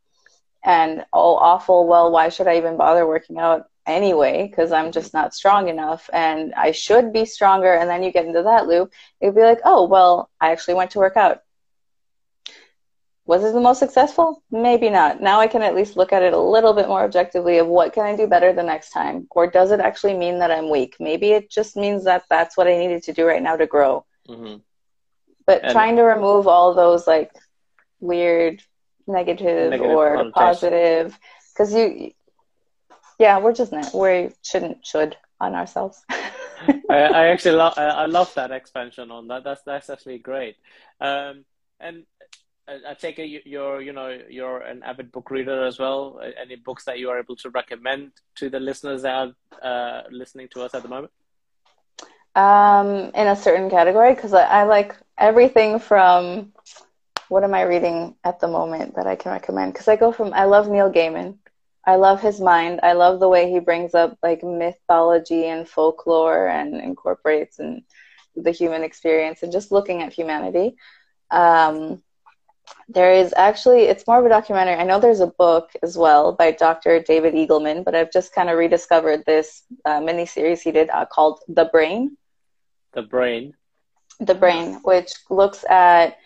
and 0.64 1.04
oh 1.12 1.36
awful 1.36 1.86
well 1.86 2.10
why 2.10 2.28
should 2.28 2.46
i 2.46 2.56
even 2.56 2.76
bother 2.76 3.06
working 3.06 3.38
out 3.38 3.66
anyway 3.86 4.46
because 4.48 4.72
i'm 4.72 4.92
just 4.92 5.12
not 5.12 5.34
strong 5.34 5.68
enough 5.68 6.08
and 6.12 6.54
i 6.54 6.70
should 6.70 7.12
be 7.12 7.24
stronger 7.24 7.74
and 7.74 7.90
then 7.90 8.02
you 8.02 8.10
get 8.10 8.24
into 8.24 8.42
that 8.42 8.66
loop 8.66 8.90
it'd 9.20 9.34
be 9.34 9.42
like 9.42 9.60
oh 9.64 9.86
well 9.86 10.30
i 10.40 10.52
actually 10.52 10.74
went 10.74 10.90
to 10.90 10.98
work 10.98 11.16
out 11.16 11.42
was 13.26 13.42
it 13.42 13.54
the 13.54 13.60
most 13.60 13.78
successful? 13.78 14.42
Maybe 14.50 14.90
not. 14.90 15.22
Now 15.22 15.40
I 15.40 15.46
can 15.46 15.62
at 15.62 15.74
least 15.74 15.96
look 15.96 16.12
at 16.12 16.22
it 16.22 16.34
a 16.34 16.38
little 16.38 16.74
bit 16.74 16.88
more 16.88 17.02
objectively 17.02 17.58
of 17.58 17.66
what 17.66 17.94
can 17.94 18.04
I 18.04 18.14
do 18.16 18.26
better 18.26 18.52
the 18.52 18.62
next 18.62 18.90
time? 18.90 19.26
Or 19.30 19.46
does 19.46 19.70
it 19.70 19.80
actually 19.80 20.14
mean 20.14 20.40
that 20.40 20.50
I'm 20.50 20.70
weak? 20.70 20.96
Maybe 21.00 21.30
it 21.30 21.50
just 21.50 21.74
means 21.74 22.04
that 22.04 22.24
that's 22.28 22.56
what 22.56 22.66
I 22.66 22.76
needed 22.76 23.02
to 23.04 23.14
do 23.14 23.24
right 23.26 23.42
now 23.42 23.56
to 23.56 23.66
grow. 23.66 24.04
Mm-hmm. 24.28 24.56
But 25.46 25.64
and 25.64 25.72
trying 25.72 25.96
to 25.96 26.02
remove 26.02 26.46
all 26.46 26.74
those 26.74 27.06
like 27.06 27.32
weird 27.98 28.62
negative, 29.06 29.70
negative 29.70 29.90
or 29.90 30.30
positive, 30.30 31.18
because 31.52 31.72
you, 31.72 32.12
yeah, 33.18 33.38
we're 33.38 33.54
just 33.54 33.72
not, 33.72 33.94
we 33.94 34.30
shouldn't, 34.42 34.84
should 34.84 35.16
on 35.40 35.54
ourselves. 35.54 36.02
I, 36.10 36.74
I, 36.90 37.26
actually 37.28 37.56
love, 37.56 37.74
I 37.76 38.06
love 38.06 38.32
that 38.34 38.50
expansion 38.50 39.10
on 39.10 39.28
that. 39.28 39.44
That's, 39.44 39.62
that's 39.62 39.90
actually 39.90 40.18
great. 40.18 40.56
Um, 41.00 41.44
and 41.80 42.04
I 42.66 42.94
take 42.94 43.18
it 43.18 43.46
you're 43.46 43.82
you 43.82 43.92
know 43.92 44.18
you're 44.28 44.60
an 44.60 44.82
avid 44.82 45.12
book 45.12 45.30
reader 45.30 45.64
as 45.66 45.78
well. 45.78 46.20
Any 46.40 46.56
books 46.56 46.84
that 46.84 46.98
you 46.98 47.10
are 47.10 47.18
able 47.18 47.36
to 47.36 47.50
recommend 47.50 48.12
to 48.36 48.48
the 48.48 48.60
listeners 48.60 49.02
that 49.02 49.14
are 49.14 49.32
uh, 49.62 50.02
listening 50.10 50.48
to 50.54 50.62
us 50.62 50.74
at 50.74 50.82
the 50.82 50.88
moment? 50.88 51.12
Um, 52.34 53.12
in 53.14 53.28
a 53.28 53.36
certain 53.36 53.70
category, 53.70 54.14
because 54.14 54.32
I, 54.32 54.42
I, 54.42 54.62
like 54.64 54.96
everything 55.18 55.78
from 55.78 56.52
what 57.28 57.44
am 57.44 57.54
I 57.54 57.62
reading 57.62 58.16
at 58.24 58.40
the 58.40 58.48
moment 58.48 58.96
that 58.96 59.06
I 59.06 59.14
can 59.14 59.30
recommend? 59.30 59.72
Because 59.72 59.88
I 59.88 59.96
go 59.96 60.10
from 60.10 60.32
I 60.32 60.44
love 60.44 60.68
Neil 60.68 60.90
Gaiman. 60.90 61.36
I 61.86 61.96
love 61.96 62.22
his 62.22 62.40
mind. 62.40 62.80
I 62.82 62.94
love 62.94 63.20
the 63.20 63.28
way 63.28 63.50
he 63.50 63.58
brings 63.60 63.94
up 63.94 64.16
like 64.22 64.42
mythology 64.42 65.46
and 65.46 65.68
folklore 65.68 66.48
and 66.48 66.74
incorporates 66.80 67.58
and 67.58 67.82
the 68.34 68.50
human 68.50 68.82
experience 68.82 69.42
and 69.42 69.52
just 69.52 69.70
looking 69.70 70.02
at 70.02 70.12
humanity. 70.12 70.76
Um, 71.30 72.02
there 72.88 73.12
is 73.12 73.32
actually 73.36 73.82
it's 73.82 74.06
more 74.06 74.18
of 74.18 74.26
a 74.26 74.28
documentary. 74.28 74.74
I 74.74 74.84
know 74.84 75.00
there's 75.00 75.20
a 75.20 75.26
book 75.26 75.70
as 75.82 75.96
well 75.96 76.32
by 76.32 76.50
dr 76.50 77.02
david 77.04 77.34
eagleman 77.34 77.84
but 77.84 77.94
i've 77.94 78.12
just 78.12 78.34
kind 78.34 78.50
of 78.50 78.58
rediscovered 78.58 79.24
this 79.26 79.62
uh, 79.84 80.00
mini 80.00 80.26
series 80.26 80.62
he 80.62 80.72
did 80.72 80.90
uh, 80.90 81.06
called 81.06 81.40
the 81.48 81.66
brain. 81.66 82.16
The 82.92 83.02
brain. 83.02 83.54
The 84.20 84.34
brain 84.34 84.80
which 84.82 85.12
looks 85.30 85.64
at 85.64 86.18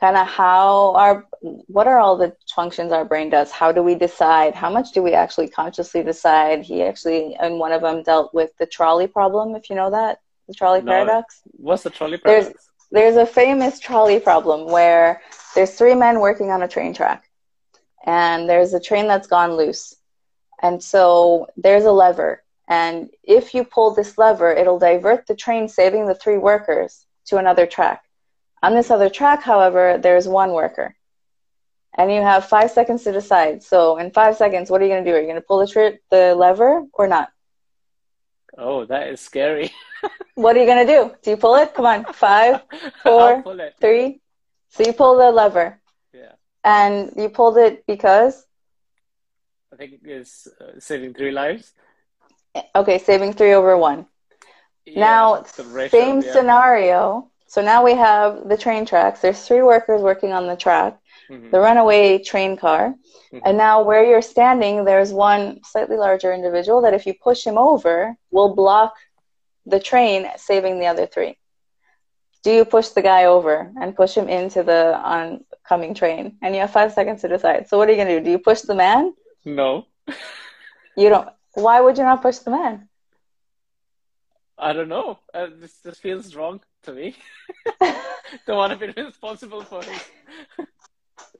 kind 0.00 0.16
of 0.16 0.26
how 0.26 0.94
our 0.94 1.26
what 1.66 1.86
are 1.86 1.98
all 1.98 2.16
the 2.16 2.34
functions 2.54 2.92
our 2.92 3.04
brain 3.04 3.30
does? 3.30 3.50
How 3.50 3.72
do 3.72 3.82
we 3.82 3.94
decide? 3.94 4.54
How 4.54 4.70
much 4.70 4.92
do 4.92 5.02
we 5.02 5.12
actually 5.12 5.48
consciously 5.48 6.02
decide? 6.02 6.62
He 6.62 6.82
actually 6.82 7.36
in 7.40 7.58
one 7.58 7.72
of 7.72 7.82
them 7.82 8.02
dealt 8.02 8.34
with 8.34 8.50
the 8.58 8.66
trolley 8.66 9.06
problem 9.06 9.54
if 9.54 9.70
you 9.70 9.76
know 9.76 9.90
that 9.90 10.18
the 10.48 10.54
trolley 10.54 10.82
no. 10.82 10.92
paradox. 10.92 11.40
What's 11.52 11.82
the 11.82 11.90
trolley 11.90 12.18
paradox? 12.18 12.52
there's, 12.90 13.14
there's 13.14 13.16
a 13.16 13.26
famous 13.26 13.78
trolley 13.78 14.20
problem 14.20 14.66
where 14.66 15.22
there's 15.54 15.72
three 15.72 15.94
men 15.94 16.20
working 16.20 16.50
on 16.50 16.62
a 16.62 16.68
train 16.68 16.94
track 16.94 17.28
and 18.06 18.48
there's 18.48 18.74
a 18.74 18.80
train 18.80 19.06
that's 19.06 19.26
gone 19.26 19.56
loose 19.56 19.94
and 20.62 20.82
so 20.82 21.46
there's 21.56 21.84
a 21.84 21.92
lever 21.92 22.42
and 22.68 23.10
if 23.22 23.54
you 23.54 23.64
pull 23.64 23.94
this 23.94 24.18
lever 24.18 24.52
it'll 24.52 24.78
divert 24.78 25.26
the 25.26 25.34
train 25.34 25.68
saving 25.68 26.06
the 26.06 26.14
three 26.14 26.38
workers 26.38 27.06
to 27.26 27.38
another 27.38 27.66
track 27.66 28.02
on 28.62 28.74
this 28.74 28.90
other 28.90 29.08
track 29.08 29.42
however 29.42 29.98
there's 29.98 30.28
one 30.28 30.52
worker 30.52 30.94
and 31.96 32.12
you 32.12 32.20
have 32.20 32.46
five 32.46 32.70
seconds 32.70 33.04
to 33.04 33.12
decide 33.12 33.62
so 33.62 33.98
in 33.98 34.10
five 34.10 34.36
seconds 34.36 34.70
what 34.70 34.80
are 34.80 34.84
you 34.84 34.90
going 34.90 35.04
to 35.04 35.10
do 35.10 35.16
are 35.16 35.20
you 35.20 35.26
going 35.26 35.36
to 35.36 35.46
pull 35.46 35.58
the, 35.58 35.66
tri- 35.66 35.98
the 36.10 36.34
lever 36.34 36.82
or 36.92 37.06
not 37.06 37.28
oh 38.58 38.84
that 38.84 39.08
is 39.08 39.20
scary 39.20 39.70
what 40.34 40.56
are 40.56 40.60
you 40.60 40.66
going 40.66 40.86
to 40.86 40.92
do? 40.92 41.14
Do 41.22 41.30
you 41.30 41.36
pull 41.36 41.56
it? 41.56 41.74
Come 41.74 41.86
on. 41.86 42.04
Five, 42.12 42.62
four, 43.02 43.44
three. 43.80 44.20
So 44.74 44.82
you 44.84 44.92
pull 44.92 45.16
the 45.18 45.30
lever. 45.30 45.78
Yeah. 46.12 46.32
And 46.64 47.12
you 47.16 47.28
pulled 47.28 47.58
it 47.58 47.84
because? 47.86 48.44
I 49.72 49.76
think 49.76 50.00
it's 50.04 50.48
uh, 50.60 50.80
saving 50.80 51.14
three 51.14 51.30
lives. 51.30 51.72
Okay, 52.74 52.98
saving 52.98 53.34
three 53.34 53.52
over 53.52 53.76
one. 53.76 54.06
Yeah, 54.84 55.00
now, 55.00 55.44
ratio, 55.66 55.88
same 55.88 56.22
yeah. 56.22 56.32
scenario. 56.32 57.30
So 57.46 57.62
now 57.62 57.84
we 57.84 57.94
have 57.94 58.48
the 58.48 58.56
train 58.56 58.84
tracks. 58.84 59.20
There's 59.20 59.46
three 59.46 59.62
workers 59.62 60.02
working 60.02 60.32
on 60.32 60.48
the 60.48 60.56
track, 60.56 60.98
mm-hmm. 61.30 61.50
the 61.50 61.60
runaway 61.60 62.18
train 62.18 62.56
car. 62.56 62.94
Mm-hmm. 63.32 63.38
And 63.44 63.56
now 63.56 63.82
where 63.82 64.04
you're 64.04 64.22
standing, 64.22 64.84
there's 64.84 65.12
one 65.12 65.60
slightly 65.62 65.96
larger 65.96 66.32
individual 66.32 66.82
that 66.82 66.94
if 66.94 67.06
you 67.06 67.14
push 67.14 67.44
him 67.44 67.58
over, 67.58 68.16
will 68.32 68.56
block 68.56 68.94
the 69.66 69.78
train 69.78 70.28
saving 70.36 70.80
the 70.80 70.86
other 70.86 71.06
three? 71.06 71.36
Do 72.44 72.52
you 72.52 72.64
push 72.64 72.88
the 72.88 73.02
guy 73.02 73.24
over 73.24 73.72
and 73.80 73.96
push 73.96 74.14
him 74.14 74.28
into 74.28 74.62
the 74.62 74.96
oncoming 75.02 75.94
train? 75.94 76.36
And 76.42 76.54
you 76.54 76.60
have 76.60 76.70
five 76.70 76.92
seconds 76.92 77.22
to 77.22 77.28
decide. 77.28 77.68
So 77.68 77.78
what 77.78 77.88
are 77.88 77.92
you 77.92 77.96
going 77.96 78.08
to 78.08 78.18
do? 78.20 78.24
Do 78.24 78.30
you 78.30 78.38
push 78.38 78.60
the 78.60 78.74
man? 78.74 79.14
No. 79.44 79.86
you 80.96 81.08
don't. 81.08 81.28
Why 81.54 81.80
would 81.80 81.96
you 81.98 82.04
not 82.04 82.22
push 82.22 82.38
the 82.38 82.50
man? 82.50 82.88
I 84.58 84.72
don't 84.72 84.88
know. 84.88 85.18
Uh, 85.32 85.48
this 85.58 85.78
this 85.78 85.98
feels 85.98 86.36
wrong 86.36 86.60
to 86.84 86.92
me. 86.92 87.16
don't 88.46 88.56
want 88.56 88.78
to 88.78 88.86
be 88.86 89.02
responsible 89.02 89.62
for 89.62 89.80
it. 89.82 90.68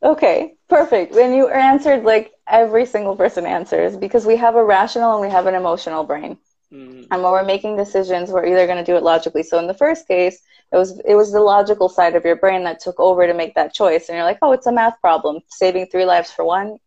okay, 0.03 0.55
perfect. 0.69 1.15
When 1.15 1.33
you 1.35 1.49
answered 1.49 2.05
like 2.05 2.33
every 2.49 2.87
single 2.87 3.17
person 3.17 3.47
answers 3.47 3.97
because 3.97 4.27
we 4.27 4.37
have 4.37 4.57
a 4.57 4.65
rational 4.65 5.13
and 5.13 5.21
we 5.21 5.31
have 5.31 5.47
an 5.47 5.55
emotional 5.55 6.05
brain. 6.05 6.39
Mm. 6.75 7.07
And 7.11 7.23
when 7.23 7.33
we're 7.33 7.45
making 7.45 7.77
decisions, 7.77 8.31
we're 8.31 8.47
either 8.47 8.67
going 8.67 8.85
to 8.85 8.91
do 8.91 8.97
it 8.97 9.03
logically. 9.03 9.45
So 9.45 9.59
in 9.59 9.67
the 9.67 9.75
first 9.75 10.09
case, 10.09 10.43
it 10.73 10.77
was 10.77 10.99
it 11.07 11.15
was 11.15 11.31
the 11.31 11.41
logical 11.41 11.89
side 11.89 12.17
of 12.17 12.25
your 12.25 12.37
brain 12.37 12.65
that 12.65 12.81
took 12.81 12.99
over 12.99 13.27
to 13.27 13.35
make 13.35 13.55
that 13.55 13.73
choice, 13.73 14.09
and 14.09 14.17
you're 14.17 14.25
like, 14.25 14.39
oh, 14.43 14.53
it's 14.53 14.67
a 14.67 14.73
math 14.73 15.01
problem, 15.01 15.41
saving 15.49 15.87
three 15.87 16.05
lives 16.05 16.33
for 16.33 16.45
one, 16.45 16.79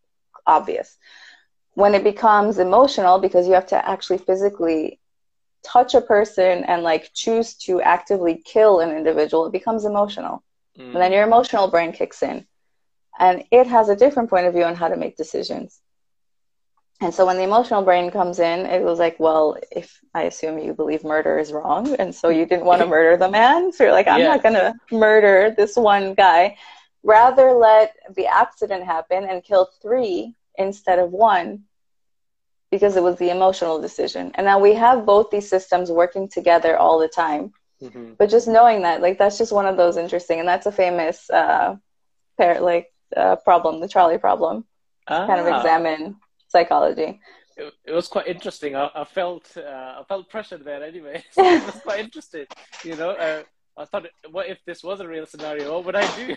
obvious. 0.45 0.97
When 1.75 1.95
it 1.95 2.03
becomes 2.03 2.59
emotional, 2.59 3.19
because 3.19 3.47
you 3.47 3.53
have 3.53 3.67
to 3.67 3.89
actually 3.89 4.17
physically 4.17 4.99
touch 5.63 5.93
a 5.93 6.01
person 6.01 6.63
and 6.65 6.83
like 6.83 7.11
choose 7.13 7.53
to 7.53 7.81
actively 7.81 8.41
kill 8.45 8.81
an 8.81 8.91
individual, 8.95 9.45
it 9.45 9.53
becomes 9.53 9.85
emotional, 9.85 10.43
mm. 10.77 10.83
and 10.83 10.95
then 10.95 11.13
your 11.13 11.23
emotional 11.23 11.69
brain 11.69 11.93
kicks 11.93 12.21
in, 12.23 12.45
and 13.19 13.45
it 13.51 13.67
has 13.67 13.88
a 13.88 13.95
different 13.95 14.29
point 14.29 14.47
of 14.47 14.53
view 14.53 14.63
on 14.63 14.75
how 14.75 14.89
to 14.89 14.97
make 14.97 15.15
decisions. 15.15 15.79
And 16.99 17.13
so 17.13 17.27
when 17.27 17.37
the 17.37 17.43
emotional 17.43 17.83
brain 17.83 18.09
comes 18.09 18.39
in, 18.39 18.65
it 18.65 18.81
was 18.81 18.97
like, 18.97 19.19
well, 19.19 19.55
if 19.71 19.99
I 20.15 20.23
assume 20.23 20.57
you 20.57 20.73
believe 20.73 21.03
murder 21.03 21.37
is 21.37 21.51
wrong, 21.51 21.93
and 21.95 22.13
so 22.13 22.29
you 22.29 22.45
didn't 22.47 22.65
want 22.65 22.81
to 22.81 22.87
murder 22.87 23.17
the 23.17 23.29
man, 23.29 23.71
so 23.71 23.83
you're 23.83 23.93
like, 23.93 24.07
I'm 24.07 24.19
yeah. 24.19 24.27
not 24.27 24.41
going 24.41 24.55
to 24.55 24.73
murder 24.91 25.53
this 25.55 25.75
one 25.75 26.15
guy. 26.15 26.57
Rather 27.03 27.51
let 27.51 27.95
the 28.15 28.25
accident 28.25 28.83
happen 28.83 29.25
and 29.25 29.43
kill 29.43 29.69
three 29.81 30.35
instead 30.57 30.97
of 30.97 31.11
one 31.11 31.63
because 32.71 32.97
it 32.97 33.03
was 33.03 33.17
the 33.17 33.29
emotional 33.29 33.79
decision. 33.79 34.31
And 34.33 34.45
now 34.45 34.59
we 34.59 34.73
have 34.73 35.05
both 35.05 35.29
these 35.29 35.47
systems 35.47 35.91
working 35.91 36.27
together 36.27 36.77
all 36.77 36.97
the 36.99 37.07
time. 37.07 37.53
Mm-hmm. 37.81 38.13
But 38.17 38.31
just 38.31 38.47
knowing 38.47 38.81
that, 38.81 39.01
like, 39.01 39.19
that's 39.19 39.37
just 39.37 39.53
one 39.53 39.67
of 39.67 39.77
those 39.77 39.97
interesting, 39.97 40.39
and 40.39 40.49
that's 40.49 40.65
a 40.65 40.71
famous 40.71 41.29
uh, 41.29 41.75
pair, 42.37 42.59
like 42.59 42.91
uh, 43.15 43.35
problem, 43.35 43.79
the 43.79 43.87
trolley 43.87 44.17
problem. 44.17 44.65
Ah. 45.07 45.27
Kind 45.27 45.39
of 45.39 45.45
ah. 45.45 45.57
examine 45.57 46.15
psychology. 46.58 47.20
It, 47.55 47.74
it 47.86 47.93
was 47.99 48.08
quite 48.08 48.28
interesting. 48.28 48.76
I, 48.76 48.89
I 48.95 49.03
felt 49.03 49.45
uh, 49.58 49.93
I 49.99 50.03
felt 50.08 50.30
pressured 50.30 50.64
there 50.70 50.84
anyway. 50.91 51.24
So 51.34 51.43
I 51.43 51.66
was 51.66 51.82
quite 51.88 51.99
interesting, 52.05 52.45
You 52.84 52.95
know, 52.95 53.12
uh, 53.12 53.43
I 53.78 53.86
thought, 53.86 54.05
what 54.32 54.47
if 54.53 54.60
this 54.66 54.84
was 54.84 54.99
a 54.99 55.08
real 55.08 55.26
scenario? 55.26 55.74
What 55.74 55.86
would 55.86 55.95
I 55.95 56.08
do? 56.16 56.36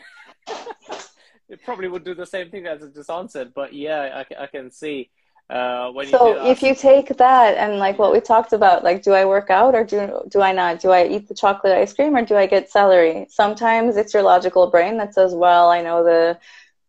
it 1.52 1.58
probably 1.64 1.88
would 1.88 2.04
do 2.04 2.14
the 2.14 2.26
same 2.26 2.50
thing 2.50 2.66
as 2.66 2.82
it 2.82 2.94
just 2.94 3.10
answered. 3.10 3.52
But 3.54 3.72
yeah, 3.72 4.02
I, 4.20 4.44
I 4.44 4.46
can 4.46 4.70
see. 4.70 5.10
Uh, 5.58 5.90
so 6.04 6.44
you 6.44 6.50
if 6.52 6.62
you 6.62 6.76
take 6.76 7.08
that 7.16 7.56
and 7.56 7.72
like 7.84 7.98
what 7.98 8.12
we 8.12 8.20
talked 8.20 8.52
about, 8.52 8.84
like 8.84 9.02
do 9.02 9.12
I 9.20 9.24
work 9.24 9.50
out 9.50 9.74
or 9.74 9.82
do 9.82 9.98
do 10.28 10.40
I 10.48 10.52
not? 10.52 10.80
Do 10.84 10.90
I 10.98 11.02
eat 11.14 11.26
the 11.26 11.34
chocolate 11.34 11.76
ice 11.76 11.92
cream 11.92 12.14
or 12.14 12.24
do 12.24 12.36
I 12.36 12.46
get 12.46 12.70
celery? 12.70 13.26
Sometimes 13.28 13.96
it's 13.96 14.14
your 14.14 14.22
logical 14.22 14.70
brain 14.74 14.96
that 14.98 15.12
says, 15.12 15.34
well, 15.34 15.66
I 15.76 15.82
know 15.82 16.04
the 16.04 16.38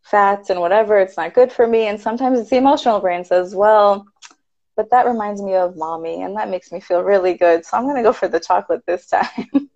fats 0.04 0.50
and 0.50 0.60
whatever, 0.60 1.00
it's 1.00 1.18
not 1.18 1.34
good 1.34 1.52
for 1.52 1.68
me. 1.68 1.88
And 1.88 2.00
sometimes 2.00 2.40
it's 2.40 2.50
the 2.50 2.58
emotional 2.58 3.00
brain 3.00 3.24
says, 3.24 3.56
well, 3.56 4.06
but 4.76 4.90
that 4.92 5.06
reminds 5.06 5.42
me 5.42 5.56
of 5.56 5.76
mommy 5.76 6.24
and 6.24 6.36
that 6.38 6.50
makes 6.50 6.72
me 6.72 6.80
feel 6.80 7.04
really 7.04 7.34
good. 7.34 7.66
So 7.66 7.78
I'm 7.78 7.84
going 7.84 7.98
to 7.98 8.04
go 8.04 8.14
for 8.14 8.28
the 8.28 8.40
chocolate 8.40 8.84
this 8.86 9.08
time. 9.08 9.48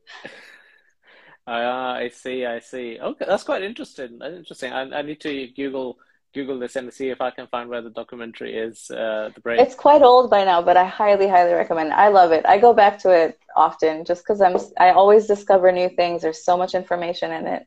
uh, 1.48 1.52
I 1.52 2.10
see, 2.14 2.46
I 2.46 2.60
see. 2.60 3.00
Okay, 3.00 3.26
that's 3.28 3.44
quite 3.44 3.62
interesting. 3.62 4.18
That's 4.20 4.36
interesting. 4.36 4.74
I, 4.74 4.82
I 5.00 5.02
need 5.02 5.22
to 5.22 5.48
Google 5.48 5.98
Google 6.34 6.60
this 6.60 6.76
and 6.76 6.94
see 6.94 7.10
if 7.10 7.22
I 7.22 7.32
can 7.32 7.48
find 7.48 7.70
where 7.70 7.82
the 7.82 7.90
documentary 7.90 8.58
is. 8.58 8.92
Uh, 8.92 9.30
the 9.34 9.40
brain. 9.40 9.60
It's 9.60 9.74
quite 9.74 10.02
old 10.02 10.30
by 10.30 10.44
now, 10.44 10.62
but 10.62 10.76
I 10.76 10.84
highly, 10.86 11.30
highly 11.30 11.54
recommend. 11.54 11.90
It. 11.90 11.94
I 11.94 12.10
love 12.10 12.34
it. 12.34 12.46
I 12.46 12.58
go 12.58 12.74
back 12.74 13.00
to 13.00 13.12
it 13.12 13.40
often 13.56 14.04
just 14.04 14.22
because 14.24 14.42
I'm. 14.42 14.58
I 14.78 14.92
always 14.92 15.28
discover 15.28 15.72
new 15.72 15.88
things. 15.90 16.22
There's 16.22 16.44
so 16.44 16.58
much 16.58 16.76
information 16.76 17.32
in 17.32 17.48
it. 17.48 17.66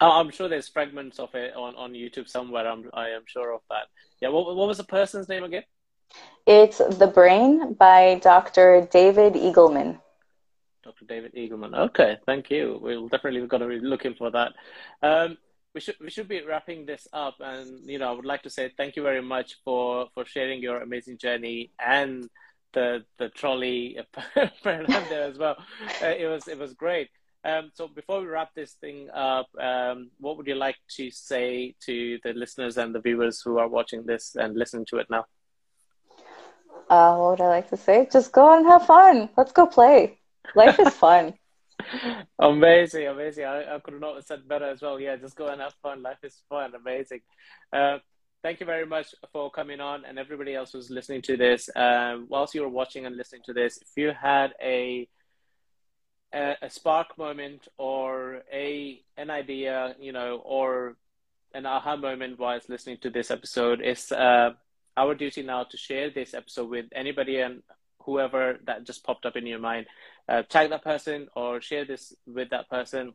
Oh, 0.00 0.20
I'm 0.20 0.30
sure 0.30 0.48
there's 0.48 0.68
fragments 0.68 1.18
of 1.18 1.34
it 1.34 1.54
on, 1.56 1.74
on 1.76 1.92
YouTube 1.92 2.28
somewhere. 2.28 2.68
I'm 2.68 2.90
I 2.92 3.10
am 3.10 3.22
sure 3.26 3.54
of 3.54 3.62
that. 3.70 3.86
Yeah. 4.20 4.28
What 4.28 4.54
what 4.54 4.68
was 4.68 4.78
the 4.78 4.84
person's 4.84 5.28
name 5.28 5.44
again? 5.44 5.64
It's 6.46 6.78
The 6.78 7.06
Brain 7.06 7.74
by 7.74 8.20
Dr. 8.22 8.88
David 8.90 9.34
Eagleman. 9.34 9.98
Dr. 10.84 11.04
David 11.04 11.34
Eagleman. 11.34 11.76
Okay, 11.88 12.16
thank 12.26 12.48
you. 12.50 12.78
We'll 12.80 13.08
definitely 13.08 13.44
got 13.48 13.58
to 13.58 13.66
be 13.66 13.80
looking 13.80 14.14
for 14.14 14.30
that. 14.30 14.52
Um, 15.02 15.36
we 15.74 15.80
should 15.80 15.96
we 16.00 16.10
should 16.10 16.28
be 16.28 16.42
wrapping 16.42 16.86
this 16.86 17.08
up, 17.12 17.34
and 17.40 17.88
you 17.90 17.98
know, 17.98 18.08
I 18.08 18.12
would 18.12 18.24
like 18.24 18.42
to 18.44 18.50
say 18.50 18.70
thank 18.76 18.96
you 18.96 19.02
very 19.02 19.20
much 19.20 19.56
for 19.64 20.08
for 20.14 20.24
sharing 20.24 20.62
your 20.62 20.80
amazing 20.80 21.18
journey 21.18 21.72
and 21.84 22.28
the 22.72 23.04
the 23.18 23.28
trolley 23.30 23.98
there 24.64 25.24
as 25.24 25.38
well. 25.38 25.56
Uh, 26.02 26.06
it 26.06 26.28
was 26.28 26.46
it 26.46 26.58
was 26.58 26.74
great. 26.74 27.08
Um, 27.46 27.70
so 27.74 27.86
before 27.86 28.20
we 28.20 28.26
wrap 28.26 28.54
this 28.56 28.72
thing 28.72 29.08
up, 29.10 29.46
um, 29.60 30.10
what 30.18 30.36
would 30.36 30.48
you 30.48 30.56
like 30.56 30.76
to 30.96 31.12
say 31.12 31.76
to 31.86 32.18
the 32.24 32.32
listeners 32.32 32.76
and 32.76 32.92
the 32.92 33.00
viewers 33.00 33.40
who 33.40 33.58
are 33.58 33.68
watching 33.68 34.04
this 34.04 34.34
and 34.34 34.56
listening 34.56 34.84
to 34.86 34.96
it 34.98 35.06
now? 35.08 35.26
Uh, 36.90 37.16
what 37.16 37.30
would 37.30 37.40
I 37.40 37.48
like 37.48 37.70
to 37.70 37.76
say? 37.76 38.08
Just 38.10 38.32
go 38.32 38.56
and 38.56 38.66
have 38.66 38.86
fun. 38.86 39.28
Let's 39.36 39.52
go 39.52 39.66
play. 39.66 40.18
Life 40.56 40.80
is 40.80 40.92
fun. 40.94 41.34
amazing, 42.40 43.06
amazing. 43.06 43.44
I, 43.44 43.76
I, 43.76 43.78
could 43.78 44.00
not 44.00 44.16
have 44.16 44.24
said 44.24 44.48
better 44.48 44.68
as 44.68 44.82
well. 44.82 44.98
Yeah, 44.98 45.14
just 45.14 45.36
go 45.36 45.46
and 45.46 45.60
have 45.60 45.74
fun. 45.82 46.02
Life 46.02 46.24
is 46.24 46.42
fun. 46.48 46.72
Amazing. 46.74 47.20
Uh, 47.72 47.98
thank 48.42 48.58
you 48.58 48.66
very 48.66 48.86
much 48.86 49.14
for 49.32 49.52
coming 49.52 49.80
on 49.80 50.04
and 50.04 50.18
everybody 50.18 50.56
else 50.56 50.72
who's 50.72 50.90
listening 50.90 51.22
to 51.22 51.36
this. 51.36 51.68
Uh, 51.76 52.18
whilst 52.28 52.56
you 52.56 52.62
were 52.62 52.68
watching 52.68 53.06
and 53.06 53.16
listening 53.16 53.42
to 53.46 53.52
this, 53.52 53.78
if 53.78 53.88
you 53.96 54.10
had 54.20 54.52
a 54.60 55.08
a, 56.36 56.56
a 56.62 56.70
spark 56.70 57.16
moment 57.16 57.66
or 57.78 58.42
a 58.52 59.00
an 59.16 59.30
idea, 59.30 59.96
you 59.98 60.12
know, 60.12 60.42
or 60.44 60.96
an 61.54 61.64
aha 61.64 61.96
moment 61.96 62.38
whilst 62.38 62.68
listening 62.68 62.98
to 62.98 63.10
this 63.10 63.30
episode, 63.30 63.80
it's 63.80 64.12
uh, 64.12 64.50
our 64.96 65.14
duty 65.14 65.42
now 65.42 65.64
to 65.64 65.76
share 65.76 66.10
this 66.10 66.34
episode 66.34 66.68
with 66.68 66.86
anybody 66.94 67.40
and 67.40 67.62
whoever 68.02 68.58
that 68.66 68.84
just 68.84 69.02
popped 69.02 69.24
up 69.24 69.36
in 69.36 69.46
your 69.46 69.58
mind. 69.58 69.86
Uh, 70.28 70.42
tag 70.42 70.70
that 70.70 70.84
person 70.84 71.28
or 71.34 71.60
share 71.60 71.84
this 71.84 72.14
with 72.26 72.50
that 72.50 72.68
person 72.68 73.14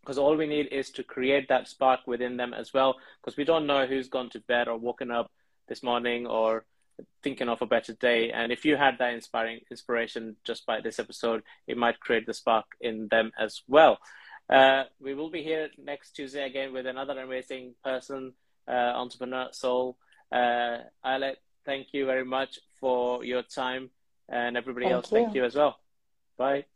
because 0.00 0.18
all 0.18 0.36
we 0.36 0.46
need 0.46 0.68
is 0.70 0.90
to 0.90 1.02
create 1.02 1.48
that 1.48 1.66
spark 1.66 2.00
within 2.06 2.36
them 2.36 2.54
as 2.54 2.72
well 2.72 2.96
because 3.20 3.36
we 3.36 3.44
don't 3.44 3.66
know 3.66 3.86
who's 3.86 4.08
gone 4.08 4.28
to 4.30 4.38
bed 4.40 4.68
or 4.68 4.76
woken 4.76 5.10
up 5.10 5.30
this 5.66 5.82
morning 5.82 6.26
or 6.26 6.64
thinking 7.22 7.48
of 7.48 7.62
a 7.62 7.66
better 7.66 7.92
day. 7.94 8.30
And 8.30 8.52
if 8.52 8.64
you 8.64 8.76
had 8.76 8.98
that 8.98 9.14
inspiring 9.14 9.60
inspiration 9.70 10.36
just 10.44 10.66
by 10.66 10.80
this 10.80 10.98
episode, 10.98 11.42
it 11.66 11.76
might 11.76 12.00
create 12.00 12.26
the 12.26 12.34
spark 12.34 12.66
in 12.80 13.08
them 13.08 13.32
as 13.38 13.62
well. 13.68 13.98
Uh, 14.48 14.84
we 15.00 15.14
will 15.14 15.30
be 15.30 15.42
here 15.42 15.70
next 15.82 16.12
Tuesday 16.12 16.44
again 16.44 16.72
with 16.72 16.86
another 16.86 17.18
amazing 17.18 17.74
person, 17.82 18.34
uh, 18.68 18.92
entrepreneur 18.94 19.48
soul. 19.52 19.96
Uh, 20.30 20.78
thank 21.64 21.88
you 21.92 22.04
very 22.06 22.24
much 22.24 22.58
for 22.78 23.24
your 23.24 23.42
time, 23.42 23.90
and 24.28 24.56
everybody 24.56 24.84
thank 24.86 24.94
else, 24.94 25.10
you. 25.10 25.18
thank 25.18 25.34
you 25.34 25.44
as 25.44 25.54
well. 25.54 25.78
Bye. 26.36 26.66